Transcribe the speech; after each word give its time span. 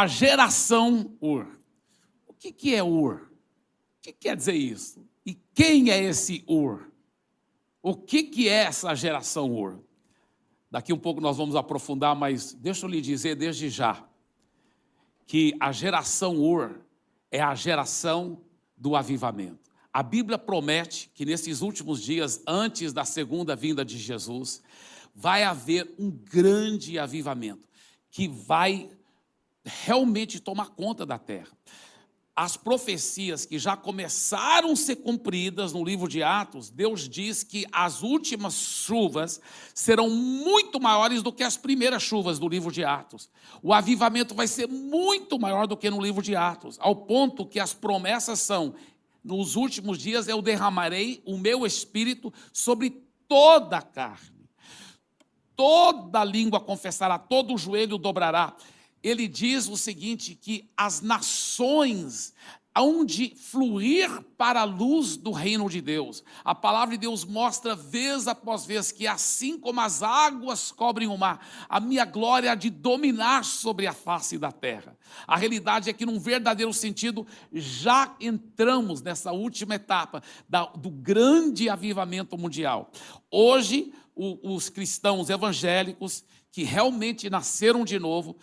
a 0.00 0.06
geração 0.06 1.14
Ur. 1.20 1.46
O 2.26 2.32
que, 2.32 2.50
que 2.50 2.74
é 2.74 2.82
Ur? 2.82 3.30
O 3.98 4.00
que 4.00 4.12
quer 4.12 4.34
dizer 4.34 4.54
isso? 4.54 5.06
E 5.26 5.34
quem 5.54 5.90
é 5.90 6.02
esse 6.02 6.42
Ur? 6.48 6.90
O 7.82 7.94
que, 7.94 8.22
que 8.22 8.48
é 8.48 8.64
essa 8.64 8.94
geração 8.94 9.54
Ur? 9.54 9.78
Daqui 10.70 10.90
um 10.90 10.98
pouco 10.98 11.20
nós 11.20 11.36
vamos 11.36 11.54
aprofundar, 11.54 12.16
mas 12.16 12.54
deixa 12.54 12.86
eu 12.86 12.90
lhe 12.90 13.02
dizer 13.02 13.34
desde 13.34 13.68
já 13.68 14.02
que 15.26 15.54
a 15.60 15.70
geração 15.70 16.38
Ur 16.40 16.80
é 17.30 17.42
a 17.42 17.54
geração 17.54 18.40
do 18.78 18.96
avivamento. 18.96 19.70
A 19.92 20.02
Bíblia 20.02 20.38
promete 20.38 21.10
que 21.14 21.26
nesses 21.26 21.60
últimos 21.60 22.02
dias, 22.02 22.42
antes 22.46 22.94
da 22.94 23.04
segunda 23.04 23.54
vinda 23.54 23.84
de 23.84 23.98
Jesus, 23.98 24.62
vai 25.14 25.44
haver 25.44 25.94
um 25.98 26.10
grande 26.10 26.98
avivamento 26.98 27.68
que 28.10 28.26
vai 28.26 28.88
realmente 29.84 30.40
tomar 30.40 30.70
conta 30.70 31.06
da 31.06 31.18
terra 31.18 31.50
as 32.40 32.56
profecias 32.56 33.44
que 33.44 33.58
já 33.58 33.76
começaram 33.76 34.72
a 34.72 34.76
ser 34.76 34.96
cumpridas 34.96 35.74
no 35.74 35.84
livro 35.84 36.08
de 36.08 36.22
Atos, 36.22 36.70
Deus 36.70 37.06
diz 37.06 37.42
que 37.42 37.66
as 37.70 38.02
últimas 38.02 38.54
chuvas 38.54 39.38
serão 39.74 40.08
muito 40.08 40.80
maiores 40.80 41.22
do 41.22 41.34
que 41.34 41.42
as 41.42 41.58
primeiras 41.58 42.02
chuvas 42.02 42.38
do 42.38 42.48
livro 42.48 42.72
de 42.72 42.82
Atos. 42.82 43.28
O 43.62 43.74
avivamento 43.74 44.34
vai 44.34 44.46
ser 44.46 44.66
muito 44.66 45.38
maior 45.38 45.66
do 45.66 45.76
que 45.76 45.90
no 45.90 46.00
livro 46.00 46.22
de 46.22 46.34
Atos, 46.34 46.78
ao 46.80 46.96
ponto 46.96 47.44
que 47.44 47.60
as 47.60 47.74
promessas 47.74 48.38
são: 48.38 48.74
nos 49.22 49.54
últimos 49.54 49.98
dias 49.98 50.26
eu 50.26 50.40
derramarei 50.40 51.22
o 51.26 51.36
meu 51.36 51.66
espírito 51.66 52.32
sobre 52.54 53.04
toda 53.28 53.76
a 53.76 53.82
carne. 53.82 54.48
Toda 55.54 56.24
língua 56.24 56.58
confessará, 56.58 57.18
todo 57.18 57.58
joelho 57.58 57.98
dobrará 57.98 58.56
ele 59.02 59.26
diz 59.26 59.68
o 59.68 59.76
seguinte: 59.76 60.34
que 60.34 60.70
as 60.76 61.00
nações 61.00 62.34
hão 62.74 63.04
de 63.04 63.34
fluir 63.34 64.08
para 64.38 64.60
a 64.60 64.64
luz 64.64 65.16
do 65.16 65.32
reino 65.32 65.68
de 65.68 65.80
Deus. 65.80 66.22
A 66.44 66.54
palavra 66.54 66.96
de 66.96 67.00
Deus 67.00 67.24
mostra 67.24 67.74
vez 67.74 68.28
após 68.28 68.64
vez 68.64 68.92
que 68.92 69.06
assim 69.06 69.58
como 69.58 69.80
as 69.80 70.02
águas 70.02 70.70
cobrem 70.70 71.08
o 71.08 71.16
mar, 71.16 71.44
a 71.68 71.80
minha 71.80 72.04
glória 72.04 72.52
há 72.52 72.54
de 72.54 72.70
dominar 72.70 73.44
sobre 73.44 73.86
a 73.86 73.92
face 73.92 74.38
da 74.38 74.52
terra. 74.52 74.96
A 75.26 75.36
realidade 75.36 75.90
é 75.90 75.92
que, 75.92 76.06
num 76.06 76.20
verdadeiro 76.20 76.72
sentido, 76.72 77.26
já 77.52 78.14
entramos 78.20 79.02
nessa 79.02 79.32
última 79.32 79.74
etapa 79.74 80.22
do 80.78 80.90
grande 80.90 81.68
avivamento 81.68 82.38
mundial. 82.38 82.90
Hoje, 83.30 83.92
os 84.14 84.68
cristãos 84.68 85.28
evangélicos 85.28 86.24
que 86.52 86.62
realmente 86.62 87.30
nasceram 87.30 87.84
de 87.84 87.98
novo, 87.98 88.36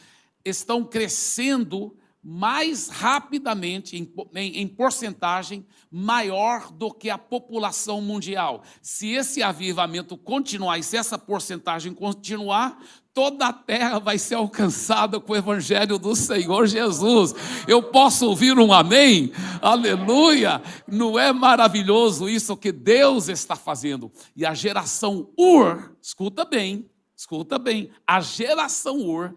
estão 0.49 0.83
crescendo 0.83 1.95
mais 2.29 2.89
rapidamente, 2.89 3.95
em, 3.95 4.13
em, 4.35 4.57
em, 4.57 4.67
porcentagem, 4.67 5.65
maior 5.89 6.69
do 6.73 6.91
que 6.91 7.09
a 7.09 7.17
população 7.17 8.01
mundial. 8.01 8.63
Se 8.81 9.13
esse 9.13 9.41
avivamento 9.41 10.17
continuar 10.17 10.77
e 10.77 10.83
se 10.83 10.97
essa 10.97 11.17
porcentagem 11.17 11.93
continuar, 11.93 12.83
toda 13.13 13.47
a 13.47 13.53
terra 13.53 13.97
vai 13.97 14.17
ser 14.17 14.35
alcançada 14.35 15.21
com 15.21 15.31
o 15.31 15.37
evangelho 15.37 15.97
do 15.97 16.13
Senhor 16.17 16.67
Jesus. 16.67 17.33
Eu 17.65 17.81
posso 17.81 18.27
ouvir 18.27 18.59
um 18.59 18.73
amém? 18.73 19.31
Aleluia! 19.61 20.61
Não 20.85 21.17
é 21.17 21.31
maravilhoso 21.31 22.27
isso 22.27 22.57
que 22.57 22.73
Deus 22.73 23.29
está 23.29 23.55
fazendo? 23.55 24.11
E 24.35 24.45
a 24.45 24.53
geração 24.53 25.29
Ur, 25.39 25.95
escuta 26.01 26.43
bem, 26.43 26.89
escuta 27.15 27.57
bem, 27.57 27.89
a 28.05 28.19
geração 28.19 28.97
Ur 28.99 29.33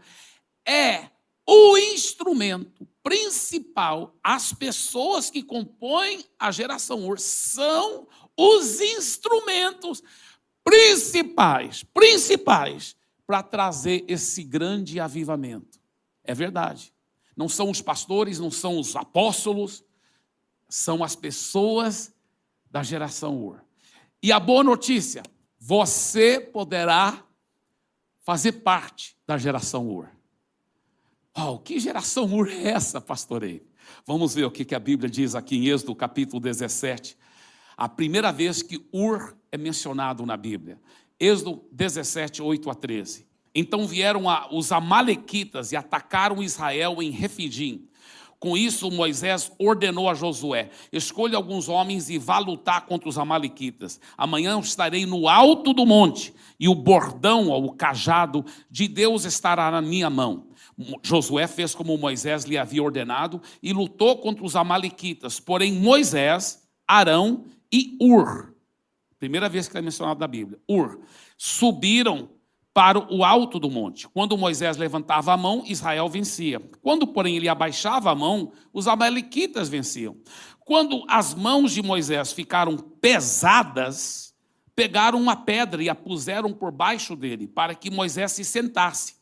é 0.66 1.10
o 1.46 1.76
instrumento 1.76 2.86
principal, 3.02 4.14
as 4.22 4.52
pessoas 4.52 5.30
que 5.30 5.42
compõem 5.42 6.24
a 6.38 6.50
geração 6.50 7.06
Ur 7.08 7.18
são 7.18 8.06
os 8.36 8.80
instrumentos 8.80 10.02
principais, 10.62 11.82
principais 11.82 12.96
para 13.26 13.42
trazer 13.42 14.04
esse 14.06 14.42
grande 14.42 15.00
avivamento. 15.00 15.80
É 16.22 16.34
verdade. 16.34 16.92
Não 17.36 17.48
são 17.48 17.70
os 17.70 17.80
pastores, 17.80 18.38
não 18.38 18.50
são 18.50 18.78
os 18.78 18.94
apóstolos, 18.94 19.82
são 20.68 21.02
as 21.02 21.16
pessoas 21.16 22.12
da 22.70 22.82
geração 22.82 23.36
Ur. 23.42 23.64
E 24.22 24.30
a 24.30 24.38
boa 24.38 24.62
notícia, 24.62 25.22
você 25.58 26.38
poderá 26.38 27.24
fazer 28.20 28.52
parte 28.52 29.16
da 29.26 29.38
geração 29.38 29.88
Ur. 29.88 30.08
Oh, 31.36 31.58
que 31.58 31.78
geração 31.78 32.24
Ur 32.32 32.48
é 32.50 32.70
essa, 32.70 33.00
pastorei? 33.00 33.62
Vamos 34.06 34.34
ver 34.34 34.44
o 34.44 34.50
que 34.50 34.74
a 34.74 34.78
Bíblia 34.78 35.10
diz 35.10 35.34
aqui 35.34 35.56
em 35.56 35.68
Êxodo 35.68 35.94
capítulo 35.94 36.40
17. 36.40 37.16
A 37.76 37.88
primeira 37.88 38.32
vez 38.32 38.62
que 38.62 38.84
Ur 38.92 39.36
é 39.50 39.56
mencionado 39.56 40.26
na 40.26 40.36
Bíblia. 40.36 40.78
Êxodo 41.18 41.64
17, 41.72 42.42
8 42.42 42.70
a 42.70 42.74
13. 42.74 43.26
Então 43.54 43.86
vieram 43.86 44.24
os 44.52 44.70
amalequitas 44.70 45.72
e 45.72 45.76
atacaram 45.76 46.42
Israel 46.42 47.02
em 47.02 47.10
Refidim. 47.10 47.88
Com 48.38 48.56
isso, 48.56 48.90
Moisés 48.90 49.52
ordenou 49.58 50.08
a 50.08 50.14
Josué: 50.14 50.70
escolha 50.90 51.36
alguns 51.36 51.68
homens 51.68 52.08
e 52.08 52.16
vá 52.16 52.38
lutar 52.38 52.86
contra 52.86 53.08
os 53.08 53.18
Amalequitas. 53.18 54.00
Amanhã 54.16 54.52
eu 54.52 54.60
estarei 54.60 55.04
no 55.04 55.28
alto 55.28 55.74
do 55.74 55.84
monte, 55.84 56.32
e 56.58 56.66
o 56.66 56.74
bordão, 56.74 57.48
ou 57.48 57.66
o 57.66 57.72
cajado 57.72 58.44
de 58.70 58.88
Deus 58.88 59.26
estará 59.26 59.70
na 59.70 59.82
minha 59.82 60.08
mão. 60.08 60.46
Josué 61.02 61.46
fez 61.46 61.74
como 61.74 61.96
Moisés 61.96 62.44
lhe 62.44 62.56
havia 62.56 62.82
ordenado 62.82 63.40
e 63.62 63.72
lutou 63.72 64.18
contra 64.18 64.44
os 64.44 64.56
Amalequitas. 64.56 65.38
Porém, 65.40 65.72
Moisés, 65.72 66.66
Arão 66.86 67.44
e 67.72 67.96
Ur, 68.00 68.54
primeira 69.18 69.48
vez 69.48 69.68
que 69.68 69.76
é 69.76 69.82
mencionado 69.82 70.20
na 70.20 70.26
Bíblia, 70.26 70.58
Ur, 70.68 71.00
subiram 71.36 72.30
para 72.72 72.98
o 73.12 73.24
alto 73.24 73.58
do 73.58 73.70
monte. 73.70 74.08
Quando 74.08 74.38
Moisés 74.38 74.76
levantava 74.76 75.32
a 75.32 75.36
mão, 75.36 75.64
Israel 75.66 76.08
vencia. 76.08 76.60
Quando, 76.80 77.06
porém, 77.06 77.36
ele 77.36 77.48
abaixava 77.48 78.10
a 78.10 78.14
mão, 78.14 78.52
os 78.72 78.86
Amalequitas 78.86 79.68
venciam. 79.68 80.16
Quando 80.60 81.04
as 81.08 81.34
mãos 81.34 81.72
de 81.72 81.82
Moisés 81.82 82.32
ficaram 82.32 82.76
pesadas, 82.76 84.34
pegaram 84.74 85.20
uma 85.20 85.36
pedra 85.36 85.82
e 85.82 85.88
a 85.88 85.94
puseram 85.94 86.52
por 86.52 86.70
baixo 86.70 87.16
dele, 87.16 87.48
para 87.48 87.74
que 87.74 87.90
Moisés 87.90 88.32
se 88.32 88.44
sentasse. 88.44 89.16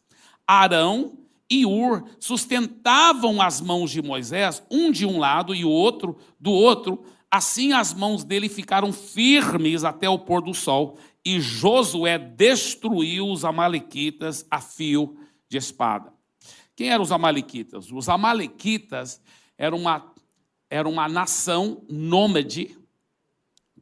Arão 0.47 1.19
e 1.51 1.65
Ur 1.65 2.05
sustentavam 2.21 3.41
as 3.41 3.61
mãos 3.61 3.91
de 3.91 4.03
Moisés, 4.03 4.63
um 4.71 4.91
de 4.91 5.07
um 5.07 5.19
lado 5.19 5.55
e 5.55 5.65
o 5.65 5.71
outro 5.71 6.19
do 6.39 6.53
outro. 6.53 7.05
Assim 7.31 7.73
as 7.73 7.95
mãos 7.95 8.25
dele 8.25 8.49
ficaram 8.49 8.93
firmes 8.93 9.85
até 9.85 10.09
o 10.09 10.19
pôr 10.19 10.43
do 10.43 10.55
sol, 10.55 10.99
e 11.25 11.41
Josué 11.41 12.19
destruiu 12.19 13.29
os 13.29 13.45
amalequitas 13.45 14.47
a 14.51 14.61
fio 14.61 15.17
de 15.49 15.59
espada. 15.59 16.13
Quem 16.75 16.91
eram 16.91 17.03
os 17.03 17.13
amalequitas? 17.13 17.91
Os 17.91 18.09
amalequitas 18.09 19.21
eram 19.57 19.79
uma, 19.79 20.15
eram 20.71 20.93
uma 20.93 21.09
nação 21.09 21.85
nômade 21.89 22.79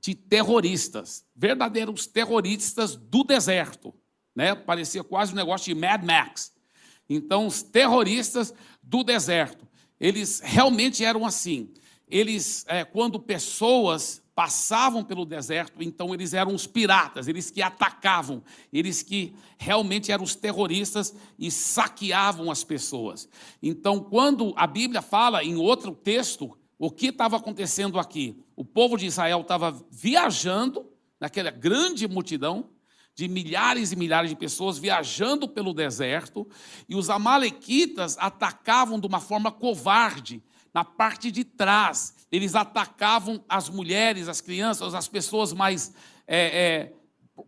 de 0.01 0.15
terroristas, 0.15 1.25
verdadeiros 1.35 2.07
terroristas 2.07 2.97
do 2.97 3.23
deserto. 3.23 3.95
Né? 4.35 4.55
Parecia 4.55 5.05
quase 5.05 5.33
um 5.33 5.37
negócio 5.37 5.73
de 5.73 5.81
Mad 5.81 6.05
Max. 6.05 6.56
Então, 7.09 7.47
os 7.47 7.63
terroristas 7.63 8.53
do 8.83 9.03
deserto, 9.03 9.67
eles 9.99 10.41
realmente 10.43 11.05
eram 11.05 11.25
assim. 11.25 11.71
Eles, 12.09 12.65
é, 12.69 12.85
quando 12.85 13.19
pessoas 13.19 14.23
passavam 14.37 15.03
pelo 15.03 15.25
deserto, 15.25 15.83
então 15.83 16.13
eles 16.13 16.35
eram 16.35 16.55
os 16.55 16.67
piratas, 16.67 17.27
eles 17.27 17.51
que 17.51 17.63
atacavam, 17.63 18.43
eles 18.71 19.03
que 19.03 19.35
realmente 19.57 20.13
eram 20.13 20.23
os 20.23 20.35
terroristas 20.35 21.15
e 21.39 21.51
saqueavam 21.51 22.51
as 22.51 22.63
pessoas. 22.63 23.27
Então, 23.63 23.99
quando 23.99 24.53
a 24.55 24.67
Bíblia 24.67 25.01
fala 25.01 25.43
em 25.43 25.57
outro 25.57 25.95
texto, 25.95 26.55
o 26.79 26.91
que 26.91 27.07
estava 27.07 27.39
acontecendo 27.39 27.99
aqui? 27.99 28.39
O 28.55 28.63
povo 28.63 28.99
de 28.99 29.07
Israel 29.07 29.41
estava 29.41 29.75
viajando 29.91 30.87
naquela 31.19 31.51
grande 31.51 32.07
multidão, 32.07 32.69
de 33.17 33.27
milhares 33.27 33.93
e 33.93 33.97
milhares 33.97 34.29
de 34.29 34.37
pessoas 34.37 34.77
viajando 34.77 35.49
pelo 35.49 35.73
deserto, 35.73 36.47
e 36.87 36.95
os 36.95 37.09
amalequitas 37.09 38.17
atacavam 38.19 39.01
de 39.01 39.07
uma 39.07 39.21
forma 39.21 39.51
covarde, 39.51 40.43
na 40.75 40.85
parte 40.85 41.33
de 41.33 41.43
trás. 41.43 42.15
Eles 42.31 42.55
atacavam 42.55 43.43
as 43.49 43.71
mulheres, 43.71 44.29
as 44.29 44.43
crianças, 44.43 44.95
as 44.95 45.09
pessoas 45.09 45.55
mais 45.55 45.95
é, 46.27 46.93
é, 46.93 46.93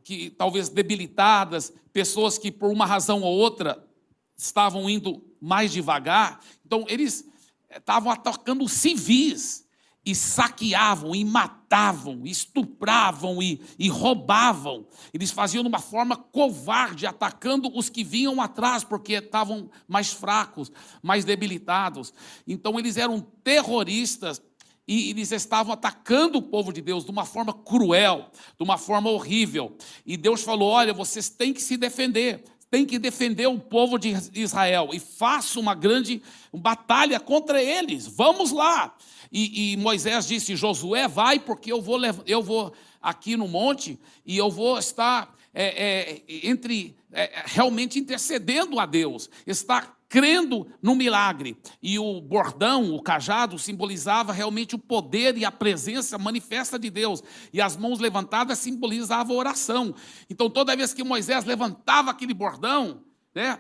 que 0.03 0.31
talvez 0.31 0.71
debilitadas, 0.71 1.71
pessoas 1.93 2.39
que 2.39 2.51
por 2.51 2.71
uma 2.71 2.87
razão 2.87 3.21
ou 3.21 3.37
outra 3.37 3.87
estavam 4.35 4.89
indo 4.89 5.23
mais 5.39 5.71
devagar. 5.71 6.41
Então 6.65 6.87
eles 6.89 7.29
estavam 7.71 8.11
atacando 8.11 8.67
civis. 8.67 9.68
E 10.09 10.15
saqueavam, 10.15 11.15
e 11.15 11.23
matavam, 11.23 12.23
e 12.25 12.31
estupravam 12.31 13.43
e, 13.43 13.61
e 13.79 13.91
roubavam. 13.91 14.87
Eles 15.13 15.31
faziam 15.31 15.63
de 15.63 15.69
uma 15.69 15.81
forma 15.81 16.17
covarde, 16.17 17.07
atacando 17.07 17.71
os 17.77 17.91
que 17.91 18.03
vinham 18.03 18.41
atrás, 18.41 18.83
porque 18.83 19.13
estavam 19.13 19.69
mais 19.87 20.11
fracos, 20.11 20.73
mais 21.03 21.27
debilitados. 21.27 22.15
Então 22.47 22.79
eles 22.79 22.97
eram 22.97 23.21
terroristas 23.21 24.41
e 24.87 25.11
eles 25.11 25.31
estavam 25.31 25.75
atacando 25.75 26.39
o 26.39 26.43
povo 26.43 26.73
de 26.73 26.81
Deus 26.81 27.05
de 27.05 27.11
uma 27.11 27.27
forma 27.27 27.53
cruel, 27.53 28.31
de 28.57 28.65
uma 28.65 28.79
forma 28.79 29.11
horrível. 29.11 29.77
E 30.07 30.17
Deus 30.17 30.43
falou: 30.43 30.71
olha, 30.71 30.95
vocês 30.95 31.29
têm 31.29 31.53
que 31.53 31.61
se 31.61 31.77
defender 31.77 32.43
tem 32.71 32.85
que 32.85 32.99
defender 32.99 33.47
o 33.47 33.59
povo 33.59 33.99
de 33.99 34.15
Israel 34.35 34.91
e 34.93 35.01
faça 35.01 35.59
uma 35.59 35.75
grande 35.75 36.23
batalha 36.53 37.19
contra 37.19 37.63
eles. 37.63 38.07
Vamos 38.07 38.53
lá. 38.53 38.95
E, 39.31 39.73
e, 39.73 39.77
Moisés 39.77 40.27
disse: 40.27 40.57
Josué, 40.57 41.07
vai, 41.07 41.39
porque 41.39 41.71
eu 41.71 41.81
vou, 41.81 41.99
eu 42.27 42.43
vou 42.43 42.73
aqui 43.01 43.37
no 43.37 43.49
monte 43.49 43.99
e 44.25 44.37
eu 44.37 44.51
vou 44.51 44.79
estar 44.79 45.35
é, 45.55 45.67
é, 45.67 46.23
entre 46.47 46.97
é, 47.13 47.43
realmente 47.47 47.99
intercedendo 47.99 48.79
a 48.79 48.87
Deus, 48.87 49.31
estar 49.47 49.99
crendo 50.09 50.67
no 50.83 50.95
milagre. 50.95 51.57
E 51.83 51.99
o 51.99 52.21
bordão, 52.21 52.95
o 52.95 53.03
cajado, 53.03 53.59
simbolizava 53.59 54.33
realmente 54.33 54.75
o 54.75 54.79
poder 54.79 55.37
e 55.37 55.45
a 55.45 55.53
presença 55.53 56.17
manifesta 56.17 56.79
de 56.79 56.89
Deus. 56.91 57.23
E 57.53 57.61
as 57.61 57.77
mãos 57.77 57.99
levantadas 57.99 58.59
simbolizavam 58.59 59.37
a 59.37 59.39
oração. 59.39 59.95
Então, 60.31 60.49
toda 60.49 60.77
vez 60.77 60.95
que 60.95 61.05
Moisés 61.05 61.45
levantava 61.45 62.11
aquele 62.11 62.33
bordão, 62.33 63.03
né, 63.35 63.59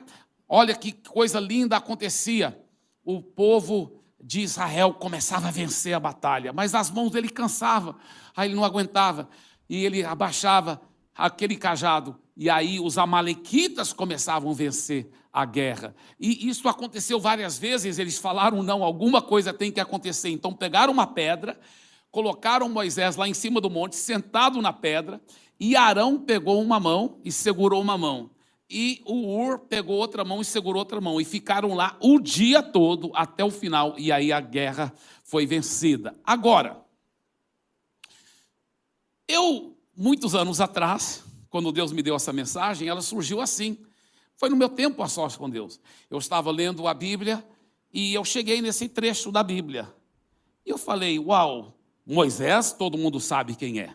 olha 0.48 0.74
que 0.74 0.92
coisa 0.92 1.38
linda 1.38 1.76
acontecia. 1.76 2.58
O 3.04 3.22
povo 3.22 3.97
de 4.20 4.40
Israel 4.40 4.94
começava 4.94 5.48
a 5.48 5.50
vencer 5.50 5.94
a 5.94 6.00
batalha, 6.00 6.52
mas 6.52 6.74
as 6.74 6.90
mãos 6.90 7.10
dele 7.10 7.28
cansavam, 7.28 7.94
aí 8.36 8.48
ele 8.48 8.56
não 8.56 8.64
aguentava, 8.64 9.28
e 9.68 9.84
ele 9.84 10.04
abaixava 10.04 10.80
aquele 11.14 11.56
cajado, 11.56 12.16
e 12.36 12.48
aí 12.48 12.80
os 12.80 12.98
amalequitas 12.98 13.92
começavam 13.92 14.50
a 14.50 14.54
vencer 14.54 15.10
a 15.32 15.44
guerra. 15.44 15.94
E 16.18 16.48
isso 16.48 16.68
aconteceu 16.68 17.20
várias 17.20 17.58
vezes, 17.58 17.98
eles 17.98 18.18
falaram: 18.18 18.62
não, 18.62 18.82
alguma 18.82 19.20
coisa 19.22 19.52
tem 19.52 19.70
que 19.70 19.80
acontecer. 19.80 20.30
Então 20.30 20.52
pegaram 20.52 20.92
uma 20.92 21.06
pedra, 21.06 21.58
colocaram 22.10 22.68
Moisés 22.68 23.16
lá 23.16 23.28
em 23.28 23.34
cima 23.34 23.60
do 23.60 23.70
monte, 23.70 23.96
sentado 23.96 24.60
na 24.62 24.72
pedra, 24.72 25.20
e 25.60 25.76
Arão 25.76 26.18
pegou 26.18 26.62
uma 26.62 26.80
mão 26.80 27.20
e 27.24 27.30
segurou 27.30 27.80
uma 27.80 27.98
mão. 27.98 28.30
E 28.70 29.00
o 29.06 29.34
Ur 29.34 29.60
pegou 29.60 29.96
outra 29.96 30.24
mão 30.24 30.42
e 30.42 30.44
segurou 30.44 30.80
outra 30.80 31.00
mão. 31.00 31.20
E 31.20 31.24
ficaram 31.24 31.74
lá 31.74 31.96
o 32.00 32.20
dia 32.20 32.62
todo 32.62 33.10
até 33.14 33.42
o 33.42 33.50
final. 33.50 33.94
E 33.98 34.12
aí 34.12 34.30
a 34.30 34.40
guerra 34.40 34.92
foi 35.24 35.46
vencida. 35.46 36.14
Agora, 36.22 36.84
eu, 39.26 39.76
muitos 39.96 40.34
anos 40.34 40.60
atrás, 40.60 41.24
quando 41.48 41.72
Deus 41.72 41.92
me 41.92 42.02
deu 42.02 42.14
essa 42.14 42.32
mensagem, 42.32 42.88
ela 42.88 43.00
surgiu 43.00 43.40
assim. 43.40 43.78
Foi 44.36 44.50
no 44.50 44.56
meu 44.56 44.68
tempo 44.68 45.02
a 45.02 45.08
sós 45.08 45.34
com 45.34 45.48
Deus. 45.48 45.80
Eu 46.10 46.18
estava 46.18 46.50
lendo 46.50 46.86
a 46.86 46.94
Bíblia 46.94 47.44
e 47.92 48.14
eu 48.14 48.24
cheguei 48.24 48.60
nesse 48.60 48.88
trecho 48.88 49.32
da 49.32 49.42
Bíblia. 49.42 49.92
E 50.64 50.70
eu 50.70 50.78
falei: 50.78 51.18
Uau, 51.18 51.74
Moisés, 52.06 52.72
todo 52.72 52.98
mundo 52.98 53.18
sabe 53.18 53.54
quem 53.54 53.80
é. 53.80 53.94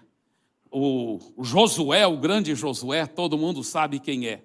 O 0.71 1.19
Josué, 1.39 2.07
o 2.07 2.17
grande 2.17 2.55
Josué, 2.55 3.05
todo 3.05 3.37
mundo 3.37 3.63
sabe 3.63 3.99
quem 3.99 4.27
é. 4.27 4.43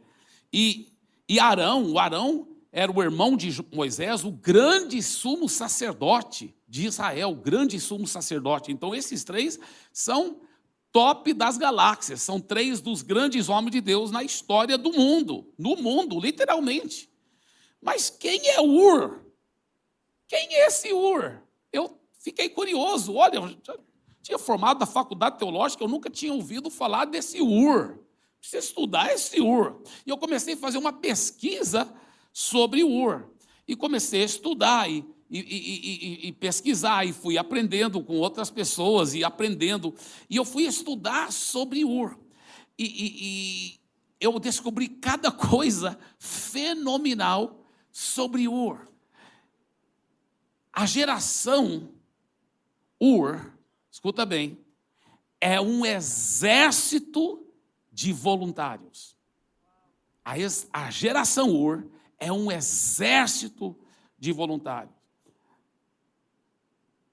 E, 0.53 0.93
e 1.29 1.39
Arão, 1.39 1.93
o 1.93 1.99
Arão 1.99 2.49
era 2.71 2.93
o 2.93 3.03
irmão 3.03 3.37
de 3.37 3.65
Moisés, 3.73 4.25
o 4.25 4.31
grande 4.31 5.03
sumo 5.03 5.49
sacerdote 5.49 6.55
de 6.67 6.87
Israel, 6.87 7.31
o 7.31 7.37
grande 7.37 7.81
sumo 7.81 8.06
sacerdote. 8.06 8.71
Então, 8.71 8.95
esses 8.95 9.25
três 9.25 9.59
são 9.93 10.41
top 10.93 11.33
das 11.33 11.56
galáxias. 11.56 12.23
São 12.23 12.41
três 12.41 12.81
dos 12.81 13.03
grandes 13.03 13.49
homens 13.49 13.73
de 13.73 13.81
Deus 13.81 14.11
na 14.11 14.23
história 14.23 14.77
do 14.77 14.93
mundo. 14.93 15.53
No 15.59 15.77
mundo, 15.77 16.19
literalmente. 16.21 17.11
Mas 17.81 18.11
quem 18.11 18.49
é 18.49 18.61
Ur? 18.61 19.25
Quem 20.27 20.55
é 20.56 20.67
esse 20.67 20.93
Ur? 20.93 21.41
Eu 21.73 21.99
fiquei 22.19 22.49
curioso. 22.49 23.15
Olha, 23.15 23.37
eu 23.37 23.81
tinha 24.23 24.39
formado 24.39 24.81
na 24.81 24.87
faculdade 24.87 25.39
teológica, 25.39 25.83
eu 25.83 25.89
nunca 25.89 26.11
tinha 26.11 26.33
ouvido 26.33 26.69
falar 26.69 27.06
desse 27.06 27.41
Ur. 27.41 27.99
Precisa 28.49 28.71
estudar 28.71 29.12
esse 29.12 29.43
Ur. 29.43 29.83
E 30.06 30.11
eu 30.11 30.17
comecei 30.17 30.55
a 30.55 30.56
fazer 30.56 30.79
uma 30.79 30.93
pesquisa 30.93 31.93
sobre 32.33 32.83
Ur. 32.83 33.29
E 33.67 33.77
comecei 33.77 34.23
a 34.23 34.25
estudar. 34.25 34.91
E 34.91 35.05
e, 35.31 35.41
e, 35.41 35.45
e, 35.45 36.29
e, 36.29 36.33
pesquisar, 36.33 37.05
e 37.05 37.12
fui 37.12 37.37
aprendendo 37.37 38.03
com 38.03 38.15
outras 38.15 38.50
pessoas 38.50 39.12
e 39.12 39.23
aprendendo. 39.23 39.95
E 40.31 40.37
eu 40.37 40.45
fui 40.45 40.62
estudar 40.62 41.31
sobre 41.31 41.85
Ur. 41.85 42.19
E, 42.79 43.79
eu 44.19 44.39
descobri 44.39 44.89
cada 44.89 45.29
coisa 45.31 45.99
fenomenal 46.19 47.62
sobre 47.93 48.49
Ur. 48.49 48.89
A 50.73 50.87
geração 50.87 51.91
Ur, 52.99 53.53
escuta 53.91 54.25
bem, 54.25 54.59
é 55.39 55.61
um 55.61 55.85
exército 55.85 57.48
de 57.99 58.12
voluntários. 58.12 59.17
A, 60.25 60.35
a 60.73 60.89
geração 60.89 61.50
Ur 61.50 61.85
é 62.17 62.33
um 62.33 62.53
exército 62.53 63.77
de 64.17 64.31
voluntários. 64.31 64.95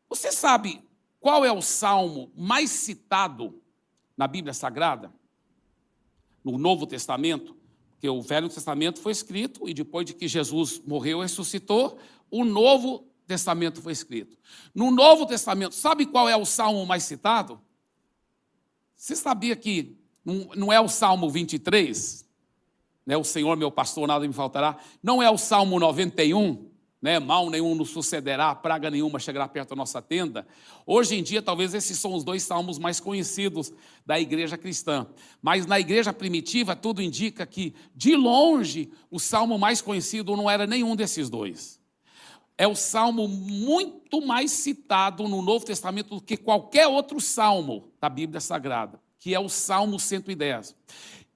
Você 0.08 0.32
sabe 0.32 0.88
qual 1.20 1.44
é 1.44 1.52
o 1.52 1.60
salmo 1.60 2.32
mais 2.38 2.70
citado 2.70 3.60
na 4.16 4.28
Bíblia 4.28 4.54
Sagrada? 4.54 5.12
No 6.44 6.56
Novo 6.56 6.86
Testamento? 6.86 7.58
Porque 7.94 8.08
o 8.08 8.22
Velho 8.22 8.48
Testamento 8.48 9.02
foi 9.02 9.12
escrito 9.12 9.68
e 9.68 9.74
depois 9.74 10.06
de 10.06 10.14
que 10.14 10.28
Jesus 10.28 10.80
morreu 10.86 11.18
e 11.18 11.24
ressuscitou, 11.24 11.98
o 12.30 12.46
Novo 12.46 13.12
Testamento 13.26 13.82
foi 13.82 13.92
escrito. 13.92 14.38
No 14.72 14.92
Novo 14.92 15.26
Testamento, 15.26 15.74
sabe 15.74 16.06
qual 16.06 16.30
é 16.30 16.38
o 16.38 16.46
salmo 16.46 16.86
mais 16.86 17.06
citado? 17.06 17.60
Você 18.96 19.16
sabia 19.16 19.56
que 19.56 20.05
não 20.26 20.74
é 20.74 20.80
o 20.80 20.88
Salmo 20.88 21.30
23? 21.30 22.26
Né, 23.06 23.16
o 23.16 23.24
Senhor 23.24 23.56
meu 23.56 23.70
pastor, 23.70 24.08
nada 24.08 24.28
me 24.28 24.34
faltará. 24.34 24.78
Não 25.04 25.22
é 25.22 25.30
o 25.30 25.38
Salmo 25.38 25.80
91? 25.80 26.76
né? 27.06 27.20
mal 27.20 27.52
nenhum 27.52 27.76
nos 27.76 27.92
sucederá, 27.92 28.56
praga 28.56 28.90
nenhuma 28.90 29.20
chegará 29.20 29.48
perto 29.48 29.70
da 29.70 29.76
nossa 29.76 30.02
tenda. 30.02 30.48
Hoje 30.88 31.16
em 31.16 31.22
dia, 31.22 31.40
talvez 31.40 31.76
esses 31.76 32.00
são 32.00 32.16
os 32.16 32.24
dois 32.24 32.42
salmos 32.42 32.80
mais 32.80 33.00
conhecidos 33.00 33.72
da 34.04 34.20
igreja 34.20 34.58
cristã. 34.58 35.06
Mas 35.40 35.68
na 35.68 35.80
igreja 35.80 36.12
primitiva, 36.12 36.76
tudo 36.76 37.04
indica 37.04 37.46
que, 37.46 37.76
de 37.96 38.16
longe, 38.16 38.92
o 39.12 39.20
salmo 39.20 39.60
mais 39.60 39.82
conhecido 39.82 40.36
não 40.36 40.50
era 40.50 40.66
nenhum 40.66 40.96
desses 40.96 41.30
dois. 41.30 41.80
É 42.58 42.68
o 42.68 42.76
salmo 42.76 43.28
muito 43.28 44.26
mais 44.26 44.50
citado 44.50 45.28
no 45.28 45.44
Novo 45.44 45.64
Testamento 45.64 46.16
do 46.16 46.22
que 46.22 46.36
qualquer 46.36 46.88
outro 46.88 47.22
salmo 47.22 47.92
da 48.02 48.10
Bíblia 48.10 48.42
Sagrada, 48.42 49.00
que 49.26 49.34
é 49.34 49.40
o 49.40 49.50
Salmo 49.50 50.00
110. 50.00 50.76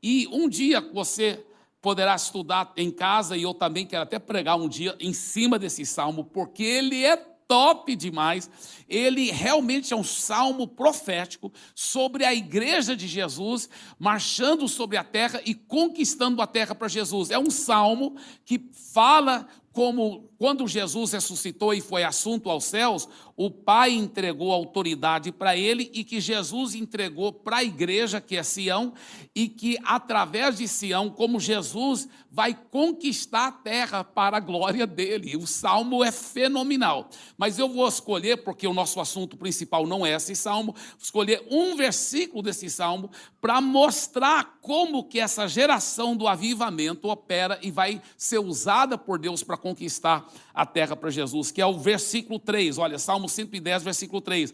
E 0.04 0.28
um 0.28 0.48
dia 0.48 0.80
você 0.80 1.44
poderá 1.82 2.14
estudar 2.14 2.72
em 2.78 2.92
casa 2.92 3.36
e 3.36 3.42
eu 3.42 3.52
também 3.52 3.84
quero 3.84 4.04
até 4.04 4.20
pregar 4.20 4.60
um 4.60 4.70
dia 4.70 4.96
em 5.00 5.12
cima 5.12 5.58
desse 5.58 5.84
salmo, 5.88 6.24
porque 6.24 6.62
ele 6.62 7.04
é 7.04 7.18
top 7.48 7.96
demais. 7.96 8.48
Ele 8.88 9.32
realmente 9.32 9.92
é 9.92 9.96
um 9.96 10.04
salmo 10.04 10.68
profético 10.68 11.52
sobre 11.74 12.26
a 12.26 12.32
igreja 12.32 12.96
de 12.96 13.08
Jesus 13.08 13.68
marchando 13.98 14.68
sobre 14.68 14.96
a 14.96 15.04
terra 15.04 15.42
e 15.44 15.56
conquistando 15.56 16.44
a 16.44 16.46
terra 16.46 16.76
para 16.76 16.88
Jesus. 16.88 17.32
É 17.32 17.40
um 17.40 17.50
salmo 17.50 18.16
que 18.46 18.70
fala 18.94 19.48
como 19.72 20.29
quando 20.40 20.66
Jesus 20.70 21.12
ressuscitou 21.12 21.74
e 21.74 21.82
foi 21.82 22.06
assunto 22.06 22.50
aos 22.50 22.64
céus, 22.64 23.10
o 23.36 23.52
Pai 23.52 23.92
entregou 23.92 24.54
autoridade 24.54 25.34
para 25.34 25.58
ele 25.58 25.92
e 25.94 26.02
que 26.02 26.22
Jesus 26.22 26.76
entregou 26.76 27.34
para 27.34 27.58
a 27.58 27.64
igreja, 27.64 28.22
que 28.22 28.38
é 28.38 28.44
Sião, 28.44 28.94
e 29.36 29.50
que 29.50 29.78
através 29.84 30.58
de 30.58 30.66
Sião, 30.66 31.10
como 31.10 31.42
Jesus 31.42 32.08
vai 32.32 32.54
conquistar 32.54 33.48
a 33.48 33.52
terra 33.52 34.02
para 34.02 34.38
a 34.38 34.40
glória 34.40 34.88
dele. 34.88 35.36
O 35.36 35.46
salmo 35.46 36.04
é 36.06 36.12
fenomenal. 36.12 37.10
Mas 37.38 37.60
eu 37.60 37.68
vou 37.68 37.88
escolher, 37.88 38.38
porque 38.44 38.66
o 38.66 38.74
nosso 38.74 39.02
assunto 39.02 39.36
principal 39.36 39.86
não 39.86 40.06
é 40.06 40.14
esse 40.14 40.36
salmo, 40.36 40.74
escolher 40.98 41.46
um 41.52 41.76
versículo 41.76 42.42
desse 42.42 42.70
salmo 42.70 43.10
para 43.42 43.60
mostrar 43.60 44.60
como 44.62 45.04
que 45.04 45.20
essa 45.20 45.48
geração 45.48 46.16
do 46.16 46.28
avivamento 46.28 47.10
opera 47.10 47.60
e 47.62 47.72
vai 47.72 48.02
ser 48.18 48.40
usada 48.40 48.98
por 48.98 49.20
Deus 49.20 49.44
para 49.44 49.58
conquistar 49.58 50.29
a 50.54 50.66
terra 50.66 50.96
para 50.96 51.10
Jesus, 51.10 51.52
que 51.52 51.62
é 51.62 51.66
o 51.66 51.78
versículo 51.78 52.40
3. 52.40 52.78
Olha, 52.78 53.00
Salmo 53.00 53.28
110, 53.30 53.84
versículo 53.84 54.22
3. 54.22 54.54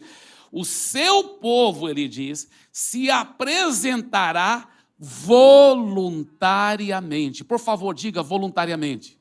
O 0.50 0.64
seu 0.64 1.24
povo, 1.24 1.88
ele 1.88 2.08
diz, 2.08 2.48
se 2.72 3.08
apresentará 3.10 4.68
voluntariamente. 4.98 7.44
Por 7.44 7.58
favor, 7.58 7.94
diga 7.94 8.22
voluntariamente. 8.22 9.20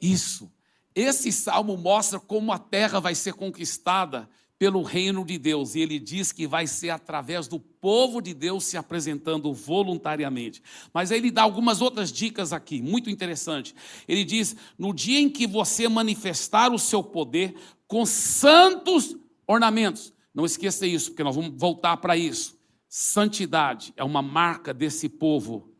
Isso. 0.00 0.50
Esse 0.94 1.32
salmo 1.32 1.76
mostra 1.76 2.20
como 2.20 2.52
a 2.52 2.58
terra 2.58 3.00
vai 3.00 3.14
ser 3.14 3.34
conquistada 3.34 4.30
pelo 4.62 4.82
reino 4.82 5.24
de 5.24 5.38
Deus, 5.38 5.74
e 5.74 5.80
ele 5.80 5.98
diz 5.98 6.30
que 6.30 6.46
vai 6.46 6.68
ser 6.68 6.90
através 6.90 7.48
do 7.48 7.58
povo 7.58 8.22
de 8.22 8.32
Deus 8.32 8.62
se 8.62 8.76
apresentando 8.76 9.52
voluntariamente. 9.52 10.62
Mas 10.94 11.10
aí 11.10 11.18
ele 11.18 11.32
dá 11.32 11.42
algumas 11.42 11.82
outras 11.82 12.12
dicas 12.12 12.52
aqui, 12.52 12.80
muito 12.80 13.10
interessante. 13.10 13.74
Ele 14.06 14.24
diz: 14.24 14.54
no 14.78 14.94
dia 14.94 15.18
em 15.18 15.28
que 15.28 15.48
você 15.48 15.88
manifestar 15.88 16.72
o 16.72 16.78
seu 16.78 17.02
poder 17.02 17.56
com 17.88 18.06
santos 18.06 19.16
ornamentos, 19.48 20.12
não 20.32 20.46
esqueça 20.46 20.86
isso, 20.86 21.10
porque 21.10 21.24
nós 21.24 21.34
vamos 21.34 21.54
voltar 21.56 21.96
para 21.96 22.16
isso. 22.16 22.56
Santidade 22.88 23.92
é 23.96 24.04
uma 24.04 24.22
marca 24.22 24.72
desse 24.72 25.08
povo 25.08 25.72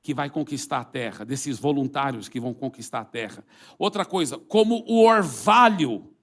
que 0.00 0.14
vai 0.14 0.30
conquistar 0.30 0.78
a 0.78 0.84
terra, 0.84 1.24
desses 1.24 1.58
voluntários 1.58 2.28
que 2.28 2.38
vão 2.38 2.54
conquistar 2.54 3.00
a 3.00 3.04
terra. 3.04 3.44
Outra 3.76 4.04
coisa, 4.04 4.38
como 4.38 4.84
o 4.86 5.02
orvalho 5.02 6.14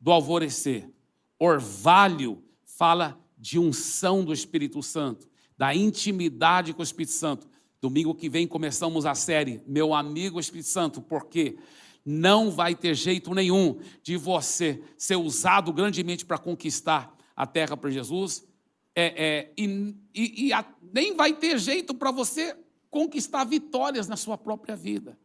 do 0.00 0.10
alvorecer. 0.10 0.95
Orvalho 1.38 2.42
fala 2.64 3.18
de 3.36 3.58
unção 3.58 4.24
do 4.24 4.32
Espírito 4.32 4.82
Santo, 4.82 5.28
da 5.56 5.74
intimidade 5.74 6.72
com 6.72 6.80
o 6.80 6.84
Espírito 6.84 7.12
Santo. 7.12 7.48
Domingo 7.80 8.14
que 8.14 8.28
vem 8.28 8.46
começamos 8.46 9.06
a 9.06 9.14
série 9.14 9.62
Meu 9.66 9.94
Amigo 9.94 10.40
Espírito 10.40 10.68
Santo, 10.68 11.00
porque 11.00 11.58
não 12.04 12.50
vai 12.50 12.74
ter 12.74 12.94
jeito 12.94 13.34
nenhum 13.34 13.78
de 14.02 14.16
você 14.16 14.82
ser 14.96 15.16
usado 15.16 15.72
grandemente 15.72 16.24
para 16.24 16.38
conquistar 16.38 17.16
a 17.34 17.46
terra 17.46 17.76
para 17.76 17.90
Jesus, 17.90 18.46
é, 18.94 19.24
é, 19.24 19.52
e, 19.58 19.94
e, 20.14 20.46
e 20.46 20.52
a, 20.52 20.64
nem 20.92 21.14
vai 21.14 21.34
ter 21.34 21.58
jeito 21.58 21.92
para 21.94 22.10
você 22.10 22.56
conquistar 22.90 23.44
vitórias 23.44 24.08
na 24.08 24.16
sua 24.16 24.38
própria 24.38 24.74
vida. 24.74 25.18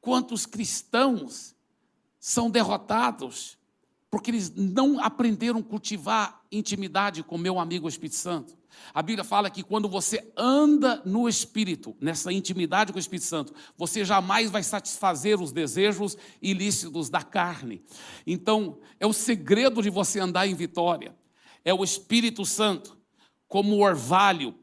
Quantos 0.00 0.44
cristãos 0.44 1.54
são 2.18 2.50
derrotados 2.50 3.56
porque 4.12 4.30
eles 4.30 4.54
não 4.54 5.00
aprenderam 5.02 5.60
a 5.60 5.62
cultivar 5.62 6.42
intimidade 6.52 7.22
com 7.22 7.38
meu 7.38 7.58
amigo 7.58 7.88
Espírito 7.88 8.16
Santo. 8.16 8.54
A 8.92 9.00
Bíblia 9.00 9.24
fala 9.24 9.48
que 9.48 9.62
quando 9.62 9.88
você 9.88 10.30
anda 10.36 11.00
no 11.02 11.26
Espírito, 11.26 11.96
nessa 11.98 12.30
intimidade 12.30 12.92
com 12.92 12.98
o 12.98 13.00
Espírito 13.00 13.24
Santo, 13.24 13.54
você 13.74 14.04
jamais 14.04 14.50
vai 14.50 14.62
satisfazer 14.62 15.40
os 15.40 15.50
desejos 15.50 16.18
ilícitos 16.42 17.08
da 17.08 17.22
carne. 17.22 17.82
Então, 18.26 18.78
é 19.00 19.06
o 19.06 19.14
segredo 19.14 19.80
de 19.80 19.88
você 19.88 20.20
andar 20.20 20.46
em 20.46 20.54
vitória. 20.54 21.16
É 21.64 21.72
o 21.72 21.82
Espírito 21.82 22.44
Santo, 22.44 22.98
como 23.48 23.82
orvalho, 23.82 24.54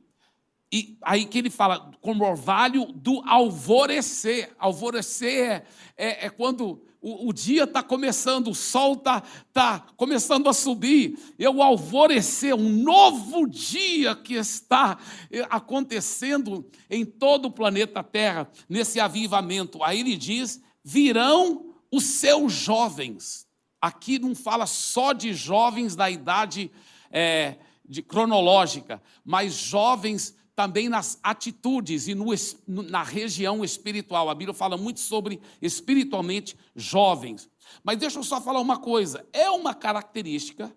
e 0.71 0.95
aí 1.01 1.25
que 1.25 1.39
ele 1.39 1.49
fala, 1.49 1.91
como 2.01 2.23
orvalho 2.23 2.85
do 2.93 3.23
alvorecer. 3.27 4.55
Alvorecer 4.59 5.49
é, 5.49 5.65
é, 5.97 6.25
é 6.27 6.29
quando 6.29 6.87
o, 7.01 7.29
o 7.29 7.33
dia 7.33 7.63
está 7.63 7.81
começando, 7.81 8.49
o 8.49 8.55
sol 8.55 8.93
está 8.93 9.21
tá 9.53 9.87
começando 9.95 10.49
a 10.49 10.53
subir. 10.53 11.17
O 11.39 11.63
alvorecer, 11.63 12.53
um 12.53 12.69
novo 12.69 13.47
dia 13.47 14.15
que 14.15 14.33
está 14.33 14.97
é, 15.31 15.41
acontecendo 15.49 16.69
em 16.89 17.05
todo 17.05 17.45
o 17.45 17.51
planeta 17.51 18.03
Terra, 18.03 18.49
nesse 18.67 18.99
avivamento. 18.99 19.83
Aí 19.83 20.01
ele 20.01 20.17
diz: 20.17 20.61
virão 20.83 21.73
os 21.91 22.03
seus 22.03 22.51
jovens. 22.51 23.47
Aqui 23.81 24.19
não 24.19 24.35
fala 24.35 24.65
só 24.65 25.13
de 25.13 25.33
jovens 25.33 25.95
da 25.95 26.09
idade 26.09 26.69
é, 27.09 27.55
de, 27.87 28.01
cronológica, 28.01 29.01
mas 29.23 29.53
jovens 29.53 30.35
também 30.59 30.89
nas 30.89 31.17
atitudes 31.23 32.09
e 32.09 32.13
no, 32.13 32.25
na 32.67 33.01
região 33.01 33.63
espiritual. 33.63 34.29
A 34.29 34.35
Bíblia 34.35 34.53
fala 34.53 34.75
muito 34.75 34.99
sobre 34.99 35.39
espiritualmente 35.61 36.53
jovens. 36.75 37.49
Mas 37.81 37.97
deixa 37.97 38.19
eu 38.19 38.23
só 38.25 38.41
falar 38.41 38.59
uma 38.59 38.77
coisa: 38.77 39.25
é 39.31 39.49
uma 39.49 39.73
característica 39.73 40.69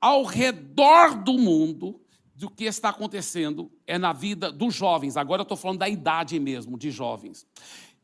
ao 0.00 0.24
redor 0.24 1.22
do 1.22 1.34
mundo 1.34 2.00
do 2.34 2.50
que 2.50 2.64
está 2.64 2.88
acontecendo 2.88 3.70
é 3.86 3.96
na 3.96 4.12
vida 4.12 4.50
dos 4.50 4.74
jovens. 4.74 5.16
Agora 5.16 5.42
eu 5.42 5.44
estou 5.44 5.56
falando 5.56 5.78
da 5.78 5.88
idade 5.88 6.40
mesmo, 6.40 6.76
de 6.76 6.90
jovens. 6.90 7.46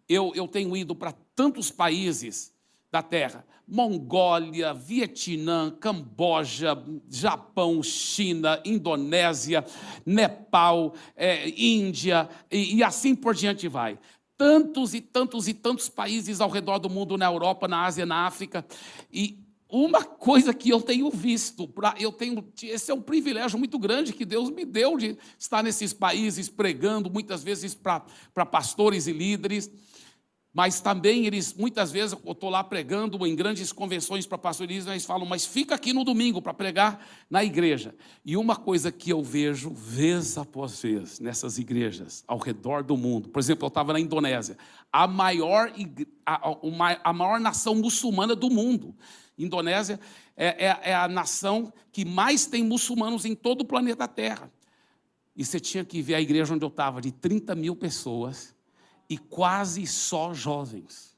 Eu, 0.09 0.30
eu 0.37 0.47
tenho 0.47 0.76
ido 0.76 0.94
para 0.94 1.11
tantos 1.35 1.68
países 1.68 2.51
da 2.92 3.02
terra 3.02 3.44
Mongólia, 3.66 4.75
Vietnã, 4.75 5.70
Camboja, 5.70 6.76
Japão, 7.08 7.82
China, 7.82 8.61
Indonésia, 8.66 9.64
Nepal, 10.04 10.92
é, 11.16 11.49
Índia 11.49 12.28
e, 12.50 12.76
e 12.76 12.84
assim 12.84 13.14
por 13.14 13.34
diante 13.34 13.66
vai 13.66 13.99
tantos 14.37 14.92
e 14.92 15.00
tantos 15.00 15.46
e 15.46 15.54
tantos 15.54 15.88
países 15.88 16.40
ao 16.40 16.50
redor 16.50 16.78
do 16.78 16.90
mundo, 16.90 17.16
na 17.16 17.26
Europa, 17.26 17.68
na 17.68 17.84
Ásia, 17.84 18.04
na 18.04 18.26
África. 18.26 18.66
E 19.12 19.38
uma 19.68 20.04
coisa 20.04 20.52
que 20.52 20.68
eu 20.68 20.82
tenho 20.82 21.08
visto, 21.11 21.72
eu 21.99 22.11
tenho, 22.11 22.44
esse 22.62 22.90
é 22.90 22.94
um 22.94 23.00
privilégio 23.00 23.56
muito 23.56 23.78
grande 23.78 24.12
que 24.12 24.25
Deus 24.25 24.50
me 24.50 24.64
deu 24.64 24.99
de 24.99 25.16
estar 25.38 25.62
nesses 25.62 25.92
países 25.92 26.49
pregando, 26.49 27.08
muitas 27.08 27.44
vezes 27.44 27.72
para 27.72 28.44
pastores 28.44 29.06
e 29.06 29.12
líderes. 29.12 29.70
Mas 30.52 30.80
também 30.80 31.25
eles, 31.25 31.54
muitas 31.54 31.90
vezes, 31.90 32.16
eu 32.25 32.32
estou 32.32 32.50
lá 32.50 32.62
pregando 32.62 33.26
em 33.26 33.35
grandes 33.35 33.73
convenções 33.73 34.26
para 34.26 34.37
pastores, 34.37 34.87
eles 34.87 35.06
falam, 35.06 35.26
mas 35.26 35.47
fica 35.47 35.75
aqui 35.75 35.94
no 35.94 36.04
domingo 36.04 36.42
para 36.42 36.52
pregar 36.52 37.06
na 37.30 37.42
igreja. 37.42 37.94
E 38.23 38.37
uma 38.37 38.54
coisa 38.54 38.92
que 38.92 39.09
eu 39.09 39.23
vejo 39.23 39.71
vez 39.71 40.37
após 40.37 40.78
vez 40.82 41.18
nessas 41.18 41.56
igrejas 41.56 42.23
ao 42.28 42.37
redor 42.37 42.82
do 42.82 42.99
mundo, 42.99 43.30
por 43.30 43.40
exemplo, 43.40 43.64
eu 43.64 43.68
estava 43.68 43.94
na 43.94 44.00
Indonésia, 44.00 44.59
a 44.92 45.06
maior, 45.06 45.73
a, 46.26 46.56
a 47.02 47.12
maior 47.14 47.40
nação 47.40 47.75
muçulmana 47.75 48.37
do 48.37 48.50
mundo. 48.50 48.94
Indonésia 49.38 49.99
é, 50.37 50.66
é, 50.66 50.90
é 50.90 50.94
a 50.94 51.09
nação 51.09 51.73
que 51.90 52.04
mais 52.04 52.44
tem 52.44 52.62
muçulmanos 52.62 53.25
em 53.25 53.35
todo 53.35 53.62
o 53.62 53.64
planeta 53.64 54.06
Terra. 54.06 54.52
E 55.35 55.47
você 55.47 55.59
tinha 55.59 55.82
que 55.82 56.02
ver 56.02 56.14
a 56.14 56.21
igreja 56.21 56.52
onde 56.52 56.62
eu 56.62 56.68
estava, 56.68 57.00
de 57.00 57.11
30 57.11 57.54
mil 57.54 57.75
pessoas 57.75 58.51
e 59.12 59.19
quase 59.19 59.87
só 59.87 60.33
jovens. 60.33 61.14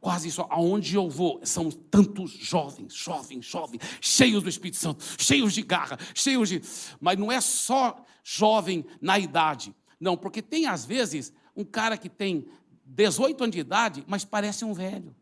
Quase 0.00 0.32
só, 0.32 0.48
aonde 0.50 0.96
eu 0.96 1.08
vou, 1.08 1.40
são 1.44 1.70
tantos 1.70 2.32
jovens, 2.32 2.92
jovens, 2.92 3.46
jovens, 3.46 3.80
cheios 4.00 4.42
do 4.42 4.48
Espírito 4.48 4.78
Santo, 4.78 5.04
cheios 5.16 5.54
de 5.54 5.62
garra, 5.62 5.96
cheios 6.12 6.48
de. 6.48 6.60
Mas 7.00 7.16
não 7.16 7.30
é 7.30 7.40
só 7.40 8.04
jovem 8.24 8.84
na 9.00 9.16
idade, 9.16 9.72
não, 10.00 10.16
porque 10.16 10.42
tem 10.42 10.66
às 10.66 10.84
vezes 10.84 11.32
um 11.56 11.64
cara 11.64 11.96
que 11.96 12.08
tem 12.08 12.46
18 12.84 13.44
anos 13.44 13.54
de 13.54 13.60
idade, 13.60 14.04
mas 14.08 14.24
parece 14.24 14.64
um 14.64 14.74
velho. 14.74 15.14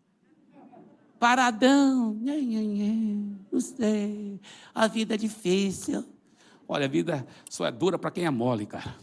Paradão, 1.19 2.15
não 3.53 3.61
sei, 3.61 4.41
a 4.75 4.87
vida 4.87 5.15
é 5.15 5.19
difícil. 5.19 6.05
Olha, 6.67 6.87
a 6.87 6.89
vida 6.89 7.27
só 7.49 7.67
é 7.67 7.71
dura 7.71 7.99
para 7.99 8.11
quem 8.11 8.25
é 8.25 8.31
mole, 8.31 8.65
cara. 8.65 8.97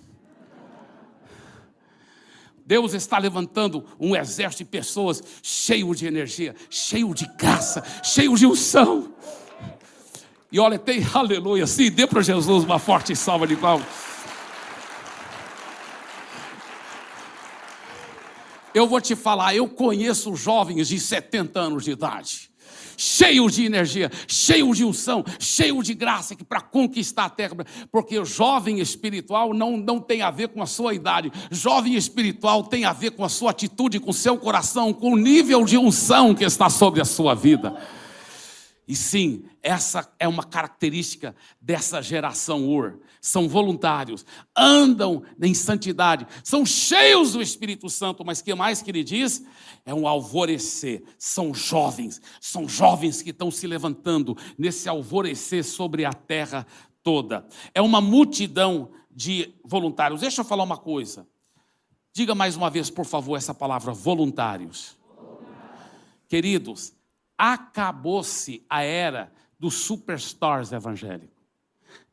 Deus 2.71 2.93
está 2.93 3.17
levantando 3.17 3.83
um 3.99 4.15
exército 4.15 4.63
de 4.63 4.69
pessoas 4.69 5.21
cheio 5.43 5.93
de 5.93 6.07
energia, 6.07 6.55
cheio 6.69 7.13
de 7.13 7.25
graça, 7.37 7.83
cheio 8.01 8.33
de 8.37 8.47
unção. 8.47 9.13
E 10.49 10.57
olha, 10.57 10.79
tem 10.79 11.05
aleluia, 11.13 11.67
sim, 11.67 11.91
dê 11.91 12.07
para 12.07 12.21
Jesus 12.21 12.63
uma 12.63 12.79
forte 12.79 13.13
salva 13.13 13.45
de 13.45 13.57
palmas. 13.57 13.85
Eu 18.73 18.87
vou 18.87 19.01
te 19.01 19.17
falar, 19.17 19.53
eu 19.53 19.67
conheço 19.67 20.33
jovens 20.33 20.87
de 20.87 20.97
70 20.97 21.59
anos 21.59 21.83
de 21.83 21.91
idade 21.91 22.50
cheio 22.97 23.49
de 23.49 23.65
energia, 23.65 24.11
cheio 24.27 24.73
de 24.73 24.83
unção, 24.83 25.23
cheio 25.39 25.81
de 25.83 25.93
graça 25.93 26.35
para 26.47 26.61
conquistar 26.61 27.25
a 27.25 27.29
terra. 27.29 27.55
Porque 27.91 28.17
o 28.19 28.25
jovem 28.25 28.79
espiritual 28.79 29.53
não, 29.53 29.77
não 29.77 29.99
tem 29.99 30.21
a 30.21 30.31
ver 30.31 30.49
com 30.49 30.61
a 30.61 30.65
sua 30.65 30.93
idade. 30.93 31.31
Jovem 31.49 31.95
espiritual 31.95 32.63
tem 32.63 32.85
a 32.85 32.93
ver 32.93 33.11
com 33.11 33.23
a 33.23 33.29
sua 33.29 33.51
atitude, 33.51 33.99
com 33.99 34.11
o 34.11 34.13
seu 34.13 34.37
coração, 34.37 34.93
com 34.93 35.13
o 35.13 35.17
nível 35.17 35.65
de 35.65 35.77
unção 35.77 36.33
que 36.33 36.43
está 36.43 36.69
sobre 36.69 37.01
a 37.01 37.05
sua 37.05 37.33
vida. 37.33 37.77
E 38.87 38.95
sim, 38.95 39.45
essa 39.63 40.11
é 40.19 40.27
uma 40.27 40.43
característica 40.43 41.33
dessa 41.61 42.01
geração 42.01 42.67
Ur. 42.67 42.99
São 43.21 43.47
voluntários, 43.47 44.25
andam 44.57 45.23
em 45.39 45.53
santidade, 45.53 46.27
são 46.43 46.65
cheios 46.65 47.33
do 47.33 47.41
Espírito 47.41 47.87
Santo, 47.87 48.25
mas 48.25 48.41
que 48.41 48.53
mais 48.55 48.81
que 48.81 48.89
ele 48.89 49.03
diz? 49.03 49.45
É 49.85 49.93
um 49.93 50.07
alvorecer. 50.07 51.03
São 51.17 51.53
jovens, 51.53 52.21
são 52.39 52.67
jovens 52.67 53.21
que 53.21 53.31
estão 53.31 53.49
se 53.49 53.65
levantando 53.67 54.37
nesse 54.57 54.87
alvorecer 54.87 55.63
sobre 55.63 56.05
a 56.05 56.13
terra 56.13 56.65
toda. 57.03 57.47
É 57.73 57.81
uma 57.81 57.99
multidão 58.01 58.91
de 59.09 59.53
voluntários. 59.63 60.21
Deixa 60.21 60.41
eu 60.41 60.45
falar 60.45 60.63
uma 60.63 60.77
coisa. 60.77 61.27
Diga 62.13 62.35
mais 62.35 62.55
uma 62.55 62.69
vez, 62.69 62.89
por 62.89 63.05
favor, 63.05 63.37
essa 63.37 63.53
palavra 63.53 63.93
voluntários. 63.93 64.97
voluntários. 65.15 66.27
Queridos, 66.27 66.93
acabou-se 67.37 68.65
a 68.69 68.83
era 68.83 69.31
dos 69.57 69.75
superstars 69.75 70.71
evangélicos. 70.71 71.41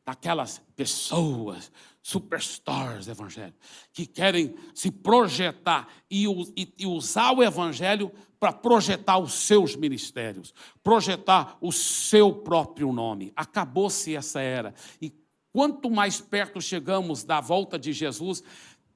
daquelas 0.05 0.59
pessoas, 0.75 1.71
superstars 2.09 3.05
do 3.05 3.11
Evangelho, 3.11 3.53
que 3.93 4.05
querem 4.05 4.55
se 4.73 4.89
projetar 4.89 5.87
e, 6.09 6.25
e, 6.57 6.73
e 6.79 6.87
usar 6.87 7.31
o 7.31 7.43
Evangelho 7.43 8.11
para 8.39 8.51
projetar 8.51 9.19
os 9.19 9.33
seus 9.33 9.75
ministérios, 9.75 10.53
projetar 10.81 11.57
o 11.61 11.71
seu 11.71 12.33
próprio 12.33 12.91
nome. 12.91 13.31
Acabou-se 13.35 14.15
essa 14.15 14.41
era. 14.41 14.73
E 15.01 15.13
quanto 15.51 15.91
mais 15.91 16.19
perto 16.19 16.59
chegamos 16.61 17.23
da 17.23 17.39
volta 17.39 17.77
de 17.77 17.93
Jesus, 17.93 18.43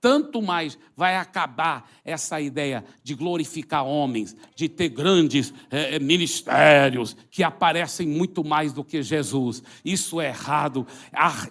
tanto 0.03 0.41
mais 0.41 0.77
vai 0.97 1.15
acabar 1.15 1.89
essa 2.03 2.41
ideia 2.41 2.83
de 3.01 3.15
glorificar 3.15 3.85
homens, 3.85 4.35
de 4.53 4.67
ter 4.67 4.89
grandes 4.89 5.53
é, 5.71 5.97
ministérios 5.97 7.15
que 7.31 7.41
aparecem 7.41 8.05
muito 8.05 8.43
mais 8.43 8.73
do 8.73 8.83
que 8.83 9.01
Jesus. 9.01 9.63
Isso 9.85 10.19
é 10.19 10.27
errado, 10.27 10.85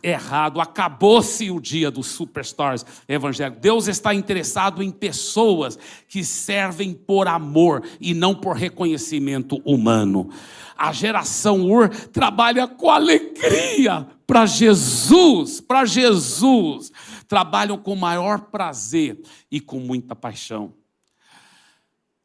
errado. 0.03 0.61
Acabou-se 0.61 1.51
o 1.51 1.59
dia 1.59 1.91
dos 1.91 2.09
superstars 2.09 2.85
evangélicos. 3.09 3.63
Deus 3.63 3.89
está 3.89 4.15
interessado 4.15 4.83
em 4.83 4.91
pessoas 4.91 5.79
que 6.07 6.23
servem 6.23 6.93
por 6.93 7.29
amor 7.29 7.83
e 7.99 8.13
não 8.13 8.35
por 8.35 8.55
reconhecimento 8.55 9.63
humano. 9.65 10.29
A 10.77 10.93
geração 10.93 11.71
Ur 11.71 11.89
trabalha 11.89 12.69
com 12.69 12.91
alegria 12.91 14.07
para 14.27 14.45
Jesus, 14.45 15.61
para 15.61 15.87
Jesus. 15.87 16.93
Trabalham 17.33 17.79
com 17.79 17.97
maior 17.97 18.43
prazer 18.51 19.23
e 19.51 19.59
com 19.59 19.81
muita 19.81 20.15
paixão. 20.15 20.75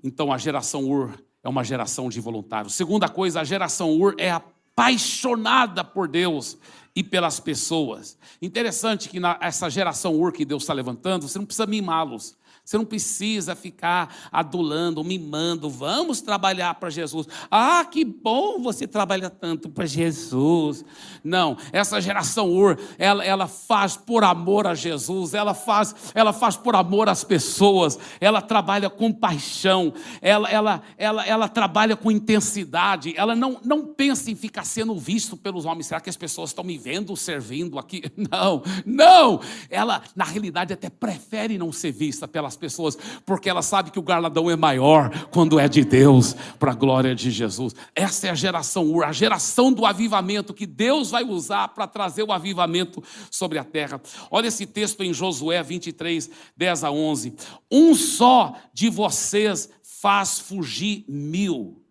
Então 0.03 0.33
a 0.33 0.37
geração 0.37 0.83
Ur 0.83 1.17
é 1.41 1.47
uma 1.47 1.63
geração 1.63 2.09
de 2.09 2.19
voluntários. 2.19 2.73
Segunda 2.73 3.07
coisa, 3.07 3.39
a 3.39 3.45
geração 3.45 3.97
Ur 3.97 4.15
é 4.17 4.31
apaixonada 4.31 5.81
por 5.81 6.09
Deus 6.09 6.57
e 6.93 7.05
pelas 7.05 7.39
pessoas. 7.39 8.17
Interessante 8.41 9.07
que 9.07 9.17
na, 9.17 9.37
essa 9.39 9.69
geração 9.69 10.13
Ur 10.13 10.33
que 10.33 10.43
Deus 10.43 10.63
está 10.63 10.73
levantando, 10.73 11.25
você 11.25 11.39
não 11.39 11.45
precisa 11.45 11.65
mimá-los. 11.65 12.36
Você 12.67 12.77
não 12.77 12.83
precisa 12.83 13.55
ficar 13.55 14.13
adulando, 14.29 15.01
mimando. 15.01 15.69
Vamos 15.69 16.19
trabalhar 16.19 16.75
para 16.75 16.89
Jesus. 16.89 17.25
Ah, 17.49 17.85
que 17.85 18.03
bom 18.03 18.61
você 18.61 18.85
trabalha 18.85 19.29
tanto 19.29 19.69
para 19.69 19.85
Jesus. 19.85 20.83
Não, 21.23 21.55
essa 21.71 22.01
geração 22.01 22.51
Ur, 22.51 22.77
ela, 22.97 23.23
ela 23.23 23.47
faz 23.47 23.95
por 23.95 24.21
amor 24.25 24.67
a 24.67 24.75
Jesus, 24.75 25.33
ela 25.33 25.53
faz, 25.53 25.95
ela 26.13 26.33
faz 26.33 26.57
por 26.57 26.75
amor 26.75 27.07
às 27.07 27.23
pessoas, 27.23 27.97
ela 28.19 28.41
trabalha 28.41 28.89
com 28.89 29.13
paixão, 29.13 29.93
ela, 30.21 30.49
ela, 30.49 30.81
ela, 30.97 31.25
ela 31.25 31.47
trabalha 31.47 31.95
com 31.95 32.11
intensidade, 32.11 33.13
ela 33.15 33.33
não, 33.33 33.61
não 33.63 33.85
pensa 33.85 34.29
em 34.29 34.35
ficar 34.35 34.65
sendo 34.65 34.93
visto 34.93 35.37
pelos 35.37 35.63
homens. 35.63 35.87
Será 35.87 36.01
que 36.01 36.09
as 36.09 36.17
pessoas 36.17 36.49
estão 36.49 36.65
me 36.65 36.77
vendo 36.77 37.15
servindo 37.15 37.79
aqui? 37.79 38.03
Não, 38.17 38.61
não. 38.85 39.39
Ela, 39.69 40.01
na 40.15 40.25
realidade, 40.25 40.73
até 40.73 40.89
prefere 40.89 41.57
não 41.57 41.71
ser 41.71 41.91
vista 41.91 42.27
pelas 42.27 42.56
pessoas, 42.57 42.97
porque 43.25 43.49
ela 43.49 43.61
sabe 43.61 43.91
que 43.91 43.99
o 43.99 44.03
galardão 44.03 44.49
é 44.51 44.55
maior 44.55 45.27
quando 45.31 45.59
é 45.59 45.67
de 45.67 45.85
Deus, 45.85 46.35
para 46.59 46.73
a 46.73 46.75
glória 46.75 47.15
de 47.15 47.31
Jesus. 47.31 47.73
Essa 47.95 48.27
é 48.27 48.29
a 48.29 48.35
geração 48.35 48.87
a 49.03 49.11
geração 49.11 49.71
do 49.71 49.85
avivamento 49.85 50.53
que 50.53 50.65
Deus 50.65 51.11
vai 51.11 51.23
usar 51.23 51.69
para 51.69 51.87
trazer 51.87 52.23
o 52.23 52.31
avivamento 52.31 53.03
sobre 53.29 53.57
a 53.57 53.63
terra. 53.63 54.01
Olha 54.31 54.47
esse 54.47 54.65
texto 54.65 55.03
em 55.03 55.13
Josué 55.13 55.61
23, 55.61 56.29
10 56.55 56.83
a 56.83 56.91
11. 56.91 57.33
Um 57.71 57.93
só 57.93 58.55
de 58.73 58.89
vocês 58.89 59.69
faz 59.81 60.39
fugir 60.39 61.05
mil. 61.07 61.83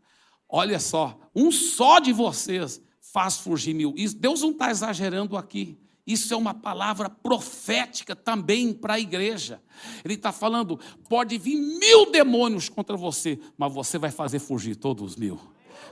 Olha 0.48 0.78
só, 0.78 1.18
um 1.34 1.50
só 1.50 1.98
de 1.98 2.12
vocês 2.12 2.80
faz 3.12 3.38
fugir 3.38 3.74
mil. 3.74 3.94
Deus 4.18 4.42
não 4.42 4.50
está 4.50 4.70
exagerando 4.70 5.36
aqui. 5.36 5.78
Isso 6.06 6.32
é 6.32 6.36
uma 6.36 6.54
palavra 6.54 7.10
profética 7.10 8.14
também 8.14 8.72
para 8.72 8.94
a 8.94 9.00
igreja. 9.00 9.60
Ele 10.04 10.14
está 10.14 10.30
falando: 10.30 10.78
pode 11.08 11.36
vir 11.36 11.56
mil 11.56 12.10
demônios 12.12 12.68
contra 12.68 12.96
você, 12.96 13.38
mas 13.58 13.72
você 13.72 13.98
vai 13.98 14.10
fazer 14.10 14.38
fugir 14.38 14.76
todos 14.76 15.12
os 15.12 15.16
mil. 15.16 15.40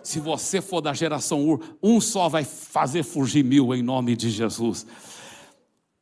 Se 0.02 0.20
você 0.20 0.60
for 0.60 0.80
da 0.80 0.92
geração 0.92 1.44
Ur, 1.48 1.76
um 1.82 2.00
só 2.00 2.28
vai 2.28 2.44
fazer 2.44 3.02
fugir 3.02 3.42
mil 3.42 3.74
em 3.74 3.82
nome 3.82 4.14
de 4.14 4.30
Jesus. 4.30 4.86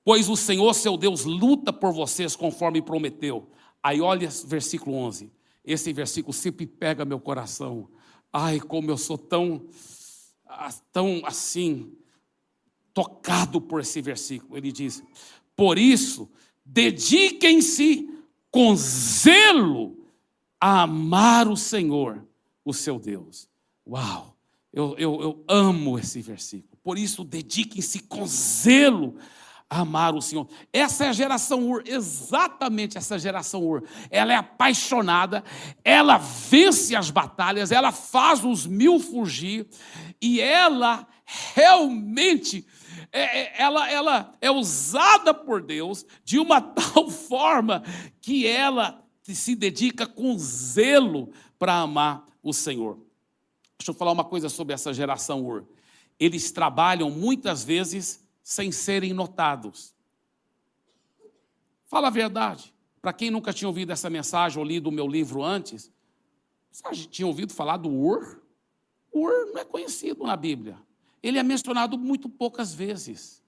Pois 0.04 0.28
o 0.28 0.36
Senhor, 0.36 0.74
seu 0.74 0.96
Deus, 0.96 1.24
luta 1.24 1.72
por 1.72 1.92
vocês 1.92 2.34
conforme 2.34 2.82
prometeu. 2.82 3.48
Aí 3.82 4.00
olha 4.00 4.28
versículo 4.44 4.96
11. 4.96 5.32
Esse 5.64 5.92
versículo 5.92 6.32
sempre 6.32 6.66
pega 6.66 7.04
meu 7.04 7.20
coração. 7.20 7.88
Ai, 8.32 8.58
como 8.60 8.90
eu 8.90 8.98
sou 8.98 9.16
tão, 9.16 9.66
ah, 10.46 10.72
tão 10.92 11.22
assim, 11.24 11.92
tocado 12.94 13.60
por 13.60 13.80
esse 13.80 14.00
versículo. 14.00 14.56
Ele 14.56 14.72
diz: 14.72 15.02
Por 15.56 15.78
isso, 15.78 16.30
dediquem-se 16.64 18.08
com 18.50 18.74
zelo 18.76 19.96
a 20.60 20.82
amar 20.82 21.48
o 21.48 21.56
Senhor, 21.56 22.26
o 22.64 22.72
seu 22.72 22.98
Deus. 22.98 23.48
Uau! 23.86 24.36
Eu, 24.72 24.94
eu, 24.96 25.20
eu 25.20 25.44
amo 25.48 25.98
esse 25.98 26.22
versículo. 26.22 26.78
Por 26.82 26.98
isso, 26.98 27.24
dediquem-se 27.24 28.00
com 28.00 28.26
zelo 28.26 29.16
a 29.68 29.80
amar 29.80 30.14
o 30.14 30.22
Senhor. 30.22 30.48
Essa 30.72 31.06
é 31.06 31.08
a 31.08 31.12
geração 31.12 31.68
Ur, 31.68 31.82
exatamente 31.86 32.96
essa 32.96 33.18
geração 33.18 33.62
Ur. 33.62 33.84
Ela 34.10 34.32
é 34.32 34.36
apaixonada, 34.36 35.42
ela 35.84 36.18
vence 36.18 36.96
as 36.96 37.10
batalhas, 37.10 37.72
ela 37.72 37.92
faz 37.92 38.44
os 38.44 38.66
mil 38.66 38.98
fugir 38.98 39.66
e 40.20 40.40
ela 40.40 41.06
realmente 41.54 42.66
é, 43.12 43.40
é, 43.40 43.62
ela, 43.62 43.90
ela 43.90 44.34
é 44.40 44.50
usada 44.50 45.34
por 45.34 45.60
Deus 45.60 46.06
de 46.24 46.38
uma 46.38 46.60
tal 46.72 47.10
forma 47.10 47.82
que 48.20 48.46
ela 48.46 49.04
se 49.22 49.54
dedica 49.54 50.06
com 50.06 50.36
zelo 50.38 51.30
para 51.58 51.74
amar 51.74 52.26
o 52.42 52.52
Senhor. 52.54 52.98
Deixa 53.78 53.90
eu 53.90 53.94
falar 53.94 54.12
uma 54.12 54.24
coisa 54.24 54.48
sobre 54.48 54.72
essa 54.72 54.94
geração 54.94 55.44
Ur. 55.44 55.64
Eles 56.18 56.50
trabalham 56.50 57.10
muitas 57.10 57.62
vezes 57.62 58.26
sem 58.42 58.72
serem 58.72 59.12
notados. 59.12 59.94
Fala 61.86 62.08
a 62.08 62.10
verdade. 62.10 62.72
Para 63.00 63.12
quem 63.12 63.30
nunca 63.30 63.52
tinha 63.52 63.68
ouvido 63.68 63.92
essa 63.92 64.08
mensagem 64.08 64.58
ou 64.58 64.64
lido 64.64 64.88
o 64.88 64.92
meu 64.92 65.06
livro 65.06 65.42
antes, 65.42 65.92
você 66.70 67.06
tinha 67.06 67.26
ouvido 67.26 67.52
falar 67.52 67.76
do 67.76 67.90
Ur? 67.90 68.40
Ur 69.12 69.50
não 69.52 69.58
é 69.58 69.64
conhecido 69.64 70.24
na 70.24 70.36
Bíblia 70.36 70.78
ele 71.22 71.38
é 71.38 71.42
mencionado 71.42 71.96
muito 71.98 72.28
poucas 72.28 72.74
vezes. 72.74 73.42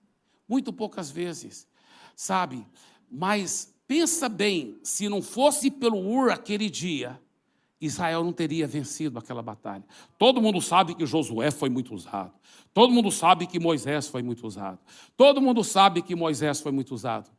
Muito 0.49 0.73
poucas 0.73 1.11
vezes, 1.11 1.67
sabe? 2.15 2.67
Mas 3.11 3.75
pensa 3.87 4.29
bem, 4.29 4.79
se 4.83 5.09
não 5.09 5.23
fosse 5.23 5.71
pelo 5.71 5.99
Ur 5.99 6.31
aquele 6.31 6.69
dia, 6.69 7.19
Israel 7.81 8.23
não 8.23 8.33
teria 8.33 8.67
vencido 8.67 9.19
aquela 9.19 9.43
batalha. 9.43 9.85
Todo 10.19 10.41
mundo 10.41 10.61
sabe 10.61 10.95
que 10.95 11.07
Josué 11.07 11.51
foi 11.51 11.69
muito 11.69 11.95
usado. 11.95 12.33
Todo 12.73 12.93
mundo 12.93 13.11
sabe 13.11 13.47
que 13.47 13.59
Moisés 13.59 14.09
foi 14.09 14.23
muito 14.23 14.47
usado. 14.47 14.79
Todo 15.17 15.41
mundo 15.41 15.63
sabe 15.63 16.03
que 16.03 16.15
Moisés 16.15 16.61
foi 16.61 16.73
muito 16.73 16.95
usado. 16.95 17.31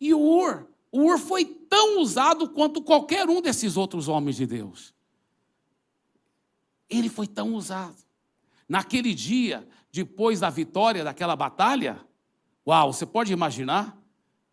E 0.00 0.14
o 0.14 0.20
Ur, 0.20 0.66
o 0.90 1.02
Ur 1.02 1.18
foi 1.18 1.44
tão 1.44 2.00
usado 2.00 2.48
quanto 2.48 2.82
qualquer 2.82 3.28
um 3.28 3.40
desses 3.40 3.76
outros 3.76 4.08
homens 4.08 4.36
de 4.36 4.46
Deus. 4.46 4.94
Ele 6.88 7.08
foi 7.08 7.26
tão 7.26 7.54
usado. 7.54 8.09
Naquele 8.70 9.12
dia, 9.12 9.66
depois 9.90 10.38
da 10.38 10.48
vitória 10.48 11.02
daquela 11.02 11.34
batalha, 11.34 11.98
uau, 12.64 12.92
você 12.92 13.04
pode 13.04 13.32
imaginar? 13.32 14.00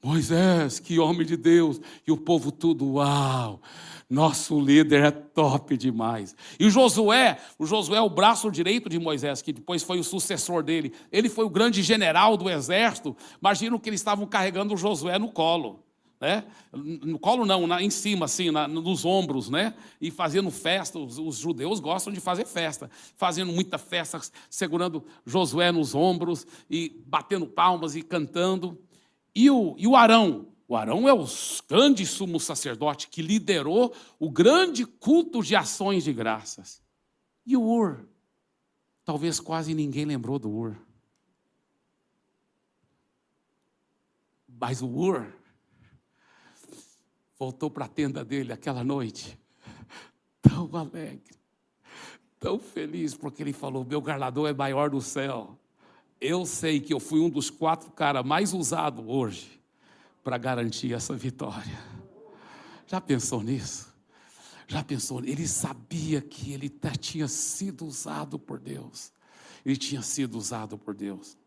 Moisés, 0.04 0.80
que 0.80 0.98
homem 0.98 1.24
de 1.24 1.38
Deus, 1.38 1.80
e 2.06 2.12
o 2.12 2.18
povo 2.18 2.52
tudo, 2.52 2.94
uau, 2.94 3.62
nosso 4.10 4.60
líder 4.60 5.04
é 5.06 5.12
top 5.12 5.78
demais. 5.78 6.36
E 6.60 6.68
Josué, 6.68 7.38
o 7.60 7.68
Josué 7.68 8.00
é 8.00 8.02
o 8.02 8.10
braço 8.10 8.50
direito 8.50 8.90
de 8.90 8.98
Moisés, 8.98 9.44
que 9.44 9.54
depois 9.54 9.84
foi 9.84 10.00
o 10.00 10.04
sucessor 10.04 10.64
dele. 10.64 10.94
Ele 11.12 11.30
foi 11.30 11.46
o 11.46 11.50
grande 11.50 11.84
general 11.84 12.36
do 12.36 12.50
exército. 12.50 13.16
Imagina 13.40 13.78
que 13.78 13.88
eles 13.88 14.00
estavam 14.00 14.26
carregando 14.26 14.74
o 14.74 14.78
Josué 14.78 15.20
no 15.20 15.32
colo 15.32 15.87
né? 16.20 16.44
No 16.74 17.20
colo 17.20 17.46
não, 17.46 17.68
na, 17.68 17.82
em 17.82 17.90
cima, 17.90 18.26
assim, 18.26 18.50
na, 18.50 18.68
nos 18.68 19.06
ombros, 19.06 19.50
né? 19.50 19.76
E 20.02 20.10
fazendo 20.10 20.50
festa. 20.50 20.98
Os, 20.98 21.18
os, 21.18 21.38
judeus 21.38 21.80
gostam 21.80 22.12
de 22.12 22.20
fazer 22.20 22.46
festa, 22.46 22.90
fazendo 23.16 23.52
muita 23.52 23.78
festa, 23.78 24.20
segurando 24.50 25.06
Josué 25.26 25.72
nos 25.72 25.94
ombros 25.94 26.46
e 26.70 27.04
batendo 27.06 27.46
palmas 27.46 27.96
e 27.96 28.02
cantando. 28.02 28.80
E 29.34 29.50
o, 29.50 29.76
e 29.78 29.88
o 29.88 29.96
Arão, 29.96 30.48
o 30.68 30.76
Arão 30.76 31.08
é 31.08 31.14
o 31.14 31.26
grande 31.70 32.06
sumo 32.06 32.40
sacerdote 32.40 33.08
que 33.08 33.22
liderou 33.22 33.94
o 34.20 34.30
grande 34.30 34.86
culto 34.86 35.44
de 35.44 35.56
ações 35.56 36.04
de 36.04 36.12
graças. 36.12 36.82
E 37.46 37.56
o 37.56 37.62
Ur? 37.62 38.08
Talvez 39.06 39.40
quase 39.40 39.74
ninguém 39.74 40.04
lembrou 40.04 40.40
do 40.40 40.50
Ur. 40.50 40.76
Mas 44.60 44.82
o 44.82 44.88
Ur 44.88 45.37
voltou 47.40 47.70
para 47.70 47.86
a 47.86 47.88
tenda 47.88 48.24
dele 48.26 48.52
aquela 48.52 48.84
noite, 48.84 49.38
tão 50.42 50.70
alegre, 50.76 51.36
tão 52.40 52.60
feliz, 52.60 53.14
porque 53.14 53.44
ele 53.44 53.54
falou: 53.54 53.86
Meu 53.86 54.02
galardão 54.02 54.48
é 54.48 54.54
maior 54.54 54.90
do 54.90 55.02
céu. 55.02 55.58
Eu 56.20 56.46
sei 56.46 56.80
que 56.80 56.94
eu 56.94 57.00
fui 57.00 57.20
um 57.20 57.30
dos 57.30 57.50
quatro 57.50 57.92
caras 57.92 58.26
mais 58.26 58.54
usados 58.54 59.06
hoje 59.08 59.62
para 60.24 60.38
garantir 60.38 60.94
essa 60.94 61.16
vitória. 61.16 61.80
Já 62.88 63.00
pensou 63.00 63.44
nisso? 63.44 63.88
Já 64.68 64.84
pensou? 64.84 65.24
Ele 65.24 65.48
sabia 65.48 66.20
que 66.20 66.52
ele 66.52 66.70
tinha 67.00 67.28
sido 67.28 67.86
usado 67.86 68.40
por 68.40 68.60
Deus. 68.60 69.12
Ele 69.66 69.78
tinha 69.78 70.02
sido 70.02 70.38
usado 70.38 70.78
por 70.78 70.96
Deus. 70.96 71.38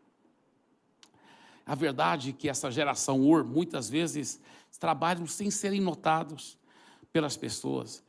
A 1.65 1.75
verdade 1.75 2.29
é 2.29 2.33
que 2.33 2.49
essa 2.49 2.71
geração 2.71 3.21
Ur, 3.21 3.43
muitas 3.43 3.89
vezes, 3.89 4.39
trabalham 4.77 5.27
sem 5.27 5.51
serem 5.51 5.81
notados 5.81 6.57
pelas 7.11 7.35
pessoas, 7.35 8.03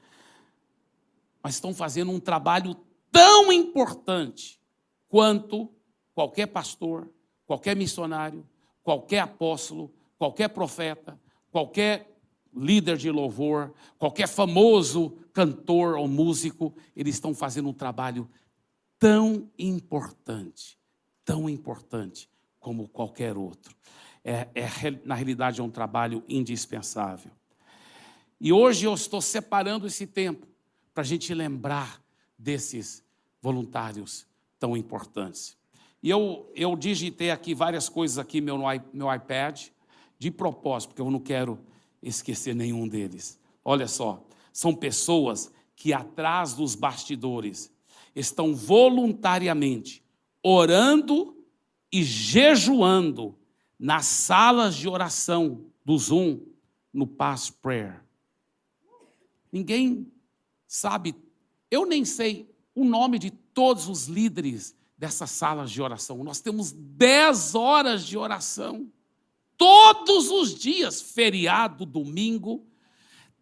mas 1.42 1.55
estão 1.55 1.75
fazendo 1.75 2.12
um 2.12 2.20
trabalho 2.20 2.77
tão 3.11 3.53
importante 3.53 4.61
quanto 5.09 5.70
qualquer 6.14 6.46
pastor, 6.46 7.11
qualquer 7.46 7.77
missionário, 7.77 8.46
qualquer 8.83 9.20
apóstolo, 9.20 9.92
qualquer 10.18 10.48
profeta, 10.48 11.20
qualquer 11.51 12.12
líder 12.55 12.96
de 12.96 13.11
louvor, 13.11 13.72
qualquer 13.98 14.29
famoso 14.29 15.18
cantor 15.33 15.96
ou 15.96 16.07
músico, 16.07 16.75
eles 16.94 17.14
estão 17.14 17.35
fazendo 17.35 17.68
um 17.68 17.75
trabalho 17.75 18.29
tão 18.98 19.51
importante, 19.59 20.79
tão 21.25 21.48
importante 21.48 22.29
como 22.61 22.88
qualquer 22.88 23.37
outro. 23.37 23.75
É, 24.25 24.49
é, 24.55 24.69
na 25.05 25.15
realidade, 25.15 25.61
é 25.61 25.65
um 25.65 25.71
trabalho 25.71 26.23
indispensável. 26.29 27.33
E 28.41 28.53
hoje 28.53 28.87
eu 28.87 28.95
estou 28.95 29.21
separando 29.21 29.87
esse 29.87 30.07
tempo 30.07 30.47
para 30.95 31.03
a 31.03 31.07
gente 31.07 31.33
lembrar 31.33 32.03
desses 32.39 33.05
voluntários 33.41 34.27
tão 34.59 34.77
importantes. 34.77 35.57
E 36.03 36.11
eu, 36.11 36.51
eu 36.55 36.75
digitei 36.77 37.31
aqui 37.31 37.55
várias 37.55 37.89
coisas 37.89 38.19
aqui 38.19 38.41
meu, 38.41 38.59
meu 38.93 39.15
iPad, 39.15 39.69
de 40.19 40.31
propósito, 40.31 40.91
porque 40.91 41.03
eu 41.03 41.11
não 41.11 41.21
quero 41.21 41.59
esquecer 42.03 42.55
nenhum 42.55 42.89
deles. 42.89 43.39
Olha 43.65 43.87
só, 43.87 44.25
são 44.53 44.75
pessoas 44.75 45.53
que 45.77 45.93
atrás 45.93 46.55
dos 46.55 46.75
bastidores 46.75 47.73
estão 48.15 48.55
voluntariamente 48.55 50.03
orando 50.43 51.37
e 51.93 52.03
jejuando 52.03 53.37
nas 53.83 54.07
salas 54.07 54.77
de 54.77 54.88
oração 54.88 55.64
do 55.85 55.99
Zoom, 55.99 56.38
no 56.92 57.05
Pass 57.05 57.51
Prayer. 57.51 58.01
Ninguém 59.51 60.07
sabe, 60.68 61.16
eu 61.68 61.85
nem 61.85 62.05
sei 62.05 62.49
o 62.77 62.85
nome 62.85 63.18
de 63.18 63.33
todos 63.33 63.88
os 63.88 64.07
líderes 64.07 64.77
dessas 64.97 65.33
salas 65.33 65.68
de 65.68 65.83
oração. 65.83 66.23
Nós 66.23 66.40
temos 66.40 66.71
10 66.71 67.57
horas 67.57 68.07
de 68.07 68.16
oração. 68.16 68.87
Todos 69.57 70.31
os 70.31 70.55
dias, 70.55 71.03
feriado, 71.03 71.85
domingo, 71.85 72.64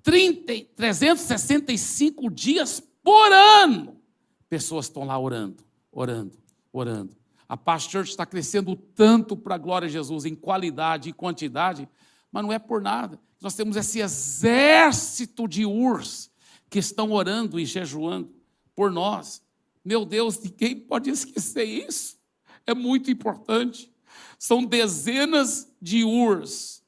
30, 0.03 0.71
365 0.75 2.31
dias 2.31 2.81
por 3.03 3.31
ano. 3.31 4.01
Pessoas 4.49 4.87
estão 4.87 5.05
lá 5.05 5.19
orando, 5.19 5.63
orando, 5.93 6.39
orando. 6.73 7.20
A 7.51 7.57
Paz 7.57 7.83
Church 7.83 8.11
está 8.11 8.25
crescendo 8.25 8.77
tanto 8.77 9.37
para 9.37 9.57
a 9.57 9.59
glória 9.59 9.89
de 9.89 9.95
Jesus 9.95 10.25
em 10.25 10.37
qualidade 10.37 11.09
e 11.09 11.13
quantidade, 11.13 11.89
mas 12.31 12.45
não 12.45 12.53
é 12.53 12.61
por 12.61 12.81
nada. 12.81 13.21
Nós 13.41 13.57
temos 13.57 13.77
esse 13.77 13.99
exército 13.99 15.49
de 15.49 15.67
urs 15.67 16.31
que 16.71 16.79
estão 16.79 17.11
orando 17.11 17.59
e 17.59 17.67
jejuando 17.67 18.33
por 18.73 18.93
nós. 18.93 19.43
Meu 19.85 20.05
Deus, 20.05 20.39
ninguém 20.39 20.77
pode 20.79 21.11
esquecer 21.11 21.65
isso. 21.65 22.21
É 22.65 22.73
muito 22.73 23.11
importante. 23.11 23.93
São 24.39 24.65
dezenas 24.65 25.75
de 25.83 26.05
urs, 26.05 26.85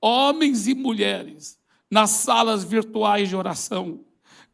homens 0.00 0.66
e 0.66 0.74
mulheres, 0.74 1.60
nas 1.88 2.10
salas 2.10 2.64
virtuais 2.64 3.28
de 3.28 3.36
oração, 3.36 4.04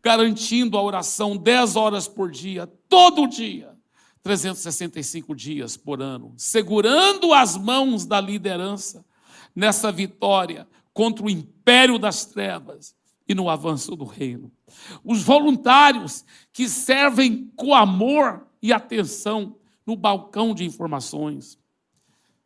garantindo 0.03 0.77
a 0.77 0.83
oração 0.83 1.39
10 1.39 1.75
horas 1.75 2.07
por 2.07 2.31
dia, 2.31 2.67
todo 2.87 3.27
dia, 3.27 3.78
365 4.22 5.35
dias 5.35 5.76
por 5.76 6.02
ano, 6.02 6.35
segurando 6.37 7.33
as 7.33 7.57
mãos 7.57 8.04
da 8.04 8.20
liderança 8.20 9.04
nessa 9.54 9.90
vitória 9.90 10.66
contra 10.92 11.24
o 11.24 11.31
império 11.31 11.98
das 11.98 12.26
trevas 12.26 12.94
e 13.28 13.35
no 13.35 13.48
avanço 13.48 13.94
do 13.94 14.04
reino. 14.04 14.50
Os 15.04 15.22
voluntários 15.22 16.24
que 16.52 16.68
servem 16.68 17.50
com 17.54 17.74
amor 17.74 18.46
e 18.62 18.72
atenção 18.72 19.57
no 19.87 19.94
balcão 19.96 20.54
de 20.54 20.64
informações, 20.64 21.59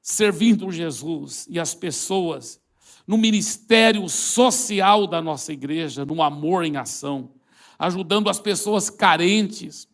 servindo 0.01 0.71
Jesus 0.71 1.47
e 1.49 1.59
as 1.59 1.75
pessoas 1.75 2.61
no 3.07 3.17
ministério 3.17 4.09
social 4.09 5.07
da 5.07 5.21
nossa 5.21 5.53
igreja, 5.53 6.05
no 6.05 6.23
amor 6.23 6.65
em 6.65 6.77
ação, 6.77 7.31
ajudando 7.79 8.31
as 8.31 8.39
pessoas 8.39 8.89
carentes, 8.89 9.89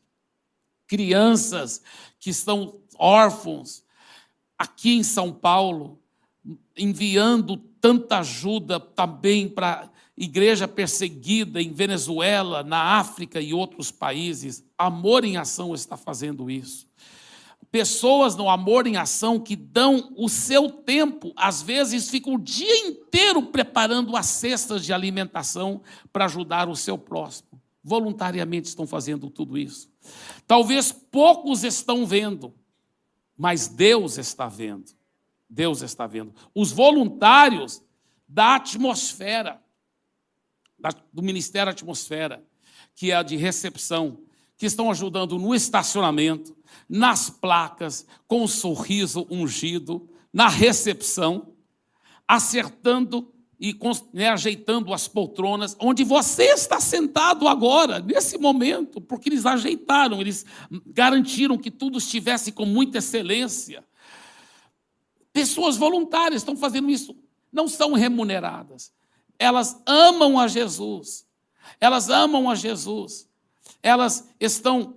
crianças 0.89 1.83
que 2.19 2.31
estão 2.31 2.81
órfãos, 2.99 3.85
aqui 4.59 4.97
em 4.97 5.05
São 5.05 5.33
Paulo, 5.33 6.01
enviando 6.77 7.57
tanta 7.81 8.19
ajuda 8.19 8.81
também 8.81 9.49
para 9.49 9.89
igreja 10.17 10.67
perseguida 10.67 11.63
em 11.63 11.73
Venezuela, 11.73 12.65
na 12.65 12.99
África 12.99 13.41
e 13.41 13.55
outros 13.55 13.93
países. 13.93 14.65
Amor 14.77 15.25
em 15.25 15.37
Ação 15.37 15.75
está 15.75 15.97
fazendo 15.97 16.51
isso. 16.51 16.89
Pessoas 17.71 18.35
no 18.35 18.49
Amor 18.49 18.87
em 18.87 18.97
Ação 18.97 19.39
que 19.39 19.55
dão 19.55 20.13
o 20.17 20.29
seu 20.29 20.71
tempo, 20.71 21.33
às 21.37 21.63
vezes 21.63 22.09
ficam 22.09 22.35
o 22.35 22.39
dia 22.39 22.89
inteiro 22.89 23.43
preparando 23.43 24.17
as 24.17 24.27
cestas 24.27 24.85
de 24.85 24.93
alimentação 24.93 25.83
para 26.13 26.25
ajudar 26.25 26.69
o 26.69 26.75
seu 26.75 26.97
próximo. 26.97 27.49
Voluntariamente 27.85 28.69
estão 28.69 28.87
fazendo 28.87 29.31
tudo 29.31 29.57
isso. 29.57 29.89
Talvez 30.47 30.93
poucos 30.93 31.65
estão 31.65 32.07
vendo, 32.07 32.55
mas 33.37 33.69
Deus 33.69 34.19
está 34.19 34.49
vendo. 34.49 34.93
Deus 35.49 35.83
está 35.83 36.07
vendo. 36.07 36.35
Os 36.55 36.73
voluntários 36.73 37.83
da 38.29 38.57
atmosfera 38.57 39.63
do 41.13 41.23
Ministério 41.23 41.73
Atmosfera, 41.73 42.45
que 42.95 43.11
é 43.11 43.17
a 43.17 43.23
de 43.23 43.37
recepção, 43.37 44.21
que 44.57 44.67
estão 44.67 44.91
ajudando 44.91 45.39
no 45.39 45.55
estacionamento, 45.55 46.57
nas 46.89 47.31
placas, 47.31 48.07
com 48.27 48.43
o 48.43 48.49
sorriso 48.49 49.27
ungido, 49.31 50.09
na 50.33 50.49
recepção, 50.49 51.53
acertando 52.27 53.33
e 53.61 53.77
né, 54.13 54.29
ajeitando 54.29 54.93
as 54.95 55.09
poltronas, 55.09 55.77
onde 55.81 56.05
você 56.05 56.45
está 56.45 56.81
sentado 56.81 57.49
agora, 57.49 57.99
nesse 57.99 58.39
momento, 58.39 59.01
porque 59.01 59.29
eles 59.29 59.45
ajeitaram, 59.45 60.21
eles 60.21 60.47
garantiram 60.87 61.59
que 61.59 61.71
tudo 61.71 61.99
estivesse 61.99 62.53
com 62.53 62.65
muita 62.65 62.99
excelência. 62.99 63.85
Pessoas 65.33 65.77
voluntárias 65.77 66.43
estão 66.43 66.57
fazendo 66.57 66.89
isso, 66.89 67.17
não 67.53 67.67
são 67.67 67.95
remuneradas, 67.95 68.93
elas 69.39 69.81
amam 69.87 70.39
a 70.39 70.49
Jesus. 70.49 71.29
Elas 71.81 72.09
amam 72.09 72.51
a 72.51 72.55
Jesus. 72.55 73.29
Elas 73.83 74.29
estão 74.41 74.95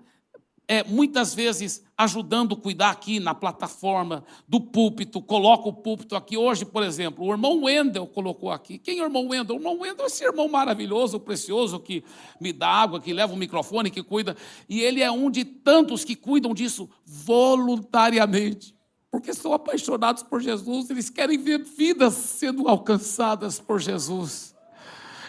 é, 0.71 0.85
muitas 0.85 1.35
vezes 1.35 1.83
ajudando 1.97 2.55
a 2.55 2.57
cuidar 2.57 2.91
aqui 2.91 3.19
na 3.19 3.35
plataforma 3.35 4.23
do 4.47 4.61
púlpito, 4.61 5.21
coloca 5.21 5.67
o 5.67 5.73
púlpito 5.73 6.15
aqui. 6.15 6.37
Hoje, 6.37 6.63
por 6.63 6.81
exemplo, 6.81 7.25
o 7.25 7.31
irmão 7.33 7.63
Wendel 7.63 8.07
colocou 8.07 8.49
aqui. 8.49 8.77
Quem 8.77 8.99
é 8.99 9.01
o 9.01 9.07
irmão 9.07 9.27
Wendel? 9.27 9.57
O 9.57 9.59
irmão 9.59 9.77
Wendel 9.77 10.05
é 10.05 10.07
esse 10.07 10.23
irmão 10.23 10.47
maravilhoso, 10.47 11.19
precioso, 11.19 11.77
que 11.77 12.05
me 12.39 12.53
dá 12.53 12.69
água, 12.69 13.01
que 13.01 13.11
leva 13.11 13.33
o 13.33 13.35
microfone, 13.35 13.91
que 13.91 14.01
cuida. 14.01 14.37
E 14.69 14.79
ele 14.79 15.01
é 15.03 15.11
um 15.11 15.29
de 15.29 15.43
tantos 15.43 16.05
que 16.05 16.15
cuidam 16.15 16.53
disso 16.53 16.89
voluntariamente 17.05 18.73
porque 19.11 19.33
são 19.33 19.51
apaixonados 19.51 20.23
por 20.23 20.41
Jesus, 20.41 20.89
eles 20.89 21.09
querem 21.09 21.37
ver 21.37 21.61
vidas 21.65 22.13
sendo 22.13 22.69
alcançadas 22.69 23.59
por 23.59 23.77
Jesus. 23.77 24.55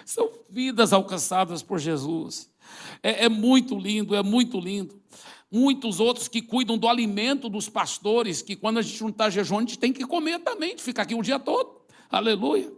São 0.06 0.30
vidas 0.48 0.92
alcançadas 0.92 1.64
por 1.64 1.80
Jesus. 1.80 2.48
É, 3.02 3.24
é, 3.24 3.28
muito 3.28 3.76
lindo, 3.76 4.14
é 4.14 4.22
muito 4.22 4.60
lindo. 4.60 5.02
Muitos 5.52 6.00
outros 6.00 6.28
que 6.28 6.40
cuidam 6.40 6.78
do 6.78 6.88
alimento 6.88 7.50
dos 7.50 7.68
pastores, 7.68 8.40
que 8.40 8.56
quando 8.56 8.78
a 8.78 8.82
gente 8.82 9.02
não 9.02 9.10
está 9.10 9.28
jejum, 9.28 9.58
a 9.58 9.60
gente 9.60 9.78
tem 9.78 9.92
que 9.92 10.06
comer 10.06 10.38
também, 10.38 10.78
fica 10.78 11.02
aqui 11.02 11.14
o 11.14 11.20
dia 11.20 11.38
todo. 11.38 11.82
Aleluia. 12.10 12.72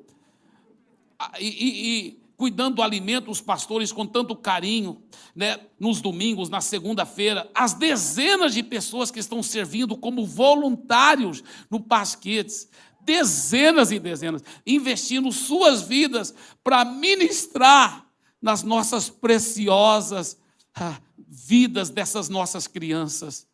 Ah, 1.17 1.31
e, 1.39 1.47
e, 1.47 2.09
e 2.09 2.25
cuidando 2.37 2.77
do 2.77 2.83
alimento, 2.83 3.31
os 3.31 3.41
pastores 3.41 3.93
com 3.93 4.05
tanto 4.05 4.35
carinho, 4.35 5.01
né, 5.37 5.59
nos 5.79 6.01
domingos, 6.01 6.49
na 6.49 6.61
segunda-feira, 6.61 7.49
as 7.55 7.75
dezenas 7.75 8.53
de 8.53 8.63
pessoas 8.63 9.11
que 9.11 9.21
estão 9.21 9.41
servindo 9.41 9.97
como 9.97 10.27
voluntários 10.27 11.45
no 11.71 11.81
Pasquetes, 11.81 12.69
dezenas 13.01 13.93
e 13.93 13.99
dezenas, 14.01 14.43
investindo 14.67 15.31
suas 15.31 15.83
vidas 15.83 16.35
para 16.63 16.85
ministrar 16.85 18.05
nas 18.43 18.63
nossas 18.63 19.09
preciosas 19.09 20.37
ah, 20.75 20.99
vidas 21.35 21.91
dessas 21.91 22.29
nossas 22.29 22.67
crianças. 22.67 23.47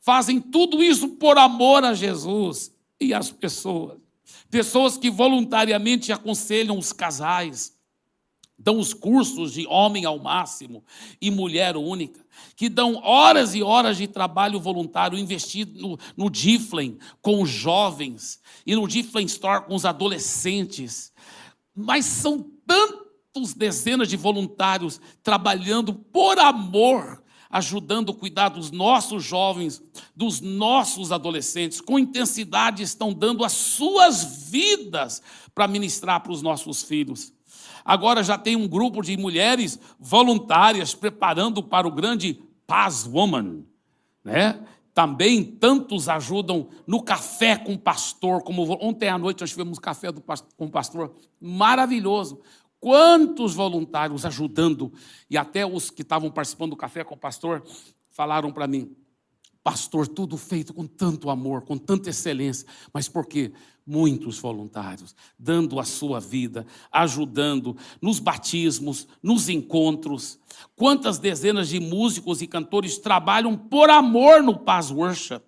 fazem 0.00 0.40
tudo 0.40 0.82
isso 0.82 1.08
por 1.10 1.38
amor 1.38 1.84
a 1.84 1.94
Jesus 1.94 2.72
e 3.00 3.14
às 3.14 3.30
pessoas. 3.30 3.98
Pessoas 4.50 4.96
que 4.96 5.10
voluntariamente 5.10 6.12
aconselham 6.12 6.76
os 6.76 6.92
casais, 6.92 7.76
dão 8.58 8.78
os 8.78 8.92
cursos 8.92 9.52
de 9.52 9.66
homem 9.66 10.04
ao 10.04 10.18
máximo 10.18 10.84
e 11.20 11.30
mulher 11.30 11.76
única, 11.76 12.20
que 12.56 12.68
dão 12.68 12.96
horas 12.96 13.54
e 13.54 13.62
horas 13.62 13.96
de 13.96 14.08
trabalho 14.08 14.60
voluntário 14.60 15.18
investido 15.18 15.80
no, 15.80 15.98
no 16.16 16.34
Giflen 16.34 16.98
com 17.22 17.40
os 17.40 17.48
jovens 17.48 18.40
e 18.66 18.74
no 18.74 18.88
Giflen 18.88 19.26
Store 19.26 19.64
com 19.64 19.74
os 19.74 19.84
adolescentes. 19.84 21.12
Mas 21.74 22.04
são 22.04 22.50
tantos 22.66 23.54
dezenas 23.54 24.08
de 24.08 24.16
voluntários 24.16 25.00
trabalhando 25.22 25.94
por 25.94 26.38
amor 26.38 27.22
ajudando 27.50 28.12
a 28.12 28.14
cuidar 28.14 28.50
dos 28.50 28.70
nossos 28.70 29.24
jovens, 29.24 29.82
dos 30.14 30.40
nossos 30.40 31.12
adolescentes, 31.12 31.80
com 31.80 31.98
intensidade 31.98 32.82
estão 32.82 33.12
dando 33.12 33.44
as 33.44 33.52
suas 33.52 34.48
vidas 34.50 35.22
para 35.54 35.68
ministrar 35.68 36.20
para 36.20 36.32
os 36.32 36.42
nossos 36.42 36.82
filhos. 36.82 37.32
Agora 37.84 38.22
já 38.22 38.36
tem 38.36 38.54
um 38.54 38.68
grupo 38.68 39.02
de 39.02 39.16
mulheres 39.16 39.78
voluntárias 39.98 40.94
preparando 40.94 41.62
para 41.62 41.88
o 41.88 41.92
grande 41.92 42.38
Paz 42.66 43.06
Woman, 43.06 43.64
né? 44.22 44.62
Também 44.92 45.44
tantos 45.44 46.08
ajudam 46.08 46.68
no 46.86 47.00
café 47.00 47.56
com 47.56 47.74
o 47.74 47.78
pastor, 47.78 48.42
como 48.42 48.76
ontem 48.84 49.08
à 49.08 49.16
noite 49.16 49.40
nós 49.40 49.50
tivemos 49.50 49.78
café 49.78 50.10
do, 50.10 50.20
com 50.20 50.66
o 50.66 50.70
pastor, 50.70 51.14
maravilhoso. 51.40 52.40
Quantos 52.80 53.54
voluntários 53.54 54.24
ajudando, 54.24 54.92
e 55.28 55.36
até 55.36 55.66
os 55.66 55.90
que 55.90 56.02
estavam 56.02 56.30
participando 56.30 56.70
do 56.70 56.76
café 56.76 57.02
com 57.02 57.14
o 57.14 57.18
pastor 57.18 57.64
falaram 58.10 58.52
para 58.52 58.66
mim, 58.66 58.96
pastor, 59.62 60.06
tudo 60.06 60.36
feito 60.36 60.72
com 60.72 60.86
tanto 60.86 61.28
amor, 61.28 61.62
com 61.62 61.76
tanta 61.76 62.10
excelência, 62.10 62.66
mas 62.92 63.08
por 63.08 63.26
quê? 63.26 63.52
Muitos 63.86 64.38
voluntários, 64.38 65.14
dando 65.38 65.80
a 65.80 65.84
sua 65.84 66.20
vida, 66.20 66.66
ajudando 66.92 67.76
nos 68.00 68.18
batismos, 68.18 69.08
nos 69.22 69.48
encontros. 69.48 70.38
Quantas 70.76 71.18
dezenas 71.18 71.68
de 71.68 71.80
músicos 71.80 72.40
e 72.42 72.46
cantores 72.46 72.98
trabalham 72.98 73.56
por 73.56 73.90
amor 73.90 74.42
no 74.42 74.58
Paz 74.58 74.90
Worship? 74.90 75.42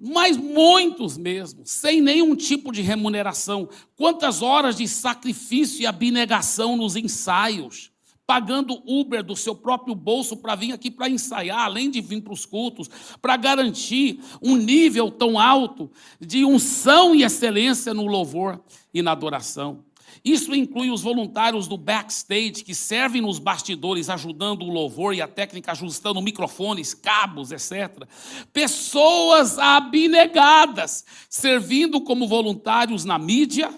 Mas 0.00 0.36
muitos 0.36 1.18
mesmo, 1.18 1.60
sem 1.66 2.00
nenhum 2.00 2.34
tipo 2.34 2.72
de 2.72 2.80
remuneração. 2.80 3.68
Quantas 3.94 4.40
horas 4.40 4.76
de 4.76 4.88
sacrifício 4.88 5.82
e 5.82 5.86
abnegação 5.86 6.74
nos 6.74 6.96
ensaios, 6.96 7.92
pagando 8.26 8.80
Uber 8.86 9.22
do 9.22 9.36
seu 9.36 9.54
próprio 9.54 9.94
bolso 9.94 10.36
para 10.36 10.54
vir 10.54 10.72
aqui 10.72 10.90
para 10.90 11.08
ensaiar, 11.08 11.64
além 11.64 11.90
de 11.90 12.00
vir 12.00 12.22
para 12.22 12.32
os 12.32 12.46
cultos, 12.46 12.88
para 13.20 13.36
garantir 13.36 14.20
um 14.40 14.56
nível 14.56 15.10
tão 15.10 15.38
alto 15.38 15.90
de 16.18 16.44
unção 16.44 17.14
e 17.14 17.22
excelência 17.22 17.92
no 17.92 18.06
louvor 18.06 18.58
e 18.94 19.02
na 19.02 19.12
adoração. 19.12 19.84
Isso 20.24 20.54
inclui 20.54 20.90
os 20.90 21.02
voluntários 21.02 21.66
do 21.66 21.76
backstage 21.76 22.62
que 22.64 22.74
servem 22.74 23.22
nos 23.22 23.38
bastidores, 23.38 24.10
ajudando 24.10 24.62
o 24.62 24.70
louvor 24.70 25.14
e 25.14 25.22
a 25.22 25.28
técnica, 25.28 25.72
ajustando 25.72 26.20
microfones, 26.20 26.92
cabos, 26.92 27.52
etc. 27.52 28.06
Pessoas 28.52 29.58
abnegadas, 29.58 31.04
servindo 31.28 32.00
como 32.02 32.28
voluntários 32.28 33.04
na 33.04 33.18
mídia, 33.18 33.72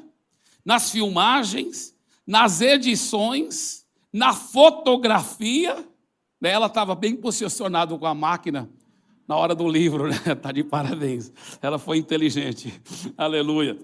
nas 0.64 0.90
filmagens, 0.90 1.94
nas 2.26 2.61
edições, 2.61 3.87
na 4.12 4.33
fotografia. 4.33 5.76
Né, 6.40 6.50
ela 6.50 6.66
estava 6.66 6.94
bem 6.96 7.14
posicionada 7.14 7.96
com 7.96 8.07
a 8.07 8.14
máquina 8.14 8.68
na 9.28 9.37
hora 9.37 9.55
do 9.55 9.68
livro, 9.68 10.09
né? 10.09 10.16
Está 10.26 10.50
de 10.52 10.64
parabéns. 10.64 11.33
Ela 11.62 11.78
foi 11.78 11.98
inteligente. 11.98 12.83
Aleluia 13.16 13.78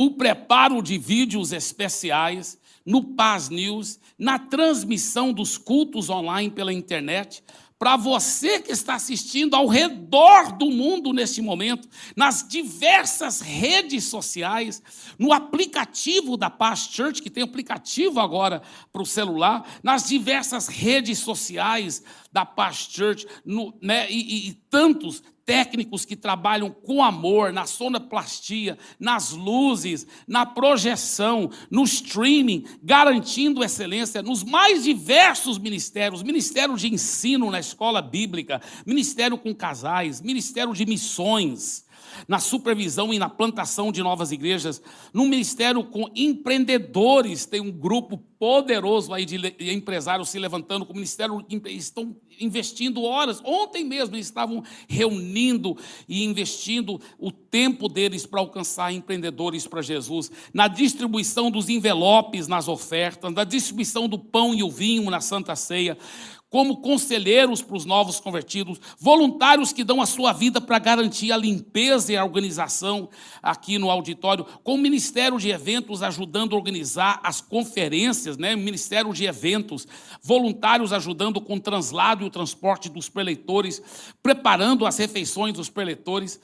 o 0.00 0.12
preparo 0.12 0.80
de 0.80 0.96
vídeos 0.96 1.52
especiais 1.52 2.58
no 2.86 3.04
Paz 3.04 3.50
News, 3.50 4.00
na 4.18 4.38
transmissão 4.38 5.30
dos 5.30 5.58
cultos 5.58 6.08
online 6.08 6.50
pela 6.50 6.72
internet, 6.72 7.44
para 7.78 7.98
você 7.98 8.60
que 8.60 8.72
está 8.72 8.94
assistindo 8.94 9.54
ao 9.54 9.66
redor 9.66 10.56
do 10.56 10.70
mundo 10.70 11.12
neste 11.12 11.42
momento, 11.42 11.86
nas 12.16 12.48
diversas 12.48 13.42
redes 13.42 14.04
sociais, 14.04 14.82
no 15.18 15.34
aplicativo 15.34 16.34
da 16.34 16.48
Paz 16.48 16.88
Church, 16.90 17.20
que 17.20 17.28
tem 17.28 17.42
aplicativo 17.42 18.20
agora 18.20 18.62
para 18.90 19.02
o 19.02 19.06
celular, 19.06 19.68
nas 19.82 20.08
diversas 20.08 20.66
redes 20.66 21.18
sociais 21.18 22.02
da 22.32 22.46
Paz 22.46 22.88
Church, 22.90 23.26
no, 23.44 23.74
né, 23.82 24.10
e, 24.10 24.48
e 24.48 24.54
tantos 24.70 25.22
técnicos 25.50 26.04
que 26.04 26.14
trabalham 26.14 26.70
com 26.70 27.02
amor 27.02 27.52
na 27.52 27.66
sonoplastia, 27.66 28.78
nas 29.00 29.32
luzes, 29.32 30.06
na 30.28 30.46
projeção, 30.46 31.50
no 31.68 31.82
streaming, 31.82 32.66
garantindo 32.80 33.64
excelência 33.64 34.22
nos 34.22 34.44
mais 34.44 34.84
diversos 34.84 35.58
ministérios, 35.58 36.22
ministério 36.22 36.76
de 36.76 36.86
ensino 36.86 37.50
na 37.50 37.58
escola 37.58 38.00
bíblica, 38.00 38.62
ministério 38.86 39.36
com 39.36 39.52
casais, 39.52 40.20
ministério 40.20 40.72
de 40.72 40.86
missões, 40.86 41.84
na 42.28 42.38
supervisão 42.38 43.12
e 43.12 43.18
na 43.18 43.28
plantação 43.28 43.90
de 43.90 44.02
novas 44.02 44.30
igrejas, 44.30 44.80
no 45.12 45.24
ministério 45.24 45.82
com 45.82 46.08
empreendedores, 46.14 47.44
tem 47.44 47.60
um 47.60 47.72
grupo 47.72 48.18
poderoso 48.38 49.12
aí 49.12 49.24
de 49.24 49.36
empresários 49.72 50.28
se 50.28 50.38
levantando 50.38 50.86
com 50.86 50.92
o 50.92 50.96
ministério, 50.96 51.44
estão 51.66 52.16
investindo 52.40 53.02
horas. 53.02 53.40
Ontem 53.44 53.84
mesmo 53.84 54.16
eles 54.16 54.26
estavam 54.26 54.64
reunindo 54.88 55.76
e 56.08 56.24
investindo 56.24 57.00
o 57.18 57.30
tempo 57.30 57.88
deles 57.88 58.26
para 58.26 58.40
alcançar 58.40 58.92
empreendedores 58.92 59.66
para 59.66 59.82
Jesus, 59.82 60.30
na 60.52 60.66
distribuição 60.66 61.50
dos 61.50 61.68
envelopes 61.68 62.48
nas 62.48 62.68
ofertas, 62.68 63.32
na 63.32 63.44
distribuição 63.44 64.08
do 64.08 64.18
pão 64.18 64.54
e 64.54 64.62
o 64.62 64.70
vinho 64.70 65.10
na 65.10 65.20
Santa 65.20 65.54
Ceia 65.54 65.96
como 66.50 66.78
conselheiros 66.78 67.62
para 67.62 67.76
os 67.76 67.84
novos 67.84 68.18
convertidos, 68.18 68.80
voluntários 68.98 69.72
que 69.72 69.84
dão 69.84 70.02
a 70.02 70.06
sua 70.06 70.32
vida 70.32 70.60
para 70.60 70.80
garantir 70.80 71.30
a 71.30 71.36
limpeza 71.36 72.12
e 72.12 72.16
a 72.16 72.24
organização 72.24 73.08
aqui 73.40 73.78
no 73.78 73.88
auditório, 73.88 74.44
com 74.64 74.74
o 74.74 74.78
Ministério 74.78 75.38
de 75.38 75.48
Eventos 75.48 76.02
ajudando 76.02 76.54
a 76.54 76.58
organizar 76.58 77.20
as 77.22 77.40
conferências, 77.40 78.36
né? 78.36 78.56
Ministério 78.56 79.12
de 79.12 79.24
Eventos, 79.24 79.86
voluntários 80.20 80.92
ajudando 80.92 81.40
com 81.40 81.54
o 81.54 81.60
translado 81.60 82.24
e 82.24 82.26
o 82.26 82.30
transporte 82.30 82.88
dos 82.88 83.08
preleitores, 83.08 83.80
preparando 84.20 84.84
as 84.84 84.98
refeições 84.98 85.54
dos 85.54 85.70
preleitores. 85.70 86.40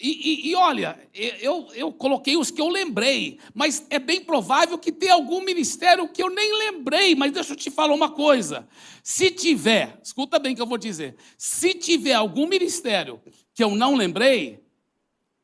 E, 0.00 0.08
e, 0.46 0.50
e, 0.50 0.54
olha, 0.54 0.98
eu, 1.12 1.68
eu 1.74 1.92
coloquei 1.92 2.34
os 2.34 2.50
que 2.50 2.58
eu 2.58 2.70
lembrei, 2.70 3.38
mas 3.52 3.84
é 3.90 3.98
bem 3.98 4.24
provável 4.24 4.78
que 4.78 4.90
tenha 4.90 5.12
algum 5.12 5.44
ministério 5.44 6.08
que 6.08 6.22
eu 6.22 6.30
nem 6.30 6.58
lembrei, 6.58 7.14
mas 7.14 7.32
deixa 7.32 7.52
eu 7.52 7.56
te 7.56 7.70
falar 7.70 7.92
uma 7.92 8.10
coisa. 8.10 8.66
Se 9.02 9.30
tiver, 9.30 10.00
escuta 10.02 10.38
bem 10.38 10.54
o 10.54 10.56
que 10.56 10.62
eu 10.62 10.66
vou 10.66 10.78
dizer, 10.78 11.16
se 11.36 11.74
tiver 11.74 12.14
algum 12.14 12.46
ministério 12.46 13.20
que 13.52 13.62
eu 13.62 13.72
não 13.72 13.94
lembrei, 13.94 14.64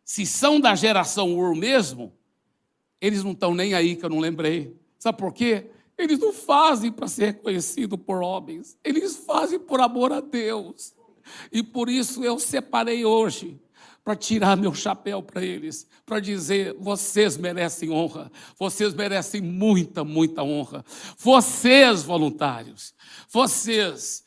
se 0.03 0.25
são 0.25 0.59
da 0.59 0.75
geração 0.75 1.37
Ur 1.37 1.55
mesmo, 1.55 2.15
eles 2.99 3.23
não 3.23 3.33
estão 3.33 3.55
nem 3.55 3.75
aí 3.75 3.95
que 3.95 4.07
eu 4.07 4.11
não 4.11 4.21
lembrei. 4.21 4.75
Sabe 4.99 5.19
por 5.19 5.35
quê? 5.35 5.67
Eles 5.99 6.19
não 6.19 6.33
fazem 6.33 6.91
para 6.91 7.09
ser 7.09 7.27
reconhecido 7.27 7.99
por 7.99 8.23
homens, 8.23 8.79
eles 8.83 9.17
fazem 9.17 9.59
por 9.59 9.83
amor 9.83 10.15
a 10.15 10.21
Deus. 10.21 10.95
E 11.53 11.63
por 11.63 11.91
isso 11.91 12.25
eu 12.25 12.39
separei 12.39 13.05
hoje 13.05 13.61
para 14.07 14.15
tirar 14.15 14.57
meu 14.57 14.73
chapéu 14.73 15.21
para 15.21 15.45
eles, 15.45 15.85
para 16.07 16.21
dizer: 16.21 16.77
vocês 16.79 17.37
merecem 17.37 17.91
honra, 17.91 18.31
vocês 18.57 18.95
merecem 18.95 19.41
muita, 19.41 20.05
muita 20.05 20.45
honra. 20.45 20.85
Vocês, 21.19 22.05
voluntários, 22.05 22.95
vocês, 23.29 24.23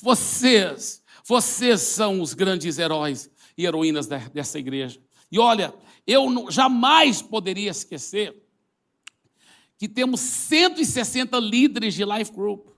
vocês, 0.00 1.02
vocês 1.26 1.80
são 1.80 2.20
os 2.20 2.32
grandes 2.32 2.78
heróis 2.78 3.28
e 3.58 3.66
heroínas 3.66 4.06
dessa 4.06 4.56
igreja. 4.56 5.00
E 5.32 5.36
olha, 5.40 5.74
eu 6.06 6.48
jamais 6.48 7.20
poderia 7.20 7.72
esquecer 7.72 8.40
que 9.76 9.88
temos 9.88 10.20
160 10.20 11.36
líderes 11.40 11.94
de 11.94 12.04
Life 12.04 12.30
Group, 12.30 12.68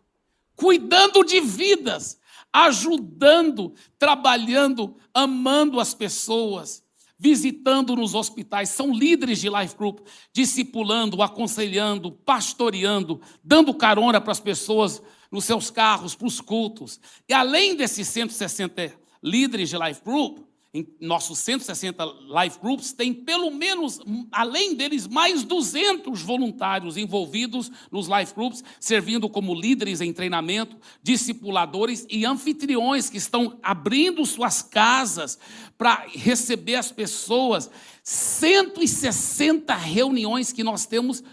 cuidando 0.55 1.23
de 1.23 1.38
vidas, 1.38 2.19
ajudando, 2.57 3.75
trabalhando, 3.99 4.97
amando 5.12 5.79
as 5.79 5.92
pessoas, 5.92 6.83
visitando 7.19 7.95
nos 7.95 8.14
hospitais, 8.14 8.71
são 8.71 8.95
líderes 8.95 9.42
de 9.42 9.51
life 9.51 9.77
group, 9.77 10.01
discipulando, 10.33 11.23
aconselhando, 11.23 12.12
pastoreando, 12.12 13.21
dando 13.45 13.75
carona 13.75 14.23
para 14.23 14.33
as 14.33 14.40
pessoas 14.40 15.03
nos 15.31 15.45
seus 15.45 15.71
carros, 15.71 16.14
para 16.14 16.27
os 16.27 16.40
cultos. 16.40 16.99
E 17.29 17.35
além 17.35 17.77
desses 17.77 18.09
160 18.09 18.90
líderes 19.23 19.69
de 19.69 19.77
life 19.77 20.01
group, 20.03 20.45
em 20.77 20.87
nossos 21.01 21.39
160 21.39 22.05
life 22.05 22.59
groups, 22.61 22.93
tem 22.93 23.15
pelo 23.15 23.51
menos, 23.51 23.99
além 24.31 24.75
deles, 24.75 25.07
mais 25.07 25.43
200 25.43 26.21
voluntários 26.21 26.99
envolvidos 26.99 27.71
nos 27.91 28.09
life 28.09 28.35
groups, 28.35 28.62
servindo 28.79 29.29
como 29.29 29.55
líderes 29.55 30.03
em 30.03 30.12
treinamento, 30.12 30.77
discipuladores 31.03 32.07
e 32.11 32.27
anfitriões 32.27 33.09
que 33.09 33.17
estão 33.17 33.59
abrindo 33.62 34.25
suas 34.27 34.61
casas 34.61 35.39
para 35.79 36.07
receber 36.12 36.75
as 36.75 36.93
pessoas. 36.93 37.71
160 38.03 39.75
reuniões 39.75 40.53
que 40.53 40.62
nós 40.62 40.85
temos 40.87 41.25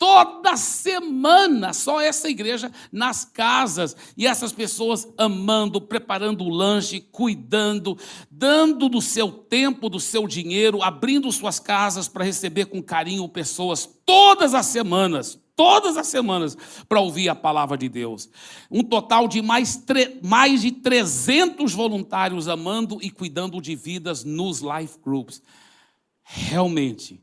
toda 0.00 0.56
semana, 0.56 1.74
só 1.74 2.00
essa 2.00 2.26
igreja 2.26 2.72
nas 2.90 3.22
casas, 3.22 3.94
e 4.16 4.26
essas 4.26 4.50
pessoas 4.50 5.06
amando, 5.18 5.78
preparando 5.78 6.42
o 6.42 6.48
lanche, 6.48 7.02
cuidando, 7.12 7.98
dando 8.30 8.88
do 8.88 9.02
seu 9.02 9.30
tempo, 9.30 9.90
do 9.90 10.00
seu 10.00 10.26
dinheiro, 10.26 10.82
abrindo 10.82 11.30
suas 11.30 11.60
casas 11.60 12.08
para 12.08 12.24
receber 12.24 12.64
com 12.64 12.82
carinho 12.82 13.28
pessoas 13.28 13.86
todas 14.06 14.54
as 14.54 14.64
semanas, 14.64 15.38
todas 15.54 15.98
as 15.98 16.06
semanas, 16.06 16.56
para 16.88 16.98
ouvir 16.98 17.28
a 17.28 17.34
palavra 17.34 17.76
de 17.76 17.90
Deus. 17.90 18.30
Um 18.70 18.82
total 18.82 19.28
de 19.28 19.42
mais, 19.42 19.84
mais 20.22 20.62
de 20.62 20.72
300 20.72 21.74
voluntários 21.74 22.48
amando 22.48 22.98
e 23.02 23.10
cuidando 23.10 23.60
de 23.60 23.76
vidas 23.76 24.24
nos 24.24 24.62
life 24.62 24.98
groups. 25.04 25.42
Realmente, 26.22 27.20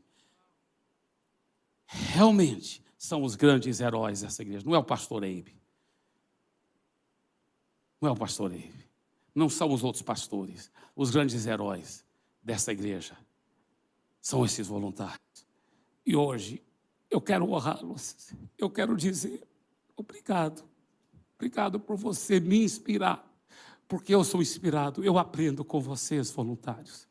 realmente 1.88 2.84
são 2.98 3.22
os 3.22 3.34
grandes 3.34 3.80
heróis 3.80 4.20
dessa 4.20 4.42
igreja. 4.42 4.64
Não 4.64 4.74
é 4.74 4.78
o 4.78 4.84
pastor 4.84 5.24
Eibe. 5.24 5.56
Não 8.00 8.10
é 8.10 8.12
o 8.12 8.16
pastor 8.16 8.52
Eibe. 8.52 8.86
Não 9.34 9.48
são 9.48 9.72
os 9.72 9.82
outros 9.82 10.02
pastores. 10.02 10.70
Os 10.94 11.10
grandes 11.10 11.46
heróis 11.46 12.04
dessa 12.42 12.72
igreja 12.72 13.16
são 14.20 14.44
esses 14.44 14.66
voluntários. 14.66 15.18
E 16.04 16.14
hoje 16.14 16.62
eu 17.10 17.20
quero 17.20 17.50
honrá-los. 17.50 18.32
Eu 18.58 18.68
quero 18.68 18.96
dizer 18.96 19.46
obrigado. 19.96 20.64
Obrigado 21.36 21.80
por 21.80 21.96
você 21.96 22.38
me 22.38 22.62
inspirar. 22.64 23.24
Porque 23.86 24.14
eu 24.14 24.22
sou 24.22 24.42
inspirado, 24.42 25.02
eu 25.02 25.16
aprendo 25.16 25.64
com 25.64 25.80
vocês, 25.80 26.30
voluntários. 26.30 27.08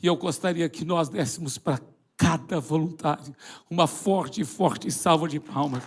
E 0.00 0.06
eu 0.06 0.16
gostaria 0.16 0.68
que 0.68 0.84
nós 0.84 1.08
dessemos 1.08 1.58
para 1.58 1.80
cada 2.16 2.60
voluntário. 2.60 3.34
Uma 3.68 3.86
forte, 3.86 4.44
forte 4.44 4.90
salva 4.90 5.28
de 5.28 5.40
palmas. 5.40 5.82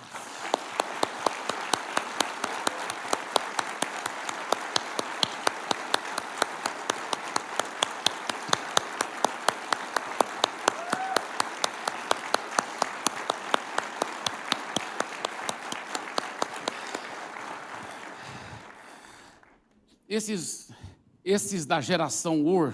Esses, 20.10 20.72
esses 21.24 21.66
da 21.66 21.80
geração 21.80 22.42
UR, 22.44 22.74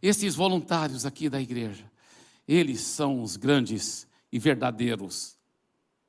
esses 0.00 0.36
voluntários 0.36 1.04
aqui 1.04 1.28
da 1.28 1.40
igreja, 1.40 1.90
eles 2.50 2.80
são 2.80 3.22
os 3.22 3.36
grandes 3.36 4.08
e 4.32 4.36
verdadeiros 4.36 5.38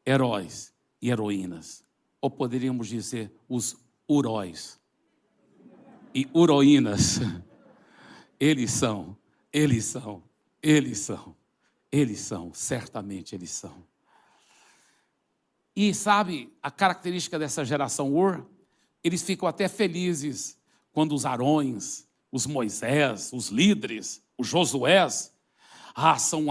heróis 0.04 0.74
e 1.00 1.12
heroínas. 1.12 1.86
Ou 2.20 2.32
poderíamos 2.32 2.88
dizer 2.88 3.32
os 3.48 3.78
uróis 4.10 4.80
e 6.16 6.28
uroínas. 6.34 7.20
Eles 8.40 8.72
são, 8.72 9.16
eles 9.54 9.86
são, 9.86 10.24
eles 10.64 10.98
são, 10.98 11.36
eles 11.92 12.20
são, 12.20 12.52
certamente 12.56 13.36
eles 13.36 13.52
são. 13.52 13.86
E 15.76 15.94
sabe 15.94 16.52
a 16.60 16.72
característica 16.72 17.38
dessa 17.38 17.64
geração 17.64 18.12
Ur? 18.12 18.44
Eles 19.04 19.22
ficam 19.22 19.48
até 19.48 19.68
felizes 19.68 20.58
quando 20.92 21.14
os 21.14 21.24
Arões, 21.24 22.08
os 22.32 22.48
Moisés, 22.48 23.32
os 23.32 23.50
líderes, 23.50 24.24
os 24.36 24.48
Josués, 24.48 25.32
ah, 25.96 26.18
são, 26.18 26.46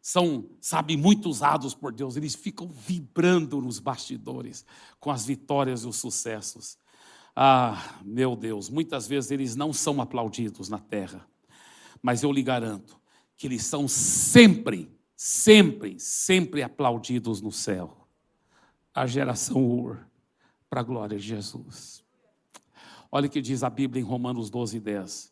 são, 0.00 0.46
sabe, 0.60 0.96
muito 0.96 1.28
usados 1.28 1.74
por 1.74 1.92
Deus. 1.92 2.16
Eles 2.16 2.34
ficam 2.34 2.68
vibrando 2.68 3.60
nos 3.60 3.78
bastidores 3.78 4.64
com 4.98 5.10
as 5.10 5.24
vitórias 5.24 5.82
e 5.82 5.86
os 5.86 5.96
sucessos. 5.96 6.78
Ah, 7.34 7.98
meu 8.04 8.36
Deus, 8.36 8.68
muitas 8.68 9.06
vezes 9.06 9.30
eles 9.30 9.56
não 9.56 9.72
são 9.72 10.00
aplaudidos 10.00 10.68
na 10.68 10.78
terra, 10.78 11.26
mas 12.02 12.22
eu 12.22 12.30
lhe 12.30 12.42
garanto 12.42 13.00
que 13.36 13.46
eles 13.46 13.64
são 13.64 13.88
sempre, 13.88 14.90
sempre, 15.16 15.98
sempre 15.98 16.62
aplaudidos 16.62 17.40
no 17.40 17.50
céu. 17.50 18.06
A 18.94 19.06
geração 19.06 19.64
Ur, 19.64 20.06
para 20.68 20.80
a 20.80 20.84
glória 20.84 21.18
de 21.18 21.26
Jesus. 21.26 22.04
Olha 23.10 23.26
o 23.26 23.30
que 23.30 23.40
diz 23.40 23.62
a 23.62 23.70
Bíblia 23.70 24.02
em 24.02 24.04
Romanos 24.04 24.50
12, 24.50 24.78
10. 24.78 25.31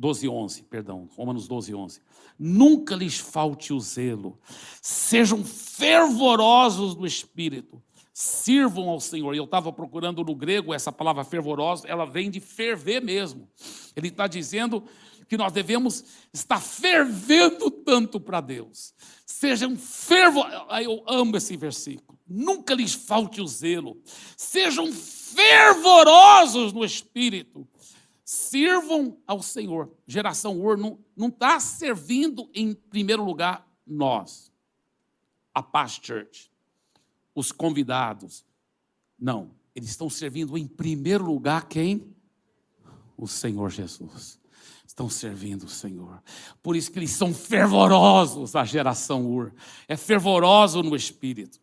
12, 0.00 0.28
11, 0.30 0.62
perdão, 0.62 1.10
Romanos 1.14 1.46
12, 1.46 1.74
11. 1.74 2.00
Nunca 2.38 2.96
lhes 2.96 3.18
falte 3.18 3.70
o 3.70 3.78
zelo, 3.78 4.38
sejam 4.80 5.44
fervorosos 5.44 6.96
no 6.96 7.06
espírito, 7.06 7.82
sirvam 8.14 8.88
ao 8.88 8.98
Senhor. 8.98 9.34
E 9.34 9.36
eu 9.36 9.44
estava 9.44 9.70
procurando 9.70 10.24
no 10.24 10.34
grego 10.34 10.72
essa 10.72 10.90
palavra 10.90 11.22
fervorosa, 11.22 11.86
ela 11.86 12.06
vem 12.06 12.30
de 12.30 12.40
ferver 12.40 13.02
mesmo. 13.02 13.46
Ele 13.94 14.08
está 14.08 14.26
dizendo 14.26 14.82
que 15.28 15.36
nós 15.36 15.52
devemos 15.52 16.02
estar 16.32 16.60
fervendo 16.60 17.70
tanto 17.70 18.18
para 18.18 18.40
Deus. 18.40 18.94
Sejam 19.26 19.76
fervorosos. 19.76 20.62
Eu 20.82 21.04
amo 21.06 21.36
esse 21.36 21.58
versículo. 21.58 22.18
Nunca 22.26 22.72
lhes 22.74 22.94
falte 22.94 23.42
o 23.42 23.46
zelo, 23.46 24.00
sejam 24.34 24.90
fervorosos 24.90 26.72
no 26.72 26.84
espírito 26.86 27.68
sirvam 28.30 29.18
ao 29.26 29.42
Senhor. 29.42 29.90
Geração 30.06 30.60
Ur 30.60 30.76
não 30.76 31.28
está 31.28 31.58
servindo 31.58 32.48
em 32.54 32.72
primeiro 32.72 33.24
lugar 33.24 33.68
nós, 33.84 34.52
a 35.52 35.60
Paz 35.60 35.98
Church, 36.00 36.48
os 37.34 37.50
convidados. 37.50 38.44
Não, 39.18 39.50
eles 39.74 39.90
estão 39.90 40.08
servindo 40.08 40.56
em 40.56 40.64
primeiro 40.64 41.24
lugar 41.24 41.66
quem? 41.66 42.06
O 43.16 43.26
Senhor 43.26 43.68
Jesus. 43.68 44.38
Estão 44.86 45.10
servindo 45.10 45.64
o 45.64 45.68
Senhor. 45.68 46.22
Por 46.62 46.76
isso 46.76 46.92
que 46.92 47.00
eles 47.00 47.10
são 47.10 47.34
fervorosos, 47.34 48.54
a 48.54 48.64
geração 48.64 49.26
Ur. 49.28 49.52
É 49.88 49.96
fervoroso 49.96 50.84
no 50.84 50.94
espírito. 50.94 51.60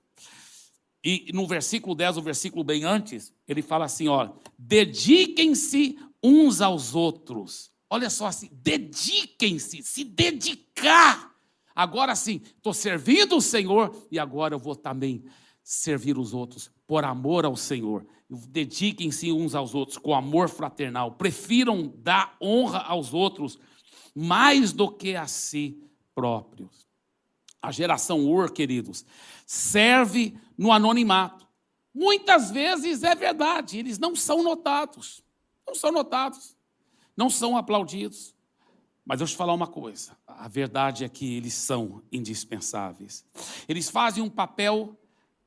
E 1.02 1.32
no 1.34 1.48
versículo 1.48 1.96
10, 1.96 2.18
o 2.18 2.22
versículo 2.22 2.62
bem 2.66 2.84
antes, 2.84 3.34
ele 3.48 3.62
fala 3.62 3.86
assim: 3.86 4.10
ó, 4.10 4.34
dediquem-se 4.60 5.98
uns 6.24 6.62
aos 6.62 6.96
outros. 6.96 7.72
Olha 7.90 8.10
só 8.10 8.28
assim, 8.28 8.50
dediquem-se, 8.52 9.82
se 9.84 10.04
dedicar. 10.04 11.34
Agora 11.76 12.16
sim, 12.16 12.42
estou 12.44 12.74
servindo 12.74 13.38
o 13.38 13.42
Senhor 13.42 14.08
e 14.12 14.20
agora 14.20 14.56
eu 14.56 14.60
vou 14.60 14.76
também 14.76 15.24
servir 15.64 16.18
os 16.18 16.34
outros 16.34 16.72
por 16.86 17.06
amor 17.06 17.46
ao 17.46 17.56
Senhor. 17.56 18.06
Dediquem-se 18.30 19.32
uns 19.32 19.56
aos 19.56 19.76
outros 19.76 19.98
com 19.98 20.14
amor 20.14 20.50
fraternal. 20.50 21.14
Prefiram 21.14 21.94
dar 21.98 22.36
honra 22.42 22.80
aos 22.80 23.14
outros 23.14 23.60
mais 24.16 24.74
do 24.74 24.92
que 24.92 25.16
a 25.16 25.28
si 25.28 25.82
próprios. 26.16 26.88
A 27.62 27.72
geração 27.72 28.26
Ur, 28.26 28.52
queridos, 28.52 29.06
serve 29.46 30.38
no 30.58 30.72
anonimato. 30.72 31.48
Muitas 31.94 32.52
vezes 32.52 33.04
é 33.04 33.14
verdade, 33.14 33.78
eles 33.78 33.98
não 34.00 34.16
são 34.16 34.44
notados. 34.44 35.24
Não 35.68 35.76
são 35.76 35.92
notados, 35.92 36.56
não 37.16 37.30
são 37.30 37.58
aplaudidos. 37.58 38.34
Mas 39.06 39.20
deixa 39.20 39.32
eu 39.32 39.36
te 39.36 39.38
falar 39.38 39.54
uma 39.54 39.68
coisa: 39.68 40.18
a 40.26 40.48
verdade 40.48 41.04
é 41.04 41.10
que 41.10 41.36
eles 41.36 41.54
são 41.54 42.02
indispensáveis. 42.12 43.26
Eles 43.68 43.90
fazem 43.90 44.24
um 44.24 44.30
papel 44.30 44.98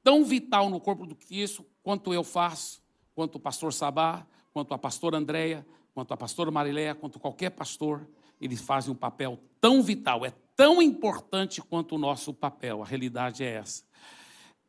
tão 0.02 0.24
vital 0.24 0.70
no 0.70 0.80
corpo 0.80 1.06
do 1.06 1.14
Cristo 1.14 1.64
quanto 1.82 2.12
eu 2.12 2.22
faço, 2.22 2.82
quanto 3.14 3.36
o 3.36 3.40
pastor 3.40 3.72
Sabá, 3.72 4.26
quanto 4.52 4.74
a 4.74 4.78
pastora 4.78 5.16
Andréia, 5.16 5.66
quanto 5.94 6.12
a 6.12 6.16
pastora 6.16 6.50
Mariléia, 6.50 6.94
quanto 6.94 7.18
qualquer 7.18 7.50
pastor. 7.50 8.08
Eles 8.40 8.60
fazem 8.60 8.92
um 8.92 8.96
papel 8.96 9.38
tão 9.60 9.82
vital, 9.82 10.24
é 10.24 10.32
tão 10.56 10.80
importante 10.80 11.60
quanto 11.60 11.94
o 11.94 11.98
nosso 11.98 12.32
papel. 12.32 12.82
A 12.82 12.86
realidade 12.86 13.44
é 13.44 13.54
essa. 13.56 13.84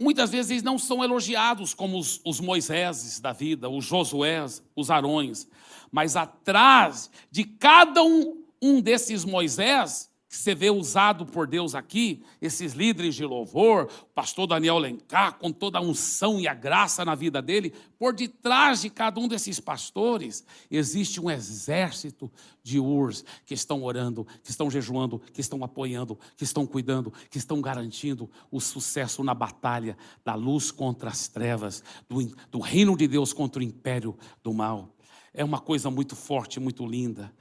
Muitas 0.02 0.32
vezes 0.32 0.50
eles 0.50 0.64
não 0.64 0.78
são 0.78 1.04
elogiados 1.04 1.74
como 1.74 1.98
os, 1.98 2.20
os 2.26 2.40
Moiséses 2.40 3.20
da 3.20 3.32
vida, 3.32 3.70
os 3.70 3.86
Josués, 3.86 4.64
os 4.76 4.89
Arões, 4.89 5.47
mas 5.91 6.16
atrás 6.16 7.10
de 7.30 7.43
cada 7.43 8.04
um, 8.04 8.43
um 8.62 8.82
desses 8.82 9.24
Moisés, 9.24 10.11
que 10.32 10.38
você 10.38 10.55
vê 10.55 10.69
usado 10.69 11.25
por 11.25 11.45
Deus 11.45 11.75
aqui, 11.75 12.23
esses 12.41 12.71
líderes 12.71 13.15
de 13.15 13.25
louvor, 13.25 13.91
o 14.01 14.13
pastor 14.13 14.47
Daniel 14.47 14.77
Lencar, 14.77 15.38
com 15.38 15.51
toda 15.51 15.77
a 15.77 15.82
unção 15.82 16.39
e 16.39 16.47
a 16.47 16.53
graça 16.53 17.03
na 17.03 17.13
vida 17.15 17.41
dele, 17.41 17.73
por 17.99 18.13
detrás 18.13 18.79
de 18.79 18.89
cada 18.89 19.19
um 19.19 19.27
desses 19.27 19.59
pastores 19.59 20.45
existe 20.71 21.19
um 21.19 21.29
exército 21.29 22.32
de 22.63 22.79
urs 22.79 23.25
que 23.45 23.53
estão 23.53 23.84
orando, 23.84 24.25
que 24.41 24.51
estão 24.51 24.71
jejuando, 24.71 25.21
que 25.34 25.41
estão 25.41 25.65
apoiando, 25.65 26.17
que 26.38 26.45
estão 26.45 26.65
cuidando, 26.65 27.11
que 27.29 27.38
estão 27.38 27.59
garantindo 27.59 28.32
o 28.49 28.61
sucesso 28.61 29.25
na 29.25 29.34
batalha 29.34 29.97
da 30.23 30.34
luz 30.34 30.71
contra 30.71 31.09
as 31.09 31.27
trevas, 31.27 31.84
do, 32.07 32.25
do 32.49 32.59
reino 32.61 32.95
de 32.95 33.05
Deus 33.05 33.34
contra 33.34 33.59
o 33.59 33.63
império 33.63 34.17
do 34.41 34.53
mal. 34.53 34.95
É 35.34 35.43
uma 35.43 35.59
coisa 35.59 35.91
muito 35.91 36.15
forte, 36.15 36.57
muito 36.57 36.86
linda. 36.86 37.34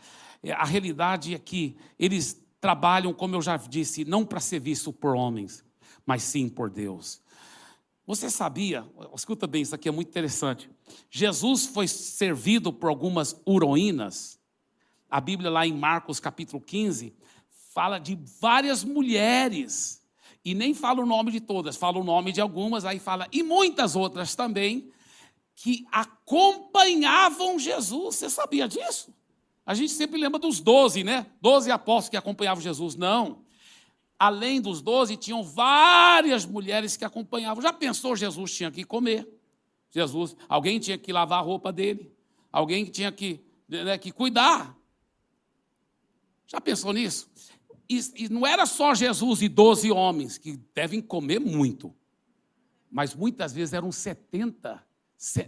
É, 0.43 0.51
a 0.51 0.65
realidade 0.65 1.35
é 1.35 1.39
que 1.39 1.77
eles 1.97 2.50
trabalham, 2.61 3.13
como 3.15 3.35
eu 3.35 3.43
já 3.43 3.57
disse, 3.57 4.05
não 4.05 4.25
para 4.25 4.41
ser 4.41 4.61
visto 4.61 4.93
por 4.93 5.15
homens, 5.15 5.65
mas 6.05 6.23
sim 6.23 6.49
por 6.49 6.69
Deus. 6.69 7.23
Você 8.07 8.29
sabia, 8.29 8.85
escuta 9.15 9.47
bem, 9.47 9.63
isso 9.63 9.75
aqui 9.75 9.89
é 9.89 9.93
muito 9.93 10.09
interessante. 10.09 10.69
Jesus 11.09 11.67
foi 11.67 11.87
servido 11.87 12.73
por 12.73 12.89
algumas 12.89 13.41
uroínas. 13.47 14.39
A 15.09 15.21
Bíblia, 15.21 15.51
lá 15.51 15.67
em 15.67 15.73
Marcos 15.73 16.19
capítulo 16.19 16.61
15, 16.61 17.15
fala 17.73 17.99
de 17.99 18.19
várias 18.41 18.83
mulheres. 18.83 20.03
E 20.45 20.55
nem 20.55 20.75
fala 20.75 21.03
o 21.03 21.07
nome 21.07 21.31
de 21.31 21.41
todas, 21.41 21.77
fala 21.77 21.99
o 21.99 22.05
nome 22.05 22.33
de 22.33 22.41
algumas, 22.41 22.85
aí 22.85 22.99
fala, 22.99 23.29
e 23.31 23.43
muitas 23.43 23.95
outras 23.95 24.35
também, 24.35 24.91
que 25.55 25.87
acompanhavam 25.93 27.59
Jesus. 27.59 28.17
Você 28.17 28.31
sabia 28.31 28.67
disso? 28.67 29.15
A 29.65 29.75
gente 29.75 29.93
sempre 29.93 30.21
lembra 30.21 30.39
dos 30.39 30.61
doze, 30.61 31.05
né? 31.05 31.27
Doze 31.41 31.71
apóstolos 31.71 32.09
que 32.09 32.17
acompanhavam 32.17 32.63
Jesus. 32.63 32.97
Não. 32.97 33.45
Além 34.19 34.61
dos 34.61 34.83
doze, 34.83 35.17
tinham 35.17 35.43
várias 35.43 36.45
mulheres 36.45 36.97
que 36.97 37.05
acompanhavam. 37.05 37.63
Já 37.63 37.73
pensou, 37.73 38.17
Jesus 38.17 38.55
tinha 38.55 38.71
que 38.71 38.85
comer. 38.85 39.29
Jesus, 39.91 40.37
alguém 40.49 40.79
tinha 40.79 40.99
que 40.99 41.13
lavar 41.13 41.39
a 41.39 41.43
roupa 41.43 41.73
dele. 41.73 42.13
Alguém 42.53 42.85
tinha 42.85 43.11
que, 43.11 43.41
né, 43.69 43.97
que 43.97 44.13
cuidar. 44.13 44.77
Já 46.47 46.61
pensou 46.61 46.93
nisso? 46.93 47.31
E, 47.89 48.01
e 48.17 48.29
não 48.29 48.47
era 48.47 48.67
só 48.67 48.95
Jesus 48.95 49.43
e 49.43 49.49
doze 49.49 49.91
homens, 49.91 50.37
que 50.37 50.57
devem 50.75 51.01
comer 51.01 51.39
muito. 51.39 51.95
Mas 52.91 53.15
muitas 53.15 53.53
vezes 53.53 53.73
eram 53.73 53.93
70. 53.93 54.85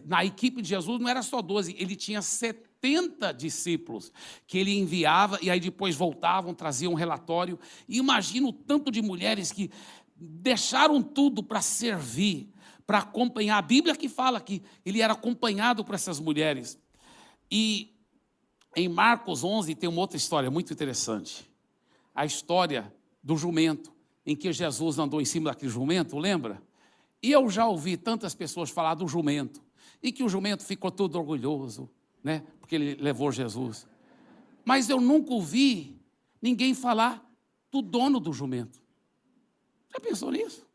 Na 0.04 0.24
equipe 0.24 0.62
de 0.62 0.68
Jesus 0.68 1.00
não 1.00 1.08
era 1.08 1.22
só 1.22 1.42
12, 1.42 1.74
ele 1.78 1.96
tinha 1.96 2.22
70 2.22 2.71
70 2.82 3.32
discípulos 3.32 4.12
que 4.44 4.58
ele 4.58 4.76
enviava 4.76 5.38
e 5.40 5.48
aí 5.48 5.60
depois 5.60 5.94
voltavam, 5.94 6.52
traziam 6.52 6.92
um 6.92 6.96
relatório. 6.96 7.58
E 7.88 7.98
imagina 7.98 8.48
o 8.48 8.52
tanto 8.52 8.90
de 8.90 9.00
mulheres 9.00 9.52
que 9.52 9.70
deixaram 10.16 11.00
tudo 11.00 11.44
para 11.44 11.62
servir, 11.62 12.48
para 12.84 12.98
acompanhar. 12.98 13.58
A 13.58 13.62
Bíblia 13.62 13.94
que 13.94 14.08
fala 14.08 14.40
que 14.40 14.60
ele 14.84 15.00
era 15.00 15.12
acompanhado 15.12 15.84
por 15.84 15.94
essas 15.94 16.18
mulheres. 16.18 16.76
E 17.48 17.94
em 18.74 18.88
Marcos 18.88 19.44
11 19.44 19.76
tem 19.76 19.88
uma 19.88 20.00
outra 20.00 20.16
história 20.16 20.50
muito 20.50 20.72
interessante. 20.72 21.48
A 22.12 22.26
história 22.26 22.92
do 23.22 23.36
jumento, 23.36 23.92
em 24.26 24.34
que 24.34 24.52
Jesus 24.52 24.98
andou 24.98 25.20
em 25.20 25.24
cima 25.24 25.50
daquele 25.50 25.70
jumento, 25.70 26.18
lembra? 26.18 26.60
E 27.22 27.30
eu 27.30 27.48
já 27.48 27.66
ouvi 27.66 27.96
tantas 27.96 28.34
pessoas 28.34 28.70
falar 28.70 28.94
do 28.94 29.06
jumento, 29.06 29.62
e 30.02 30.10
que 30.10 30.24
o 30.24 30.28
jumento 30.28 30.64
ficou 30.64 30.90
todo 30.90 31.16
orgulhoso, 31.16 31.88
né? 32.22 32.44
Porque 32.60 32.74
ele 32.74 32.94
levou 32.96 33.32
Jesus. 33.32 33.86
Mas 34.64 34.88
eu 34.88 35.00
nunca 35.00 35.32
ouvi 35.32 36.00
ninguém 36.40 36.74
falar 36.74 37.24
do 37.70 37.82
dono 37.82 38.20
do 38.20 38.32
jumento. 38.32 38.80
Já 39.92 40.00
pensou 40.00 40.30
nisso? 40.30 40.66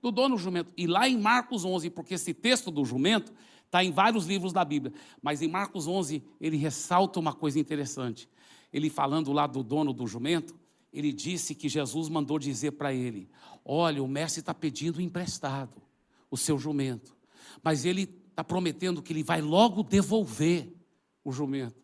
Do 0.00 0.10
dono 0.10 0.36
do 0.36 0.40
jumento. 0.40 0.72
E 0.76 0.86
lá 0.86 1.08
em 1.08 1.18
Marcos 1.18 1.64
11, 1.64 1.90
porque 1.90 2.14
esse 2.14 2.32
texto 2.32 2.70
do 2.70 2.84
jumento 2.84 3.32
está 3.64 3.82
em 3.82 3.90
vários 3.90 4.26
livros 4.26 4.52
da 4.52 4.64
Bíblia, 4.64 4.92
mas 5.22 5.40
em 5.40 5.48
Marcos 5.48 5.86
11 5.86 6.22
ele 6.40 6.56
ressalta 6.56 7.18
uma 7.18 7.32
coisa 7.32 7.58
interessante. 7.58 8.28
Ele 8.72 8.90
falando 8.90 9.32
lá 9.32 9.46
do 9.46 9.62
dono 9.62 9.92
do 9.92 10.06
jumento, 10.06 10.54
ele 10.92 11.12
disse 11.12 11.54
que 11.54 11.68
Jesus 11.68 12.08
mandou 12.08 12.38
dizer 12.38 12.72
para 12.72 12.92
ele: 12.92 13.28
Olha, 13.64 14.02
o 14.02 14.08
mestre 14.08 14.40
está 14.40 14.52
pedindo 14.52 15.00
emprestado 15.00 15.80
o 16.30 16.36
seu 16.36 16.58
jumento, 16.58 17.16
mas 17.62 17.84
ele 17.84 18.21
está 18.32 18.42
prometendo 18.42 19.02
que 19.02 19.12
ele 19.12 19.22
vai 19.22 19.40
logo 19.40 19.82
devolver 19.82 20.72
o 21.22 21.30
jumento. 21.30 21.80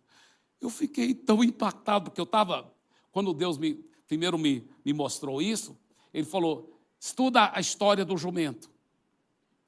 Eu 0.61 0.71
fiquei 0.71 1.15
tão 1.15 1.45
impactado, 1.45 2.07
porque 2.07 2.21
eu 2.21 2.25
estava, 2.25 2.75
quando 3.13 3.33
Deus 3.33 3.57
me, 3.57 3.75
primeiro 4.07 4.37
me, 4.37 4.69
me 4.85 4.93
mostrou 4.93 5.41
isso, 5.41 5.79
ele 6.13 6.27
falou: 6.27 6.81
estuda 6.99 7.53
a 7.55 7.61
história 7.61 8.05
do 8.05 8.17
jumento. 8.17 8.71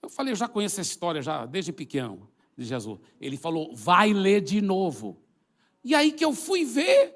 Eu 0.02 0.08
falei, 0.08 0.32
eu 0.32 0.36
já 0.36 0.48
conheço 0.48 0.80
essa 0.80 0.90
história 0.90 1.22
já 1.22 1.44
desde 1.46 1.72
pequeno 1.72 2.28
de 2.56 2.64
Jesus. 2.64 2.98
Ele 3.20 3.36
falou, 3.36 3.74
vai 3.74 4.12
ler 4.12 4.40
de 4.40 4.60
novo. 4.60 5.22
E 5.84 5.94
aí 5.94 6.10
que 6.10 6.24
eu 6.24 6.32
fui 6.32 6.64
ver 6.64 7.14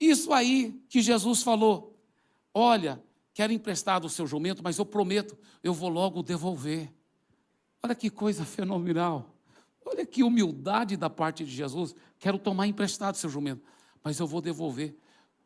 isso 0.00 0.32
aí 0.32 0.80
que 0.88 1.00
Jesus 1.00 1.42
falou. 1.42 1.98
Olha, 2.54 3.02
quero 3.34 3.52
emprestar 3.52 4.04
o 4.04 4.08
seu 4.08 4.26
jumento, 4.26 4.62
mas 4.62 4.78
eu 4.78 4.86
prometo, 4.86 5.36
eu 5.62 5.74
vou 5.74 5.88
logo 5.88 6.22
devolver. 6.22 6.92
Olha 7.86 7.94
que 7.94 8.10
coisa 8.10 8.42
fenomenal. 8.44 9.32
Olha 9.84 10.04
que 10.04 10.24
humildade 10.24 10.96
da 10.96 11.08
parte 11.08 11.44
de 11.44 11.50
Jesus. 11.52 11.94
Quero 12.18 12.36
tomar 12.36 12.66
emprestado 12.66 13.14
seu 13.14 13.30
jumento, 13.30 13.62
mas 14.02 14.18
eu 14.18 14.26
vou 14.26 14.40
devolver. 14.40 14.96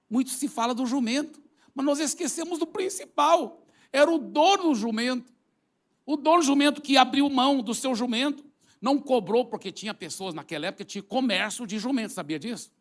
Muito 0.09 0.31
se 0.31 0.49
fala 0.49 0.75
do 0.75 0.87
jumento, 0.87 1.43
mas 1.75 1.85
nós 1.85 2.01
esquecemos 2.01 2.59
do 2.59 2.67
principal. 2.67 3.63
Era 3.93 4.11
o 4.11 4.17
dono 4.17 4.71
do 4.71 4.75
jumento. 4.75 5.31
O 6.07 6.17
dono 6.17 6.39
do 6.39 6.47
jumento 6.47 6.81
que 6.81 6.97
abriu 6.97 7.29
mão 7.29 7.61
do 7.61 7.75
seu 7.75 7.95
jumento, 7.95 8.43
não 8.81 8.99
cobrou, 8.99 9.45
porque 9.45 9.71
tinha 9.71 9.93
pessoas 9.93 10.33
naquela 10.33 10.67
época 10.67 10.85
tinha 10.87 11.03
comércio 11.03 11.67
de 11.67 11.79
jumento, 11.79 12.15
sabia 12.15 12.39
disso? 12.39 12.73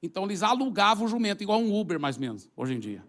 Então 0.00 0.24
eles 0.24 0.44
alugavam 0.44 1.06
o 1.06 1.08
jumento, 1.08 1.42
igual 1.42 1.60
um 1.60 1.78
Uber, 1.78 1.98
mais 1.98 2.14
ou 2.14 2.20
menos, 2.20 2.48
hoje 2.56 2.74
em 2.74 2.78
dia. 2.78 3.04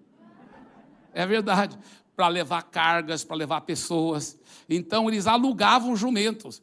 É 1.14 1.26
verdade 1.28 1.78
para 2.22 2.28
levar 2.28 2.62
cargas, 2.70 3.24
para 3.24 3.36
levar 3.36 3.62
pessoas. 3.62 4.40
Então 4.70 5.10
eles 5.10 5.26
alugavam 5.26 5.96
jumentos. 5.96 6.62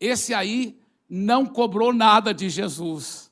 Esse 0.00 0.34
aí 0.34 0.76
não 1.08 1.46
cobrou 1.46 1.92
nada 1.92 2.34
de 2.34 2.50
Jesus. 2.50 3.30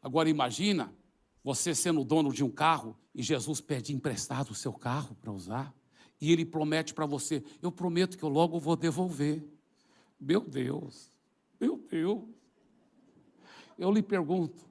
Agora 0.00 0.30
imagina 0.30 0.94
você 1.42 1.74
sendo 1.74 2.04
dono 2.04 2.32
de 2.32 2.44
um 2.44 2.48
carro 2.48 2.96
e 3.12 3.24
Jesus 3.24 3.60
pede 3.60 3.92
emprestado 3.92 4.52
o 4.52 4.54
seu 4.54 4.72
carro 4.72 5.16
para 5.20 5.32
usar. 5.32 5.74
E 6.20 6.30
ele 6.30 6.44
promete 6.44 6.94
para 6.94 7.06
você: 7.06 7.42
Eu 7.60 7.72
prometo 7.72 8.16
que 8.16 8.22
eu 8.22 8.28
logo 8.28 8.60
vou 8.60 8.76
devolver. 8.76 9.44
Meu 10.20 10.42
Deus, 10.42 11.10
meu 11.60 11.76
Deus. 11.76 12.22
Eu 13.76 13.90
lhe 13.90 14.00
pergunto: 14.00 14.64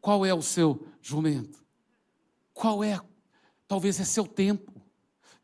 qual 0.00 0.24
é 0.24 0.32
o 0.32 0.40
seu 0.40 0.86
jumento? 1.02 1.62
Qual 2.54 2.82
é? 2.82 2.98
Talvez 3.68 4.00
é 4.00 4.04
seu 4.04 4.26
tempo. 4.26 4.73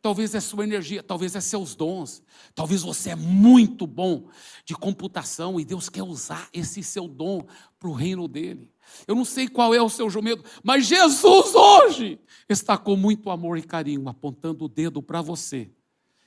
Talvez 0.02 0.34
é 0.34 0.40
sua 0.40 0.64
energia, 0.64 1.02
talvez 1.02 1.36
é 1.36 1.40
seus 1.40 1.74
dons. 1.74 2.22
Talvez 2.54 2.82
você 2.82 3.10
é 3.10 3.16
muito 3.16 3.86
bom 3.86 4.28
de 4.64 4.74
computação 4.74 5.60
e 5.60 5.64
Deus 5.64 5.90
quer 5.90 6.02
usar 6.02 6.48
esse 6.54 6.82
seu 6.82 7.06
dom 7.06 7.46
para 7.78 7.88
o 7.88 7.92
reino 7.92 8.26
dele. 8.26 8.72
Eu 9.06 9.14
não 9.14 9.26
sei 9.26 9.46
qual 9.46 9.74
é 9.74 9.82
o 9.82 9.90
seu 9.90 10.08
jumento, 10.08 10.42
mas 10.64 10.86
Jesus 10.86 11.54
hoje 11.54 12.18
está 12.48 12.78
com 12.78 12.96
muito 12.96 13.28
amor 13.30 13.58
e 13.58 13.62
carinho 13.62 14.08
apontando 14.08 14.64
o 14.64 14.68
dedo 14.68 15.02
para 15.02 15.20
você 15.20 15.70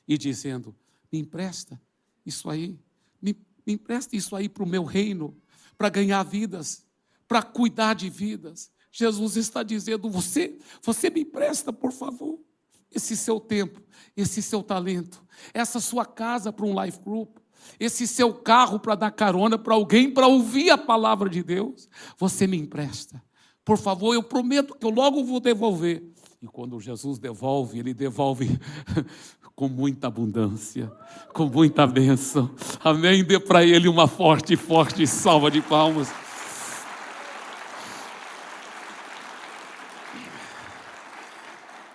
e 0.08 0.20
dizendo: 0.20 0.76
me 1.12 1.20
empresta 1.20 1.82
isso 2.24 2.50
aí, 2.50 2.80
me, 3.20 3.36
me 3.66 3.74
empresta 3.74 4.16
isso 4.16 4.36
aí 4.36 4.48
para 4.48 4.64
o 4.64 4.68
meu 4.68 4.84
reino, 4.84 5.36
para 5.76 5.90
ganhar 5.90 6.22
vidas, 6.24 6.86
para 7.28 7.42
cuidar 7.42 7.96
de 7.96 8.08
vidas. 8.08 8.72
Jesus 8.92 9.36
está 9.36 9.64
dizendo: 9.64 10.12
você, 10.12 10.60
você 10.84 11.10
me 11.10 11.22
empresta, 11.22 11.74
por 11.74 11.92
favor 11.92 12.40
esse 12.94 13.16
seu 13.16 13.40
tempo, 13.40 13.82
esse 14.16 14.42
seu 14.42 14.62
talento, 14.62 15.24
essa 15.54 15.80
sua 15.80 16.06
casa 16.06 16.52
para 16.52 16.66
um 16.66 16.84
life 16.84 17.00
group, 17.04 17.38
esse 17.80 18.08
seu 18.08 18.34
carro 18.34 18.80
para 18.80 18.96
dar 18.96 19.12
carona 19.12 19.58
para 19.58 19.74
alguém 19.74 20.12
para 20.12 20.28
ouvir 20.28 20.70
a 20.70 20.78
palavra 20.78 21.30
de 21.30 21.42
Deus, 21.42 21.90
você 22.18 22.46
me 22.46 22.58
empresta. 22.58 23.22
Por 23.66 23.78
favor, 23.78 24.14
eu 24.14 24.22
prometo 24.22 24.76
que 24.76 24.86
eu 24.86 24.90
logo 24.90 25.24
vou 25.24 25.40
devolver. 25.40 26.04
E 26.42 26.48
quando 26.48 26.80
Jesus 26.80 27.18
devolve, 27.18 27.80
ele 27.80 27.94
devolve 27.94 28.60
com 29.56 29.70
muita 29.70 30.08
abundância, 30.08 30.92
com 31.34 31.46
muita 31.46 31.88
bênção. 31.88 32.52
Amém? 32.84 33.24
Dê 33.24 33.40
para 33.40 33.64
ele 33.64 33.88
uma 33.88 34.08
forte, 34.08 34.58
forte 34.58 35.08
salva 35.08 35.50
de 35.50 35.62
palmas. 35.62 36.10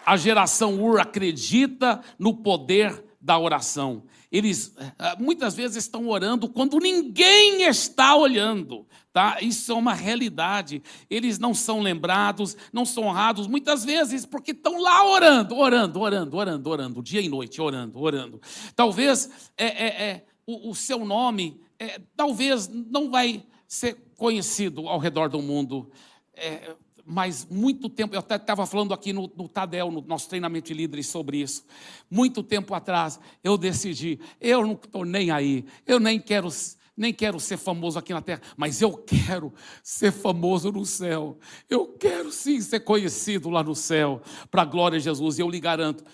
A 0.09 0.17
geração 0.17 0.83
Ur 0.83 0.99
acredita 0.99 2.01
no 2.19 2.35
poder 2.35 3.05
da 3.21 3.39
oração. 3.39 4.05
Eles 4.33 4.75
eh, 4.79 5.17
muitas 5.19 5.55
vezes 5.55 5.77
estão 5.77 6.09
orando 6.09 6.49
quando 6.49 6.79
ninguém 6.79 7.65
está 7.65 8.17
olhando, 8.17 8.87
tá? 9.13 9.37
Isso 9.43 9.71
é 9.71 9.75
uma 9.75 9.93
realidade. 9.93 10.83
Eles 11.11 11.39
não 11.39 11.53
são 11.53 11.81
lembrados, 11.81 12.57
não 12.73 12.87
são 12.87 13.03
honrados 13.05 13.47
muitas 13.47 13.85
vezes 13.85 14.25
porque 14.25 14.53
estão 14.53 14.81
lá 14.81 15.05
orando, 15.05 15.55
orando, 15.55 16.01
orando, 16.01 16.37
orando, 16.39 16.71
orando, 16.71 17.03
dia 17.03 17.21
e 17.21 17.29
noite, 17.29 17.61
orando, 17.61 18.01
orando. 18.01 18.41
Talvez 18.75 19.51
é, 19.59 19.67
é, 19.67 19.87
é 20.09 20.25
o, 20.47 20.71
o, 20.71 20.75
seu 20.75 21.05
nome, 21.05 21.61
é, 21.79 22.01
talvez 22.17 22.67
não 22.67 23.11
vai 23.11 23.45
ser 23.67 23.99
conhecido 24.17 24.89
ao 24.89 24.99
redor 24.99 25.29
do 25.29 25.43
mundo. 25.43 25.91
É, 26.33 26.75
mas 27.09 27.47
muito 27.51 27.89
tempo, 27.89 28.15
eu 28.15 28.19
até 28.19 28.37
estava 28.37 28.67
falando 28.67 28.93
aqui 28.93 29.15
no, 29.15 29.33
no 29.35 29.49
Tadel, 29.49 29.91
no 29.91 30.03
nosso 30.03 30.29
treinamento 30.29 30.69
de 30.69 30.75
líderes 30.75 31.07
sobre 31.07 31.39
isso. 31.39 31.65
Muito 32.11 32.43
tempo 32.43 32.75
atrás, 32.75 33.19
eu 33.43 33.57
decidi, 33.57 34.21
eu 34.39 34.63
não 34.63 34.75
estou 34.75 35.07
nem 35.07 35.31
aí, 35.31 35.65
eu 35.87 35.99
nem 35.99 36.21
quero, 36.21 36.49
nem 36.95 37.13
quero 37.15 37.41
ser 37.41 37.57
famoso 37.57 37.99
aqui 37.99 38.13
na 38.13 38.21
terra, 38.21 38.43
mas 38.59 38.83
eu 38.83 38.93
quero 38.93 39.55
ser 39.83 40.13
famoso 40.13 40.71
no 40.71 40.85
céu. 40.85 41.39
Eu 41.69 41.87
quero 41.99 42.31
sim 42.31 42.61
ser 42.61 42.81
conhecido 42.81 43.49
lá 43.49 43.63
no 43.65 43.75
céu, 43.75 44.21
para 44.51 44.63
a 44.63 44.67
glória 44.67 44.99
de 44.99 45.05
Jesus, 45.05 45.39
e 45.39 45.43
eu 45.43 45.49
lhe 45.49 45.61
garanto, 45.61 46.05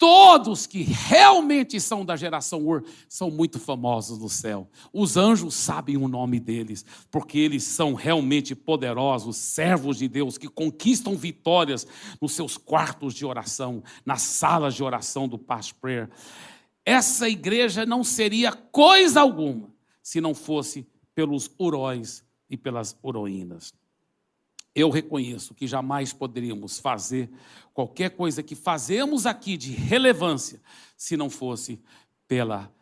todos 0.00 0.66
que 0.66 0.82
realmente 0.82 1.78
são 1.78 2.06
da 2.06 2.16
geração 2.16 2.66
Ur 2.66 2.82
são 3.06 3.30
muito 3.30 3.60
famosos 3.60 4.18
no 4.18 4.30
céu. 4.30 4.66
Os 4.94 5.18
anjos 5.18 5.52
sabem 5.52 5.98
o 5.98 6.08
nome 6.08 6.40
deles, 6.40 6.86
porque 7.10 7.38
eles 7.38 7.64
são 7.64 7.92
realmente 7.92 8.54
poderosos, 8.54 9.36
servos 9.36 9.98
de 9.98 10.08
Deus 10.08 10.38
que 10.38 10.48
conquistam 10.48 11.14
vitórias 11.16 11.86
nos 12.18 12.32
seus 12.32 12.56
quartos 12.56 13.12
de 13.12 13.26
oração, 13.26 13.82
nas 14.02 14.22
salas 14.22 14.74
de 14.74 14.82
oração 14.82 15.28
do 15.28 15.38
Past 15.38 15.74
Prayer. 15.74 16.08
Essa 16.82 17.28
igreja 17.28 17.84
não 17.84 18.02
seria 18.02 18.52
coisa 18.52 19.20
alguma 19.20 19.68
se 20.02 20.18
não 20.18 20.34
fosse 20.34 20.88
pelos 21.14 21.50
uróis 21.58 22.24
e 22.48 22.56
pelas 22.56 22.96
uroínas 23.04 23.78
eu 24.74 24.90
reconheço 24.90 25.54
que 25.54 25.66
jamais 25.66 26.12
poderíamos 26.12 26.78
fazer 26.78 27.30
qualquer 27.74 28.10
coisa 28.10 28.42
que 28.42 28.54
fazemos 28.54 29.26
aqui 29.26 29.56
de 29.56 29.72
relevância 29.72 30.60
se 30.96 31.16
não 31.16 31.28
fosse 31.28 31.80
pela 32.28 32.72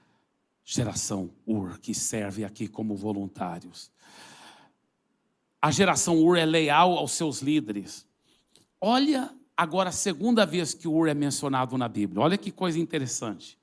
geração 0.65 1.31
UR 1.47 1.79
que 1.81 1.95
serve 1.95 2.45
aqui 2.45 2.69
como 2.69 2.95
voluntários. 2.95 3.91
A 5.61 5.71
geração 5.71 6.19
UR 6.19 6.37
é 6.37 6.45
leal 6.45 6.99
aos 6.99 7.13
seus 7.13 7.41
líderes. 7.41 8.07
Olha 8.81 9.35
agora 9.57 9.89
a 9.89 9.93
segunda 9.93 10.47
vez 10.47 10.75
que 10.75 10.87
UR 10.87 11.09
é 11.09 11.15
mencionado 11.15 11.77
na 11.77 11.89
Bíblia. 11.89 12.23
Olha 12.23 12.39
que 12.39 12.53
coisa 12.53 12.79
interessante. 12.79 13.59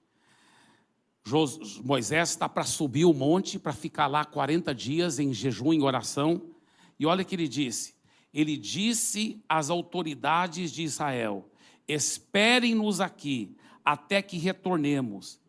Moisés 1.84 2.30
está 2.30 2.48
para 2.48 2.64
subir 2.64 3.06
o 3.06 3.14
monte, 3.14 3.58
para 3.58 3.74
ficar 3.74 4.06
lá 4.08 4.24
40 4.24 4.76
dias 4.76 5.18
em 5.18 5.34
jejum 5.34 5.74
e 5.74 5.82
oração. 5.82 6.52
E 7.00 7.06
olha 7.06 7.24
o 7.24 7.26
que 7.26 7.36
ele 7.36 7.48
disse: 7.48 7.95
ele 8.36 8.58
disse 8.58 9.42
às 9.48 9.70
autoridades 9.70 10.70
de 10.70 10.84
Israel: 10.84 11.50
Esperem-nos 11.88 13.00
aqui 13.00 13.56
até 13.84 14.22
que 14.22 14.38
retornemos. 14.38 15.40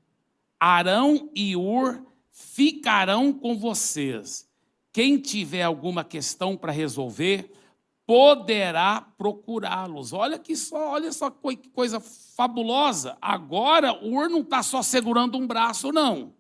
Arão 0.61 1.29
e 1.35 1.57
Ur 1.57 2.01
ficarão 2.31 3.33
com 3.33 3.59
vocês. 3.59 4.49
Quem 4.93 5.19
tiver 5.19 5.63
alguma 5.63 6.05
questão 6.05 6.57
para 6.57 6.71
resolver, 6.71 7.53
poderá 8.07 9.01
procurá-los. 9.19 10.13
Olha 10.13 10.39
que 10.39 10.55
só, 10.55 10.93
olha 10.93 11.13
só 11.13 11.29
que 11.29 11.69
coisa 11.71 11.99
fabulosa. 11.99 13.19
Agora 13.21 13.93
o 13.93 14.15
Ur 14.15 14.31
não 14.31 14.41
está 14.41 14.63
só 14.63 14.81
segurando 14.81 15.37
um 15.37 15.47
braço, 15.47 15.91
não. 15.91 16.33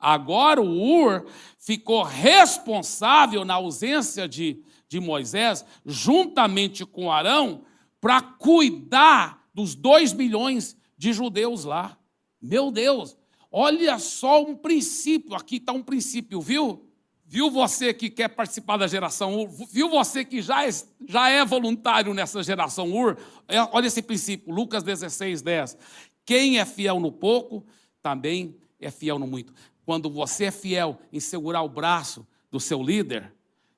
Agora 0.00 0.62
o 0.62 1.04
Ur 1.04 1.26
ficou 1.58 2.02
responsável 2.02 3.44
na 3.44 3.54
ausência 3.54 4.26
de, 4.26 4.62
de 4.94 5.00
Moisés, 5.00 5.64
juntamente 5.84 6.86
com 6.86 7.10
Arão, 7.10 7.64
para 8.00 8.22
cuidar 8.22 9.44
dos 9.52 9.74
dois 9.74 10.12
milhões 10.12 10.76
de 10.96 11.12
judeus 11.12 11.64
lá. 11.64 11.98
Meu 12.40 12.70
Deus, 12.70 13.16
olha 13.50 13.98
só 13.98 14.40
um 14.40 14.54
princípio, 14.54 15.34
aqui 15.34 15.56
está 15.56 15.72
um 15.72 15.82
princípio, 15.82 16.40
viu? 16.40 16.88
Viu 17.26 17.50
você 17.50 17.92
que 17.92 18.08
quer 18.08 18.28
participar 18.28 18.76
da 18.76 18.86
geração 18.86 19.34
UR? 19.34 19.48
Viu 19.72 19.88
você 19.88 20.24
que 20.24 20.40
já 20.40 20.64
é, 20.64 20.70
já 21.08 21.28
é 21.28 21.44
voluntário 21.44 22.14
nessa 22.14 22.40
geração 22.42 22.92
UR? 22.92 23.16
É, 23.48 23.60
olha 23.72 23.88
esse 23.88 24.02
princípio, 24.02 24.54
Lucas 24.54 24.84
16, 24.84 25.42
10. 25.42 25.76
Quem 26.24 26.60
é 26.60 26.64
fiel 26.64 27.00
no 27.00 27.10
pouco, 27.10 27.66
também 28.00 28.56
é 28.78 28.92
fiel 28.92 29.18
no 29.18 29.26
muito. 29.26 29.52
Quando 29.84 30.08
você 30.08 30.44
é 30.44 30.50
fiel 30.52 31.00
em 31.12 31.18
segurar 31.18 31.62
o 31.62 31.68
braço 31.68 32.24
do 32.48 32.60
seu 32.60 32.80
líder, 32.80 33.34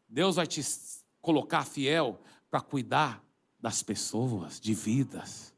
Deus 0.08 0.36
vai 0.36 0.46
te 0.46 0.62
colocar 1.26 1.64
fiel 1.64 2.20
para 2.48 2.60
cuidar 2.60 3.20
das 3.60 3.82
pessoas, 3.82 4.60
de 4.60 4.72
vidas. 4.72 5.52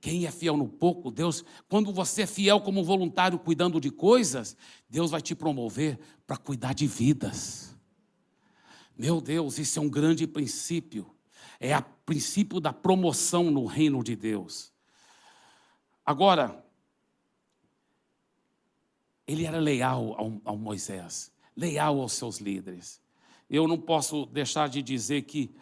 Quem 0.00 0.24
é 0.24 0.30
fiel 0.30 0.56
no 0.56 0.68
pouco, 0.68 1.10
Deus, 1.10 1.44
quando 1.68 1.92
você 1.92 2.22
é 2.22 2.26
fiel 2.28 2.60
como 2.60 2.84
voluntário 2.84 3.36
cuidando 3.36 3.80
de 3.80 3.90
coisas, 3.90 4.56
Deus 4.88 5.10
vai 5.10 5.20
te 5.20 5.34
promover 5.34 5.98
para 6.28 6.36
cuidar 6.36 6.74
de 6.74 6.86
vidas. 6.86 7.76
Meu 8.96 9.20
Deus, 9.20 9.58
isso 9.58 9.80
é 9.80 9.82
um 9.82 9.88
grande 9.90 10.28
princípio. 10.28 11.12
É 11.58 11.76
o 11.76 11.82
princípio 12.06 12.60
da 12.60 12.72
promoção 12.72 13.50
no 13.50 13.64
reino 13.66 14.04
de 14.04 14.14
Deus. 14.14 14.72
Agora, 16.06 16.64
ele 19.26 19.44
era 19.44 19.58
leal 19.58 20.14
ao, 20.16 20.40
ao 20.44 20.56
Moisés, 20.56 21.32
leal 21.56 22.00
aos 22.00 22.12
seus 22.12 22.38
líderes 22.38 23.02
eu 23.54 23.68
não 23.68 23.78
posso 23.78 24.26
deixar 24.26 24.68
de 24.68 24.82
dizer 24.82 25.22
que 25.22 25.54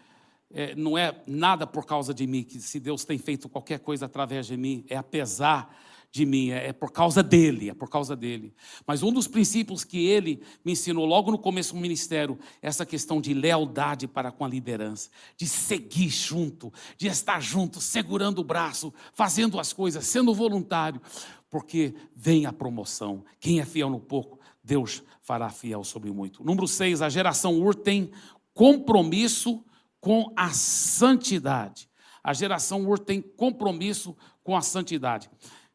é, 0.50 0.74
não 0.74 0.96
é 0.96 1.22
nada 1.26 1.66
por 1.66 1.86
causa 1.86 2.12
de 2.12 2.26
mim, 2.26 2.42
que 2.42 2.60
se 2.60 2.78
Deus 2.78 3.04
tem 3.04 3.18
feito 3.18 3.48
qualquer 3.48 3.80
coisa 3.80 4.06
através 4.06 4.46
de 4.46 4.56
mim, 4.56 4.84
é 4.88 4.96
apesar 4.96 5.74
de 6.10 6.26
mim, 6.26 6.50
é, 6.50 6.68
é 6.68 6.72
por 6.74 6.92
causa 6.92 7.22
dele, 7.22 7.70
é 7.70 7.74
por 7.74 7.88
causa 7.88 8.14
dele. 8.14 8.54
Mas 8.86 9.02
um 9.02 9.10
dos 9.10 9.26
princípios 9.26 9.82
que 9.82 10.06
ele 10.06 10.42
me 10.62 10.72
ensinou 10.72 11.06
logo 11.06 11.30
no 11.30 11.38
começo 11.38 11.74
do 11.74 11.80
ministério, 11.80 12.38
essa 12.60 12.84
questão 12.84 13.18
de 13.18 13.32
lealdade 13.32 14.06
para 14.06 14.30
com 14.30 14.44
a 14.44 14.48
liderança, 14.48 15.08
de 15.38 15.46
seguir 15.46 16.10
junto, 16.10 16.70
de 16.98 17.06
estar 17.06 17.40
junto, 17.40 17.80
segurando 17.80 18.40
o 18.40 18.44
braço, 18.44 18.92
fazendo 19.14 19.58
as 19.58 19.72
coisas, 19.72 20.04
sendo 20.04 20.34
voluntário, 20.34 21.00
porque 21.48 21.94
vem 22.14 22.44
a 22.44 22.52
promoção. 22.52 23.24
Quem 23.40 23.60
é 23.60 23.64
fiel 23.64 23.88
no 23.88 23.98
pouco, 23.98 24.38
Deus 24.62 25.02
fará 25.20 25.50
fiel 25.50 25.82
sobre 25.82 26.10
muito. 26.10 26.44
Número 26.44 26.68
seis, 26.68 27.02
a 27.02 27.08
geração 27.08 27.60
Ur 27.60 27.74
tem 27.74 28.10
compromisso 28.54 29.64
com 30.00 30.32
a 30.36 30.50
santidade. 30.50 31.88
A 32.22 32.32
geração 32.32 32.86
Ur 32.86 32.98
tem 32.98 33.20
compromisso 33.20 34.16
com 34.42 34.56
a 34.56 34.62
santidade. 34.62 35.28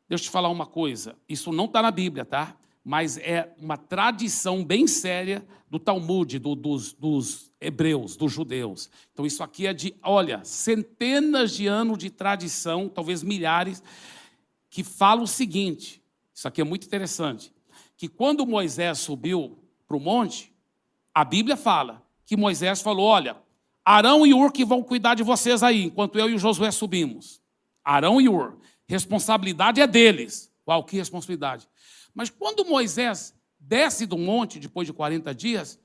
Deixa 0.07 0.23
eu 0.23 0.27
te 0.27 0.31
falar 0.31 0.49
uma 0.49 0.65
coisa, 0.65 1.15
isso 1.27 1.51
não 1.51 1.65
está 1.65 1.81
na 1.81 1.91
Bíblia, 1.91 2.23
tá? 2.23 2.55
Mas 2.83 3.17
é 3.17 3.53
uma 3.57 3.77
tradição 3.77 4.63
bem 4.63 4.87
séria 4.87 5.45
do 5.69 5.77
Talmud, 5.77 6.39
do, 6.39 6.55
dos, 6.55 6.93
dos 6.93 7.51
hebreus, 7.59 8.15
dos 8.15 8.31
judeus. 8.31 8.89
Então, 9.11 9.25
isso 9.25 9.43
aqui 9.43 9.67
é 9.67 9.73
de, 9.73 9.93
olha, 10.01 10.41
centenas 10.45 11.51
de 11.51 11.67
anos 11.67 11.97
de 11.97 12.09
tradição, 12.09 12.87
talvez 12.87 13.23
milhares, 13.23 13.83
que 14.69 14.85
fala 14.85 15.21
o 15.21 15.27
seguinte: 15.27 16.01
isso 16.33 16.47
aqui 16.47 16.61
é 16.61 16.63
muito 16.63 16.87
interessante 16.87 17.51
que 17.97 18.07
quando 18.07 18.45
Moisés 18.45 18.99
subiu 18.99 19.57
para 19.87 19.97
o 19.97 19.99
monte, 19.99 20.53
a 21.13 21.25
Bíblia 21.25 21.57
fala 21.57 22.05
que 22.25 22.37
Moisés 22.37 22.81
falou: 22.81 23.05
Olha, 23.05 23.35
Arão 23.83 24.25
e 24.25 24.33
Ur 24.33 24.51
que 24.51 24.63
vão 24.63 24.83
cuidar 24.83 25.15
de 25.15 25.23
vocês 25.23 25.63
aí, 25.63 25.85
enquanto 25.85 26.19
eu 26.19 26.29
e 26.29 26.37
Josué 26.37 26.69
subimos. 26.69 27.41
Arão 27.83 28.21
e 28.21 28.29
Ur, 28.29 28.59
responsabilidade 28.85 29.81
é 29.81 29.87
deles. 29.87 30.53
Uau, 30.67 30.83
que 30.83 30.97
responsabilidade. 30.97 31.67
Mas 32.13 32.29
quando 32.29 32.65
Moisés 32.65 33.33
desce 33.59 34.05
do 34.05 34.17
monte, 34.17 34.59
depois 34.59 34.85
de 34.85 34.93
40 34.93 35.33
dias, 35.33 35.79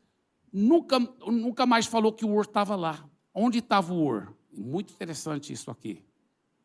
nunca, 0.53 0.99
nunca 0.99 1.65
mais 1.65 1.87
falou 1.87 2.13
que 2.13 2.25
o 2.25 2.35
Ur 2.35 2.43
estava 2.43 2.77
lá. 2.77 3.09
Onde 3.35 3.59
estava 3.59 3.95
o 3.95 4.05
Ur? 4.05 4.35
Muito 4.53 4.93
interessante 4.93 5.53
isso 5.53 5.71
aqui. 5.71 6.05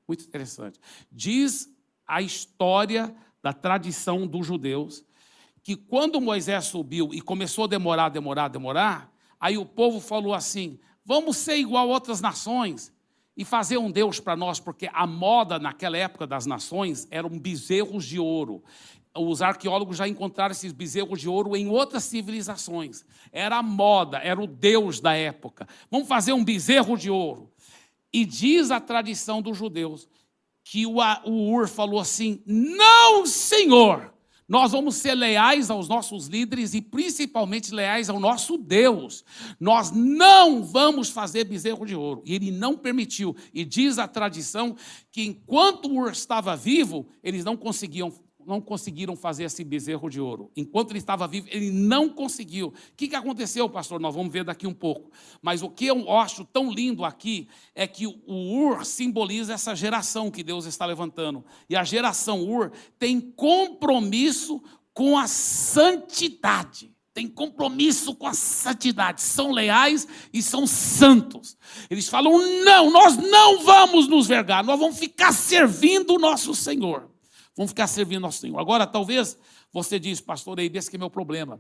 Muito 0.08 0.26
interessante. 0.26 0.80
Diz 1.12 1.70
a 2.06 2.22
história 2.22 3.16
da 3.42 3.54
tradição 3.54 4.26
dos 4.26 4.46
judeus 4.46 5.06
que 5.68 5.76
quando 5.76 6.22
Moisés 6.22 6.64
subiu 6.64 7.10
e 7.12 7.20
começou 7.20 7.66
a 7.66 7.68
demorar, 7.68 8.08
demorar, 8.08 8.48
demorar, 8.48 9.12
aí 9.38 9.58
o 9.58 9.66
povo 9.66 10.00
falou 10.00 10.34
assim: 10.34 10.80
vamos 11.04 11.36
ser 11.36 11.58
igual 11.58 11.90
a 11.90 11.94
outras 11.94 12.22
nações 12.22 12.90
e 13.36 13.44
fazer 13.44 13.78
um 13.78 13.92
Deus 13.92 14.18
para 14.18 14.38
nós, 14.38 14.62
porque 14.62 14.90
a 14.94 15.06
moda 15.06 15.60
naquela 15.60 15.98
época 15.98 16.26
das 16.26 16.46
nações 16.46 17.06
eram 17.12 17.38
bezerros 17.38 18.06
de 18.06 18.18
ouro. 18.18 18.64
Os 19.14 19.42
arqueólogos 19.42 19.98
já 19.98 20.08
encontraram 20.08 20.54
esses 20.54 20.72
bezerros 20.72 21.20
de 21.20 21.28
ouro 21.28 21.54
em 21.54 21.68
outras 21.68 22.06
civilizações. 22.06 23.04
Era 23.30 23.58
a 23.58 23.62
moda, 23.64 24.20
era 24.20 24.42
o 24.42 24.48
Deus 24.48 25.02
da 25.02 25.16
época. 25.16 25.68
Vamos 25.92 26.08
fazer 26.08 26.32
um 26.32 26.46
bezerro 26.46 26.98
de 26.98 27.12
ouro. 27.12 27.52
E 28.14 28.24
diz 28.24 28.72
a 28.72 28.80
tradição 28.80 29.42
dos 29.42 29.58
judeus 29.58 30.08
que 30.64 30.86
o, 30.86 31.02
Ur 31.26 31.68
falou 31.68 32.00
assim: 32.00 32.42
Não, 32.46 33.26
Senhor, 33.26 34.14
nós 34.48 34.72
vamos 34.72 34.96
ser 34.96 35.14
leais 35.14 35.70
aos 35.70 35.90
nossos 35.90 36.28
líderes 36.28 36.74
e 36.74 36.82
principalmente 36.82 37.74
leais 37.74 38.10
ao 38.10 38.20
nosso 38.20 38.58
Deus. 38.58 39.26
Nós 39.60 39.92
não 39.92 40.64
vamos 40.64 41.10
fazer 41.10 41.44
bezerro 41.44 41.86
de 41.86 41.96
ouro. 41.96 42.24
E 42.26 42.34
ele 42.34 42.50
não 42.50 42.78
permitiu. 42.78 43.36
E 43.54 43.66
diz 43.66 44.00
a 44.00 44.08
tradição 44.08 44.76
que 45.12 45.24
enquanto 45.24 45.92
Ur 45.92 46.12
estava 46.12 46.56
vivo, 46.56 47.08
eles 47.22 47.44
não 47.44 47.58
conseguiam 47.58 48.10
não 48.48 48.62
conseguiram 48.62 49.16
fazer 49.16 49.44
esse 49.44 49.64
bezerro 49.64 50.10
de 50.10 50.22
ouro. 50.22 50.50
Enquanto 50.56 50.92
ele 50.92 51.00
estava 51.00 51.28
vivo, 51.28 51.48
ele 51.52 51.70
não 51.70 52.08
conseguiu. 52.08 52.68
O 52.68 52.74
que, 52.96 53.10
que 53.10 53.16
aconteceu, 53.16 53.70
pastor? 53.70 54.00
Nós 54.00 54.16
vamos 54.16 54.32
ver 54.32 54.46
daqui 54.46 54.66
um 54.66 54.74
pouco. 54.74 55.12
Mas 55.42 55.62
o 55.62 55.70
que 55.70 55.86
eu 55.86 56.10
acho 56.18 56.46
tão 56.46 56.72
lindo 56.72 57.04
aqui 57.04 57.48
é 57.76 57.86
que 57.86 58.08
o 58.08 58.16
Ur 58.28 58.86
simboliza 58.86 59.54
essa 59.54 59.76
geração 59.76 60.32
que 60.32 60.44
Deus 60.44 60.66
está 60.66 60.86
levantando. 60.86 61.44
E 61.70 61.76
a 61.76 61.84
geração 61.84 62.42
Ur 62.42 62.72
tem 62.98 63.20
compromisso 63.20 64.62
com 64.94 65.18
a 65.18 65.28
santidade 65.28 66.96
tem 67.18 67.28
compromisso 67.28 68.14
com 68.14 68.28
a 68.28 68.34
santidade, 68.36 69.24
são 69.24 69.52
leais 69.52 70.08
e 70.32 70.40
são 70.40 70.68
santos. 70.68 71.58
Eles 71.90 72.08
falam: 72.08 72.38
não, 72.64 72.92
nós 72.92 73.18
não 73.18 73.64
vamos 73.64 74.08
nos 74.08 74.28
vergar, 74.28 74.64
nós 74.64 74.80
vamos 74.80 75.00
ficar 75.00 75.32
servindo 75.32 76.14
o 76.14 76.20
nosso 76.20 76.54
Senhor. 76.54 77.10
Vamos 77.58 77.72
ficar 77.72 77.88
servindo 77.88 78.24
ao 78.24 78.32
Senhor. 78.32 78.60
Agora, 78.60 78.86
talvez 78.86 79.36
você 79.74 80.00
diz, 80.00 80.22
pastor, 80.22 80.60
aí, 80.60 80.72
esse 80.72 80.92
que 80.92 80.96
é 80.96 81.00
meu 81.00 81.10
problema. 81.10 81.60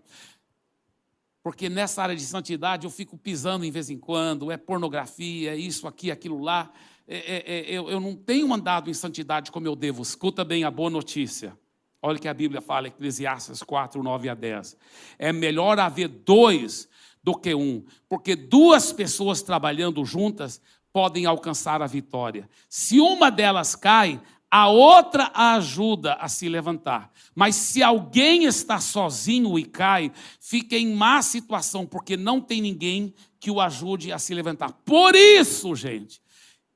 Porque 1.41 1.67
nessa 1.69 2.03
área 2.03 2.15
de 2.15 2.21
santidade 2.21 2.85
eu 2.85 2.91
fico 2.91 3.17
pisando 3.17 3.65
em 3.65 3.71
vez 3.71 3.89
em 3.89 3.97
quando, 3.97 4.51
é 4.51 4.57
pornografia, 4.57 5.53
é 5.53 5.57
isso, 5.57 5.87
aqui, 5.87 6.11
aquilo 6.11 6.39
lá. 6.39 6.71
É, 7.07 7.17
é, 7.17 7.51
é, 7.51 7.71
eu, 7.71 7.89
eu 7.89 7.99
não 7.99 8.15
tenho 8.15 8.53
andado 8.53 8.91
em 8.91 8.93
santidade 8.93 9.51
como 9.51 9.65
eu 9.65 9.75
devo. 9.75 10.03
Escuta 10.03 10.43
bem 10.45 10.63
a 10.63 10.69
boa 10.69 10.89
notícia. 10.89 11.57
Olha 11.99 12.17
o 12.17 12.21
que 12.21 12.27
a 12.27 12.33
Bíblia 12.33 12.61
fala, 12.61 12.89
Eclesiastes 12.89 13.63
4, 13.63 14.03
9 14.03 14.29
a 14.29 14.35
10. 14.35 14.77
É 15.17 15.33
melhor 15.33 15.79
haver 15.79 16.09
dois 16.09 16.87
do 17.23 17.33
que 17.33 17.55
um, 17.55 17.83
porque 18.07 18.35
duas 18.35 18.93
pessoas 18.93 19.41
trabalhando 19.41 20.05
juntas 20.05 20.61
podem 20.93 21.25
alcançar 21.25 21.81
a 21.81 21.87
vitória. 21.87 22.49
Se 22.69 22.99
uma 22.99 23.29
delas 23.29 23.75
cai, 23.75 24.21
a 24.49 24.69
outra 24.69 25.31
a 25.33 25.55
ajuda 25.55 26.13
a 26.13 26.27
se 26.27 26.47
levantar. 26.47 27.11
Mas 27.35 27.55
se 27.55 27.83
alguém 27.83 28.45
está 28.45 28.79
sozinho 28.79 29.57
e 29.59 29.65
cai, 29.65 30.11
fica 30.39 30.75
em 30.75 30.93
má 30.93 31.21
situação, 31.21 31.85
porque 31.85 32.15
não 32.15 32.39
tem 32.39 32.61
ninguém 32.61 33.13
que 33.39 33.51
o 33.51 33.59
ajude 33.59 34.11
a 34.11 34.19
se 34.19 34.33
levantar. 34.33 34.71
Por 34.85 35.15
isso, 35.15 35.75
gente, 35.75 36.21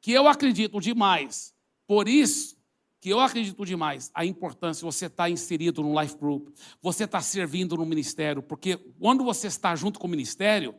que 0.02 0.12
eu 0.12 0.28
acredito 0.28 0.80
demais, 0.80 1.54
por 1.88 2.08
isso 2.08 2.60
que 3.00 3.10
eu 3.10 3.20
acredito 3.20 3.66
demais 3.66 4.12
a 4.14 4.24
importância 4.24 4.82
de 4.82 4.94
você 4.94 5.08
estar 5.08 5.28
inserido 5.30 5.82
no 5.82 6.00
life 6.00 6.16
group, 6.16 6.50
você 6.80 7.06
estar 7.06 7.22
servindo 7.22 7.76
no 7.76 7.86
ministério, 7.86 8.44
porque 8.44 8.78
quando 9.00 9.24
você 9.24 9.48
está 9.48 9.76
junto 9.76 10.00
com 10.00 10.06
o 10.06 10.10
ministério, 10.10 10.76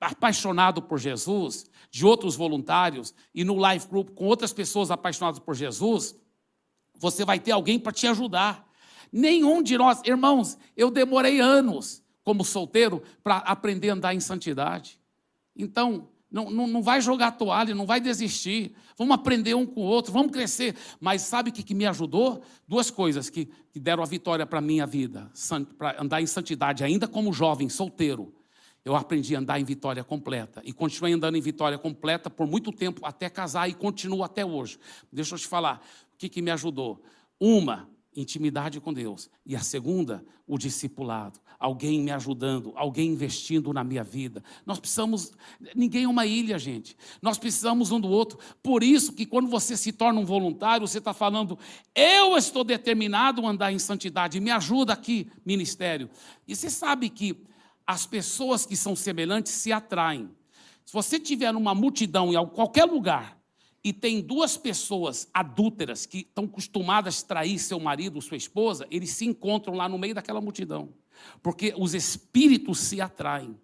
apaixonado 0.00 0.82
por 0.82 0.98
Jesus, 0.98 1.66
de 1.90 2.04
outros 2.04 2.36
voluntários 2.36 3.14
e 3.34 3.44
no 3.44 3.54
life 3.54 3.88
group 3.88 4.10
com 4.10 4.24
outras 4.26 4.52
pessoas 4.52 4.90
apaixonadas 4.90 5.38
por 5.38 5.54
Jesus, 5.54 6.14
você 6.96 7.24
vai 7.24 7.38
ter 7.38 7.52
alguém 7.52 7.78
para 7.78 7.92
te 7.92 8.06
ajudar. 8.06 8.66
Nenhum 9.12 9.62
de 9.62 9.76
nós, 9.76 10.00
irmãos, 10.04 10.56
eu 10.76 10.90
demorei 10.90 11.40
anos 11.40 12.02
como 12.24 12.44
solteiro 12.44 13.02
para 13.22 13.38
aprender 13.38 13.90
a 13.90 13.94
andar 13.94 14.14
em 14.14 14.20
santidade. 14.20 14.98
Então, 15.54 16.08
não, 16.30 16.50
não, 16.50 16.66
não 16.66 16.82
vai 16.82 17.00
jogar 17.00 17.32
toalha, 17.32 17.74
não 17.74 17.84
vai 17.84 18.00
desistir. 18.00 18.74
Vamos 18.96 19.14
aprender 19.14 19.54
um 19.54 19.66
com 19.66 19.82
o 19.82 19.84
outro, 19.84 20.12
vamos 20.12 20.32
crescer. 20.32 20.74
Mas 20.98 21.22
sabe 21.22 21.50
o 21.50 21.52
que, 21.52 21.62
que 21.62 21.74
me 21.74 21.84
ajudou? 21.84 22.42
Duas 22.66 22.90
coisas 22.90 23.28
que, 23.28 23.50
que 23.70 23.78
deram 23.78 24.02
a 24.02 24.06
vitória 24.06 24.46
para 24.46 24.60
a 24.60 24.62
minha 24.62 24.86
vida, 24.86 25.30
para 25.76 26.00
andar 26.00 26.22
em 26.22 26.26
santidade, 26.26 26.84
ainda 26.84 27.06
como 27.06 27.32
jovem, 27.32 27.68
solteiro 27.68 28.32
eu 28.84 28.96
aprendi 28.96 29.36
a 29.36 29.38
andar 29.38 29.60
em 29.60 29.64
vitória 29.64 30.02
completa. 30.02 30.62
E 30.64 30.72
continuei 30.72 31.12
andando 31.12 31.36
em 31.36 31.40
vitória 31.40 31.78
completa 31.78 32.28
por 32.28 32.46
muito 32.46 32.72
tempo, 32.72 33.04
até 33.04 33.30
casar, 33.30 33.68
e 33.68 33.74
continuo 33.74 34.22
até 34.22 34.44
hoje. 34.44 34.78
Deixa 35.12 35.34
eu 35.34 35.38
te 35.38 35.46
falar, 35.46 35.84
o 36.14 36.18
que, 36.18 36.28
que 36.28 36.42
me 36.42 36.50
ajudou? 36.50 37.02
Uma, 37.38 37.88
intimidade 38.14 38.80
com 38.80 38.92
Deus. 38.92 39.30
E 39.44 39.56
a 39.56 39.60
segunda, 39.60 40.24
o 40.46 40.58
discipulado. 40.58 41.40
Alguém 41.58 42.00
me 42.00 42.10
ajudando, 42.10 42.72
alguém 42.74 43.10
investindo 43.10 43.72
na 43.72 43.84
minha 43.84 44.02
vida. 44.02 44.42
Nós 44.66 44.80
precisamos, 44.80 45.32
ninguém 45.74 46.04
é 46.04 46.08
uma 46.08 46.26
ilha, 46.26 46.58
gente. 46.58 46.96
Nós 47.22 47.38
precisamos 47.38 47.92
um 47.92 48.00
do 48.00 48.08
outro. 48.08 48.38
Por 48.62 48.82
isso 48.82 49.12
que 49.12 49.24
quando 49.24 49.48
você 49.48 49.76
se 49.76 49.92
torna 49.92 50.20
um 50.20 50.24
voluntário, 50.24 50.86
você 50.86 50.98
está 50.98 51.14
falando, 51.14 51.58
eu 51.94 52.36
estou 52.36 52.64
determinado 52.64 53.46
a 53.46 53.50
andar 53.50 53.72
em 53.72 53.78
santidade, 53.78 54.40
me 54.40 54.50
ajuda 54.50 54.92
aqui, 54.92 55.28
ministério. 55.46 56.10
E 56.46 56.56
você 56.56 56.68
sabe 56.68 57.08
que 57.08 57.36
as 57.86 58.06
pessoas 58.06 58.64
que 58.64 58.76
são 58.76 58.94
semelhantes 58.94 59.52
se 59.52 59.72
atraem. 59.72 60.30
Se 60.84 60.92
você 60.92 61.18
tiver 61.18 61.52
numa 61.52 61.74
multidão 61.74 62.32
em 62.32 62.46
qualquer 62.48 62.84
lugar 62.84 63.38
e 63.84 63.92
tem 63.92 64.20
duas 64.20 64.56
pessoas 64.56 65.28
adúlteras 65.32 66.06
que 66.06 66.18
estão 66.18 66.44
acostumadas 66.44 67.22
a 67.22 67.26
trair 67.26 67.58
seu 67.58 67.80
marido, 67.80 68.20
sua 68.20 68.36
esposa, 68.36 68.86
eles 68.90 69.10
se 69.10 69.24
encontram 69.24 69.74
lá 69.74 69.88
no 69.88 69.98
meio 69.98 70.14
daquela 70.14 70.40
multidão, 70.40 70.92
porque 71.42 71.74
os 71.76 71.94
espíritos 71.94 72.78
se 72.78 73.00
atraem. 73.00 73.58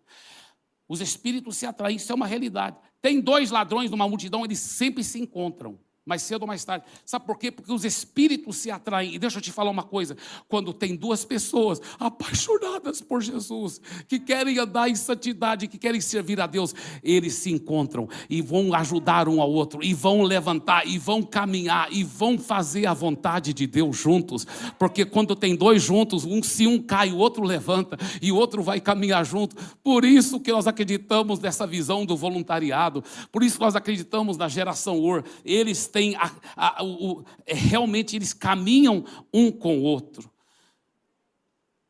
Os 0.89 1.01
espíritos 1.01 1.57
se 1.57 1.66
atraem, 1.66 1.97
isso 1.97 2.11
é 2.11 2.14
uma 2.14 2.27
realidade. 2.27 2.77
Tem 3.01 3.21
dois 3.21 3.51
ladrões 3.51 3.91
numa 3.91 4.09
multidão, 4.09 4.45
eles 4.45 4.59
sempre 4.59 5.05
se 5.05 5.21
encontram 5.21 5.79
mais 6.09 6.22
cedo 6.22 6.42
ou 6.42 6.48
mais 6.48 6.64
tarde. 6.64 6.86
Sabe 7.04 7.26
por 7.26 7.38
quê? 7.38 7.50
Porque 7.50 7.70
os 7.70 7.84
espíritos 7.84 8.56
se 8.56 8.70
atraem. 8.70 9.14
E 9.14 9.18
deixa 9.18 9.36
eu 9.38 9.42
te 9.42 9.52
falar 9.52 9.70
uma 9.70 9.82
coisa: 9.82 10.16
quando 10.48 10.72
tem 10.72 10.96
duas 10.96 11.24
pessoas 11.24 11.80
apaixonadas 12.00 13.02
por 13.02 13.22
Jesus, 13.22 13.80
que 14.09 14.18
querem 14.18 14.59
andar 14.59 14.88
em 14.88 14.94
santidade, 14.94 15.68
que 15.68 15.76
querem 15.76 16.00
servir 16.00 16.40
a 16.40 16.46
Deus, 16.46 16.74
eles 17.02 17.34
se 17.34 17.50
encontram 17.50 18.09
e 18.30 18.40
vão 18.40 18.74
ajudar 18.74 19.28
um 19.28 19.42
ao 19.42 19.50
outro, 19.50 19.84
e 19.84 19.92
vão 19.92 20.22
levantar, 20.22 20.86
e 20.86 20.96
vão 20.98 21.22
caminhar, 21.22 21.92
e 21.92 22.02
vão 22.02 22.38
fazer 22.38 22.86
a 22.86 22.94
vontade 22.94 23.52
de 23.52 23.66
Deus 23.66 23.96
juntos. 23.96 24.46
Porque 24.78 25.04
quando 25.04 25.36
tem 25.36 25.54
dois 25.54 25.82
juntos, 25.82 26.24
um 26.24 26.42
se 26.42 26.66
um 26.66 26.80
cai, 26.80 27.12
o 27.12 27.18
outro 27.18 27.44
levanta, 27.44 27.98
e 28.22 28.32
o 28.32 28.36
outro 28.36 28.62
vai 28.62 28.80
caminhar 28.80 29.26
junto. 29.26 29.54
Por 29.82 30.06
isso 30.06 30.40
que 30.40 30.50
nós 30.50 30.66
acreditamos 30.66 31.38
nessa 31.38 31.66
visão 31.66 32.06
do 32.06 32.16
voluntariado, 32.16 33.04
por 33.30 33.42
isso 33.42 33.61
nós 33.61 33.76
acreditamos 33.76 34.38
na 34.38 34.48
geração 34.48 34.98
UR. 34.98 35.22
Eles 35.44 35.86
têm 35.86 35.97
têm 35.99 36.14
a, 36.14 36.30
a, 36.57 36.84
o, 36.84 37.24
é, 37.44 37.55
realmente 37.55 38.14
eles 38.14 38.32
caminham 38.32 39.05
um 39.34 39.51
com 39.51 39.78
o 39.78 39.82
outro. 39.82 40.30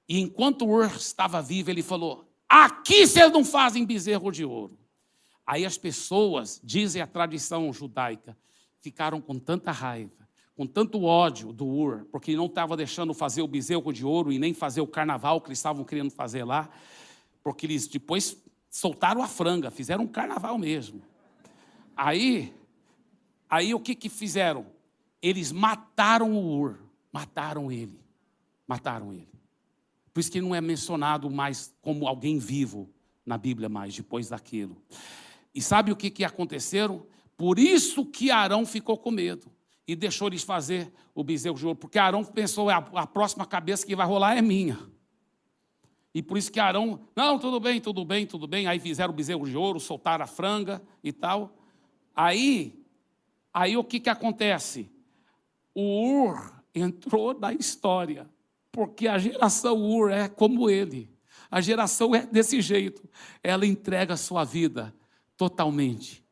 E 0.09 0.19
enquanto 0.19 0.67
Ur 0.67 0.87
estava 0.97 1.43
vivo, 1.43 1.71
ele 1.71 1.83
falou: 1.83 2.27
Aqui 2.49 3.07
vocês 3.07 3.31
não 3.31 3.45
fazem 3.45 3.85
bezerro 3.85 4.31
de 4.33 4.45
ouro. 4.45 4.79
Aí 5.47 5.67
as 5.67 5.77
pessoas, 5.77 6.61
dizem 6.65 7.03
a 7.03 7.07
tradição 7.07 7.71
judaica, 7.73 8.37
ficaram 8.81 9.21
com 9.21 9.39
tanta 9.39 9.71
raiva, 9.71 10.27
com 10.57 10.67
tanto 10.67 11.05
ódio 11.05 11.53
do 11.53 11.67
Ur, 11.67 12.07
porque 12.11 12.31
ele 12.31 12.39
não 12.39 12.47
estava 12.47 12.77
deixando 12.77 13.13
fazer 13.13 13.43
o 13.43 13.49
bezerro 13.49 13.93
de 13.93 14.05
ouro 14.05 14.33
e 14.33 14.39
nem 14.39 14.55
fazer 14.55 14.81
o 14.81 14.87
carnaval 14.87 15.41
que 15.41 15.49
eles 15.49 15.59
estavam 15.59 15.85
querendo 15.85 16.11
fazer 16.11 16.45
lá, 16.45 16.71
porque 17.43 17.67
eles 17.67 17.87
depois 17.87 18.43
soltaram 18.71 19.23
a 19.23 19.29
franga, 19.29 19.71
fizeram 19.71 20.05
um 20.05 20.09
carnaval 20.09 20.59
mesmo. 20.59 21.03
Aí 21.97 22.55
Aí 23.49 23.75
o 23.75 23.81
que, 23.81 23.95
que 23.95 24.09
fizeram? 24.09 24.67
Eles 25.23 25.51
mataram 25.51 26.33
o 26.33 26.59
Ur, 26.59 26.79
mataram 27.13 27.73
ele, 27.73 28.01
mataram 28.67 29.13
ele. 29.13 29.29
Por 30.13 30.21
isso 30.21 30.31
que 30.31 30.41
não 30.41 30.55
é 30.55 30.61
mencionado 30.61 31.31
mais 31.31 31.75
como 31.81 32.07
alguém 32.07 32.39
vivo 32.39 32.89
na 33.25 33.39
Bíblia 33.39 33.69
mais 33.69 33.95
depois 33.95 34.29
daquilo. 34.29 34.77
E 35.55 35.63
sabe 35.63 35.93
o 35.93 35.97
que, 35.97 36.11
que 36.11 36.25
aconteceram? 36.25 37.07
Por 37.37 37.59
isso 37.59 38.05
que 38.05 38.31
Arão 38.31 38.67
ficou 38.67 38.99
com 38.99 39.11
medo 39.11 39.51
e 39.87 39.95
deixou 39.95 40.29
eles 40.29 40.43
fazer 40.43 40.93
o 41.15 41.25
bezerro 41.25 41.57
de 41.57 41.65
ouro, 41.65 41.79
porque 41.79 41.99
Arão 41.99 42.25
pensou, 42.25 42.69
a, 42.69 42.77
a 42.77 43.07
próxima 43.07 43.47
cabeça 43.47 43.87
que 43.87 43.97
vai 43.97 44.07
rolar 44.07 44.37
é 44.37 44.43
minha. 44.43 44.79
E 46.15 46.23
por 46.23 46.37
isso 46.37 46.51
que 46.51 46.59
Arão, 46.59 47.01
não, 47.15 47.39
tudo 47.39 47.61
bem, 47.61 47.81
tudo 47.81 48.05
bem, 48.05 48.27
tudo 48.27 48.47
bem. 48.47 48.67
Aí 48.67 48.81
fizeram 48.81 49.13
o 49.13 49.17
bezerro 49.17 49.49
de 49.49 49.57
ouro, 49.57 49.79
soltaram 49.79 50.25
a 50.25 50.27
franga 50.27 50.83
e 51.03 51.13
tal. 51.13 51.57
Aí 52.15 52.85
Aí 53.53 53.77
o 53.77 53.85
que, 53.85 54.01
que 54.01 54.11
acontece? 54.11 54.91
O 55.75 56.25
Ur 56.25 56.53
entrou 56.75 57.39
na 57.39 57.53
história, 57.53 58.29
porque 58.71 59.09
a 59.09 59.19
geração 59.19 59.83
Ur 59.83 60.11
é 60.11 60.29
como 60.29 60.69
ele. 60.69 61.11
A 61.51 61.61
geração 61.61 62.15
é 62.15 62.27
desse 62.27 62.61
jeito. 62.61 63.09
Ela 63.43 63.67
entrega 63.67 64.15
a 64.15 64.19
sua 64.19 64.45
vida 64.45 64.95
totalmente 65.37 66.25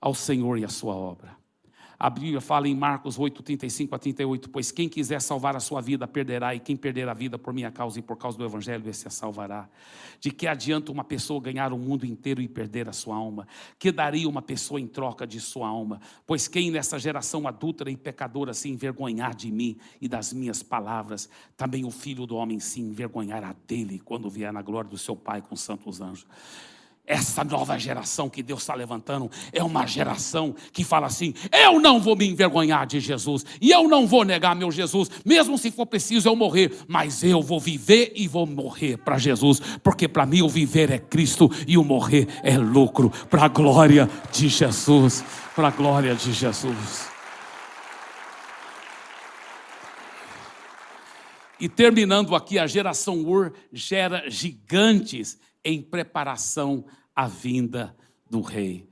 ao 0.00 0.14
Senhor 0.14 0.58
e 0.58 0.64
à 0.64 0.68
sua 0.68 0.94
obra. 0.94 1.36
A 1.98 2.10
Bíblia 2.10 2.42
fala 2.42 2.68
em 2.68 2.74
Marcos 2.74 3.18
8, 3.18 3.42
35 3.42 3.94
a 3.94 3.98
38, 3.98 4.50
pois 4.50 4.70
quem 4.70 4.86
quiser 4.86 5.20
salvar 5.22 5.56
a 5.56 5.60
sua 5.60 5.80
vida 5.80 6.06
perderá, 6.06 6.54
e 6.54 6.60
quem 6.60 6.76
perder 6.76 7.08
a 7.08 7.14
vida 7.14 7.38
por 7.38 7.54
minha 7.54 7.70
causa 7.70 7.98
e 7.98 8.02
por 8.02 8.16
causa 8.18 8.36
do 8.36 8.44
Evangelho, 8.44 8.86
esse 8.88 9.08
a 9.08 9.10
salvará. 9.10 9.66
De 10.20 10.30
que 10.30 10.46
adianta 10.46 10.92
uma 10.92 11.04
pessoa 11.04 11.40
ganhar 11.40 11.72
o 11.72 11.78
mundo 11.78 12.04
inteiro 12.04 12.42
e 12.42 12.48
perder 12.48 12.86
a 12.86 12.92
sua 12.92 13.16
alma? 13.16 13.48
Que 13.78 13.90
daria 13.90 14.28
uma 14.28 14.42
pessoa 14.42 14.78
em 14.78 14.86
troca 14.86 15.26
de 15.26 15.40
sua 15.40 15.68
alma? 15.68 15.98
Pois 16.26 16.46
quem 16.46 16.70
nessa 16.70 16.98
geração 16.98 17.48
adúltera 17.48 17.90
e 17.90 17.96
pecadora 17.96 18.52
se 18.52 18.68
envergonhar 18.68 19.34
de 19.34 19.50
mim 19.50 19.78
e 19.98 20.06
das 20.06 20.34
minhas 20.34 20.62
palavras, 20.62 21.30
também 21.56 21.86
o 21.86 21.90
filho 21.90 22.26
do 22.26 22.36
homem 22.36 22.60
se 22.60 22.78
envergonhará 22.78 23.56
dele 23.66 24.02
quando 24.04 24.28
vier 24.28 24.52
na 24.52 24.60
glória 24.60 24.90
do 24.90 24.98
seu 24.98 25.16
Pai 25.16 25.40
com 25.40 25.56
santos 25.56 26.02
anjos. 26.02 26.26
Essa 27.06 27.44
nova 27.44 27.78
geração 27.78 28.28
que 28.28 28.42
Deus 28.42 28.62
está 28.62 28.74
levantando 28.74 29.30
é 29.52 29.62
uma 29.62 29.86
geração 29.86 30.52
que 30.72 30.82
fala 30.82 31.06
assim: 31.06 31.32
eu 31.52 31.78
não 31.78 32.00
vou 32.00 32.16
me 32.16 32.26
envergonhar 32.26 32.84
de 32.84 32.98
Jesus, 32.98 33.46
e 33.60 33.70
eu 33.70 33.88
não 33.88 34.08
vou 34.08 34.24
negar 34.24 34.56
meu 34.56 34.72
Jesus, 34.72 35.08
mesmo 35.24 35.56
se 35.56 35.70
for 35.70 35.86
preciso 35.86 36.28
eu 36.28 36.34
morrer, 36.34 36.72
mas 36.88 37.22
eu 37.22 37.40
vou 37.40 37.60
viver 37.60 38.12
e 38.16 38.26
vou 38.26 38.44
morrer 38.44 38.96
para 38.96 39.18
Jesus, 39.18 39.60
porque 39.84 40.08
para 40.08 40.26
mim 40.26 40.42
o 40.42 40.48
viver 40.48 40.90
é 40.90 40.98
Cristo 40.98 41.48
e 41.68 41.78
o 41.78 41.84
morrer 41.84 42.26
é 42.42 42.58
lucro, 42.58 43.10
para 43.30 43.44
a 43.44 43.48
glória 43.48 44.10
de 44.32 44.48
Jesus, 44.48 45.24
para 45.54 45.68
a 45.68 45.70
glória 45.70 46.12
de 46.14 46.32
Jesus. 46.32 47.16
E 51.58 51.68
terminando 51.68 52.34
aqui, 52.34 52.58
a 52.58 52.66
geração 52.66 53.24
Ur 53.24 53.52
gera 53.72 54.28
gigantes 54.28 55.38
em 55.66 55.82
preparação 55.82 56.86
à 57.14 57.26
vinda 57.26 57.94
do 58.30 58.40
rei. 58.40 58.88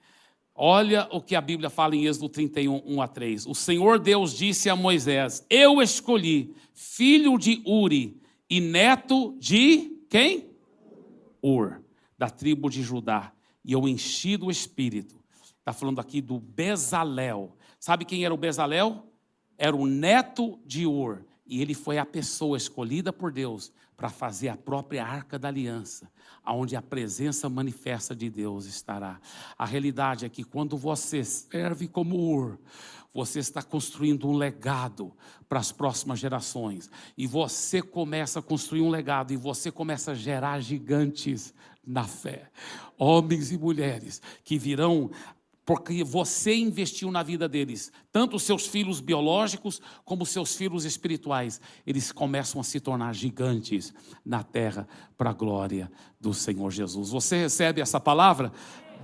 Olha 0.52 1.08
o 1.10 1.20
que 1.20 1.36
a 1.36 1.40
Bíblia 1.40 1.70
fala 1.70 1.94
em 1.94 2.06
Êxodo 2.06 2.28
31, 2.28 2.82
1 2.84 3.02
a 3.02 3.08
3. 3.08 3.46
O 3.46 3.54
Senhor 3.54 3.98
Deus 3.98 4.36
disse 4.36 4.68
a 4.68 4.76
Moisés: 4.76 5.46
Eu 5.48 5.80
escolhi 5.80 6.54
filho 6.72 7.38
de 7.38 7.62
Uri 7.64 8.20
e 8.50 8.60
neto 8.60 9.36
de 9.38 10.04
quem? 10.08 10.50
Ur, 11.42 11.80
da 12.18 12.28
tribo 12.28 12.68
de 12.68 12.82
Judá, 12.82 13.32
e 13.64 13.72
eu 13.72 13.86
enchi 13.88 14.36
do 14.36 14.50
espírito. 14.50 15.22
Está 15.58 15.72
falando 15.72 16.00
aqui 16.00 16.20
do 16.20 16.38
Bezalel. 16.38 17.56
Sabe 17.78 18.04
quem 18.04 18.24
era 18.24 18.34
o 18.34 18.36
Bezalel? 18.38 19.06
Era 19.56 19.74
o 19.74 19.86
neto 19.86 20.58
de 20.64 20.86
Ur. 20.86 21.24
E 21.46 21.60
ele 21.60 21.74
foi 21.74 21.98
a 21.98 22.06
pessoa 22.06 22.56
escolhida 22.56 23.12
por 23.12 23.32
Deus 23.32 23.72
para 23.96 24.08
fazer 24.08 24.48
a 24.48 24.56
própria 24.56 25.04
arca 25.04 25.38
da 25.38 25.48
aliança, 25.48 26.10
onde 26.46 26.76
a 26.76 26.82
presença 26.82 27.48
manifesta 27.48 28.14
de 28.14 28.28
Deus 28.28 28.66
estará. 28.66 29.20
A 29.56 29.64
realidade 29.64 30.24
é 30.24 30.28
que 30.28 30.44
quando 30.44 30.76
você 30.76 31.24
serve 31.24 31.88
como 31.88 32.16
Ur, 32.16 32.58
você 33.14 33.38
está 33.38 33.62
construindo 33.62 34.28
um 34.28 34.36
legado 34.36 35.12
para 35.48 35.60
as 35.60 35.70
próximas 35.70 36.18
gerações. 36.18 36.90
E 37.16 37.26
você 37.26 37.80
começa 37.80 38.40
a 38.40 38.42
construir 38.42 38.82
um 38.82 38.90
legado 38.90 39.32
e 39.32 39.36
você 39.36 39.70
começa 39.70 40.10
a 40.10 40.14
gerar 40.14 40.60
gigantes 40.60 41.54
na 41.86 42.04
fé. 42.04 42.50
Homens 42.98 43.52
e 43.52 43.58
mulheres 43.58 44.20
que 44.42 44.58
virão 44.58 45.10
porque 45.64 46.04
você 46.04 46.54
investiu 46.54 47.10
na 47.10 47.22
vida 47.22 47.48
deles, 47.48 47.90
tanto 48.12 48.36
os 48.36 48.42
seus 48.42 48.66
filhos 48.66 49.00
biológicos 49.00 49.80
como 50.04 50.22
os 50.22 50.28
seus 50.28 50.54
filhos 50.54 50.84
espirituais, 50.84 51.60
eles 51.86 52.12
começam 52.12 52.60
a 52.60 52.64
se 52.64 52.78
tornar 52.80 53.14
gigantes 53.14 53.92
na 54.24 54.42
terra 54.42 54.86
para 55.16 55.30
a 55.30 55.32
glória 55.32 55.90
do 56.20 56.34
Senhor 56.34 56.70
Jesus. 56.70 57.10
Você 57.10 57.38
recebe 57.38 57.80
essa 57.80 57.98
palavra? 57.98 58.52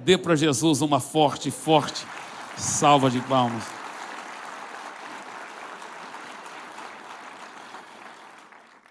Dê 0.04 0.18
para 0.18 0.36
Jesus 0.36 0.82
uma 0.82 1.00
forte, 1.00 1.50
forte 1.50 2.04
salva 2.56 3.10
de 3.10 3.20
palmas. 3.22 3.64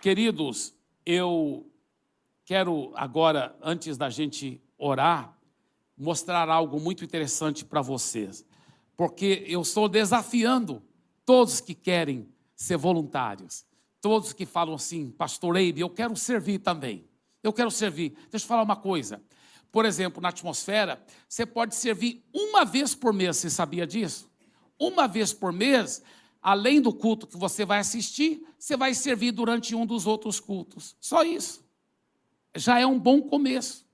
Queridos, 0.02 0.74
eu 1.06 1.70
quero 2.46 2.92
agora, 2.96 3.56
antes 3.62 3.98
da 3.98 4.10
gente 4.10 4.62
orar, 4.78 5.38
mostrar 6.00 6.50
algo 6.50 6.80
muito 6.80 7.04
interessante 7.04 7.66
para 7.66 7.82
vocês, 7.82 8.46
porque 8.96 9.44
eu 9.48 9.62
estou 9.62 9.90
desafiando 9.90 10.82
todos 11.26 11.60
que 11.60 11.76
querem 11.76 12.28
ser 12.56 12.78
voluntários, 12.78 13.66
todos 14.02 14.34
que 14.34 14.46
falam 14.46 14.76
assim, 14.76 15.12
Pastor 15.12 15.58
Eibe, 15.58 15.82
eu 15.82 15.90
quero 15.90 16.16
servir 16.16 16.60
também, 16.60 17.06
eu 17.44 17.52
quero 17.52 17.70
servir. 17.70 18.16
Deixa 18.32 18.46
eu 18.46 18.48
falar 18.48 18.64
uma 18.64 18.76
coisa. 18.76 19.22
Por 19.72 19.86
exemplo, 19.86 20.22
na 20.22 20.30
atmosfera, 20.30 21.04
você 21.28 21.46
pode 21.46 21.76
servir 21.76 22.24
uma 22.34 22.66
vez 22.66 22.96
por 22.96 23.14
mês, 23.14 23.38
você 23.38 23.50
sabia 23.50 23.86
disso? 23.86 24.30
Uma 24.80 25.08
vez 25.08 25.34
por 25.34 25.52
mês, 25.52 26.02
além 26.42 26.82
do 26.82 26.94
culto 26.94 27.28
que 27.28 27.38
você 27.38 27.66
vai 27.66 27.80
assistir, 27.80 28.42
você 28.58 28.76
vai 28.76 28.94
servir 28.94 29.32
durante 29.32 29.76
um 29.76 29.86
dos 29.86 30.08
outros 30.08 30.40
cultos. 30.40 30.96
Só 31.00 31.24
isso. 31.24 31.64
Já 32.56 32.80
é 32.80 32.86
um 32.86 32.98
bom 32.98 33.22
começo. 33.22 33.88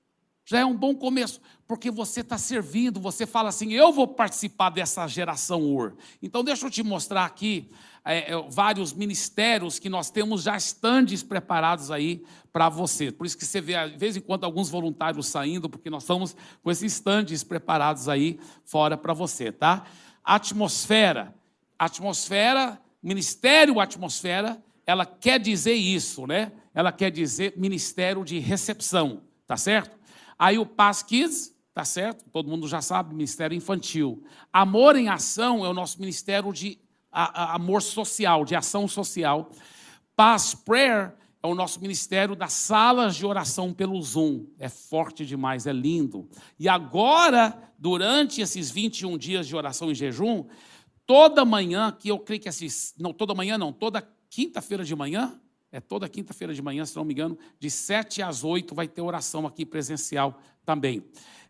Já 0.44 0.60
é 0.60 0.64
um 0.64 0.76
bom 0.76 0.94
começo 0.94 1.40
porque 1.66 1.90
você 1.90 2.20
está 2.20 2.38
servindo, 2.38 3.00
você 3.00 3.26
fala 3.26 3.48
assim: 3.48 3.72
eu 3.72 3.92
vou 3.92 4.06
participar 4.06 4.70
dessa 4.70 5.06
geração 5.06 5.62
UR. 5.62 5.94
Então, 6.22 6.44
deixa 6.44 6.66
eu 6.66 6.70
te 6.70 6.82
mostrar 6.82 7.24
aqui 7.24 7.68
é, 8.04 8.32
é, 8.32 8.42
vários 8.48 8.92
ministérios 8.92 9.80
que 9.80 9.88
nós 9.88 10.10
temos 10.10 10.44
já 10.44 10.56
estandes 10.56 11.24
preparados 11.24 11.90
aí 11.90 12.22
para 12.52 12.68
você. 12.68 13.10
Por 13.10 13.26
isso 13.26 13.36
que 13.36 13.44
você 13.44 13.60
vê, 13.60 13.88
de 13.90 13.98
vez 13.98 14.16
em 14.16 14.20
quando, 14.20 14.44
alguns 14.44 14.70
voluntários 14.70 15.26
saindo, 15.26 15.68
porque 15.68 15.90
nós 15.90 16.04
estamos 16.04 16.36
com 16.62 16.70
esses 16.70 16.92
estandes 16.92 17.42
preparados 17.42 18.08
aí 18.08 18.38
fora 18.64 18.96
para 18.96 19.12
você, 19.12 19.50
tá? 19.50 19.84
Atmosfera. 20.22 21.34
Atmosfera, 21.76 22.80
Ministério 23.02 23.80
Atmosfera, 23.80 24.62
ela 24.86 25.04
quer 25.04 25.40
dizer 25.40 25.74
isso, 25.74 26.26
né? 26.28 26.52
Ela 26.72 26.92
quer 26.92 27.10
dizer 27.10 27.54
ministério 27.56 28.24
de 28.24 28.38
recepção, 28.38 29.22
tá 29.46 29.56
certo? 29.56 29.98
Aí 30.38 30.58
o 30.58 30.64
Paz 30.64 31.02
Kids, 31.02 31.55
tá 31.76 31.84
certo? 31.84 32.24
Todo 32.32 32.48
mundo 32.48 32.66
já 32.66 32.80
sabe, 32.80 33.12
ministério 33.12 33.54
infantil. 33.54 34.24
Amor 34.50 34.96
em 34.96 35.10
ação 35.10 35.62
é 35.62 35.68
o 35.68 35.74
nosso 35.74 36.00
ministério 36.00 36.50
de 36.50 36.78
a, 37.12 37.42
a, 37.42 37.54
amor 37.56 37.82
social, 37.82 38.46
de 38.46 38.56
ação 38.56 38.88
social. 38.88 39.50
Paz 40.16 40.54
Prayer 40.54 41.14
é 41.42 41.46
o 41.46 41.54
nosso 41.54 41.78
ministério 41.82 42.34
das 42.34 42.54
salas 42.54 43.14
de 43.14 43.26
oração 43.26 43.74
pelo 43.74 44.00
Zoom. 44.00 44.46
É 44.58 44.70
forte 44.70 45.26
demais, 45.26 45.66
é 45.66 45.72
lindo. 45.74 46.26
E 46.58 46.66
agora, 46.66 47.70
durante 47.78 48.40
esses 48.40 48.70
21 48.70 49.18
dias 49.18 49.46
de 49.46 49.54
oração 49.54 49.90
e 49.90 49.94
jejum, 49.94 50.46
toda 51.04 51.44
manhã, 51.44 51.92
que 51.92 52.08
eu 52.08 52.18
creio 52.18 52.40
que 52.40 52.48
esses, 52.48 52.94
não 52.98 53.12
toda 53.12 53.34
manhã 53.34 53.58
não, 53.58 53.70
toda 53.70 54.00
quinta-feira 54.30 54.82
de 54.82 54.96
manhã, 54.96 55.38
é 55.70 55.78
toda 55.78 56.08
quinta-feira 56.08 56.54
de 56.54 56.62
manhã, 56.62 56.86
se 56.86 56.96
não 56.96 57.04
me 57.04 57.12
engano, 57.12 57.36
de 57.60 57.70
7 57.70 58.22
às 58.22 58.44
8 58.44 58.74
vai 58.74 58.88
ter 58.88 59.02
oração 59.02 59.46
aqui 59.46 59.66
presencial 59.66 60.40
também 60.64 61.04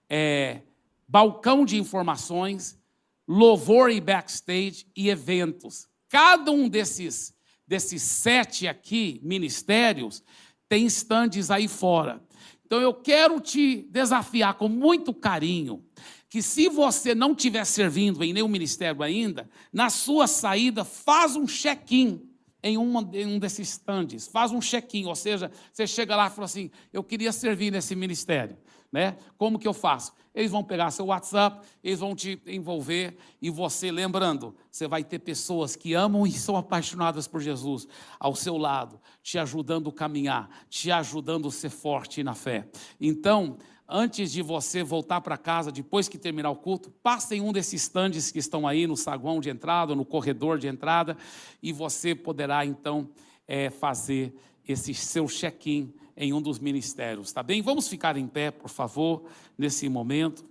é, 0.08 0.62
balcão 1.08 1.64
de 1.64 1.76
informações, 1.76 2.78
louvor 3.26 3.90
e 3.90 4.00
backstage 4.00 4.86
e 4.96 5.08
eventos. 5.08 5.88
Cada 6.08 6.50
um 6.50 6.68
desses, 6.68 7.34
desses 7.66 8.02
sete 8.02 8.66
aqui 8.68 9.20
ministérios 9.22 10.22
tem 10.68 10.86
estandes 10.86 11.50
aí 11.50 11.68
fora. 11.68 12.22
Então 12.64 12.80
eu 12.80 12.92
quero 12.92 13.40
te 13.40 13.82
desafiar 13.90 14.54
com 14.54 14.68
muito 14.68 15.14
carinho 15.14 15.84
que 16.28 16.42
se 16.42 16.68
você 16.68 17.14
não 17.14 17.32
estiver 17.32 17.64
servindo 17.64 18.22
em 18.22 18.32
nenhum 18.32 18.48
ministério 18.48 19.02
ainda, 19.02 19.48
na 19.72 19.88
sua 19.88 20.26
saída 20.26 20.84
faz 20.84 21.36
um 21.36 21.46
check-in 21.46 22.20
em, 22.62 22.74
em 22.74 23.26
um 23.26 23.38
desses 23.38 23.68
stands, 23.68 24.26
faz 24.26 24.50
um 24.50 24.60
check-in, 24.60 25.06
ou 25.06 25.14
seja, 25.14 25.50
você 25.72 25.86
chega 25.86 26.16
lá 26.16 26.26
e 26.26 26.30
fala 26.30 26.46
assim, 26.46 26.70
eu 26.92 27.04
queria 27.04 27.30
servir 27.30 27.70
nesse 27.70 27.94
ministério 27.94 28.56
né? 28.96 29.18
Como 29.36 29.58
que 29.58 29.68
eu 29.68 29.74
faço? 29.74 30.14
Eles 30.34 30.50
vão 30.50 30.64
pegar 30.64 30.90
seu 30.90 31.04
WhatsApp, 31.04 31.60
eles 31.84 32.00
vão 32.00 32.16
te 32.16 32.40
envolver 32.46 33.14
e 33.42 33.50
você, 33.50 33.90
lembrando, 33.90 34.56
você 34.70 34.88
vai 34.88 35.04
ter 35.04 35.18
pessoas 35.18 35.76
que 35.76 35.92
amam 35.92 36.26
e 36.26 36.32
são 36.32 36.56
apaixonadas 36.56 37.28
por 37.28 37.42
Jesus 37.42 37.86
ao 38.18 38.34
seu 38.34 38.56
lado, 38.56 38.98
te 39.22 39.38
ajudando 39.38 39.90
a 39.90 39.92
caminhar, 39.92 40.48
te 40.70 40.90
ajudando 40.90 41.46
a 41.46 41.50
ser 41.50 41.68
forte 41.68 42.24
na 42.24 42.32
fé. 42.32 42.66
Então, 42.98 43.58
antes 43.86 44.32
de 44.32 44.40
você 44.40 44.82
voltar 44.82 45.20
para 45.20 45.36
casa, 45.36 45.70
depois 45.70 46.08
que 46.08 46.16
terminar 46.16 46.48
o 46.48 46.56
culto, 46.56 46.90
passe 47.02 47.34
em 47.34 47.42
um 47.42 47.52
desses 47.52 47.82
estandes 47.82 48.30
que 48.30 48.38
estão 48.38 48.66
aí 48.66 48.86
no 48.86 48.96
saguão 48.96 49.40
de 49.40 49.50
entrada, 49.50 49.94
no 49.94 50.06
corredor 50.06 50.58
de 50.58 50.68
entrada, 50.68 51.18
e 51.62 51.70
você 51.70 52.14
poderá 52.14 52.64
então 52.64 53.10
é, 53.46 53.68
fazer 53.68 54.34
esse 54.66 54.94
seu 54.94 55.26
check-in 55.26 55.92
em 56.16 56.32
um 56.32 56.40
dos 56.40 56.58
ministérios, 56.58 57.32
tá 57.32 57.42
bem? 57.42 57.60
Vamos 57.60 57.88
ficar 57.88 58.16
em 58.16 58.26
pé, 58.26 58.50
por 58.50 58.70
favor, 58.70 59.24
nesse 59.58 59.88
momento. 59.88 60.44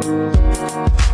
Música 0.00 1.07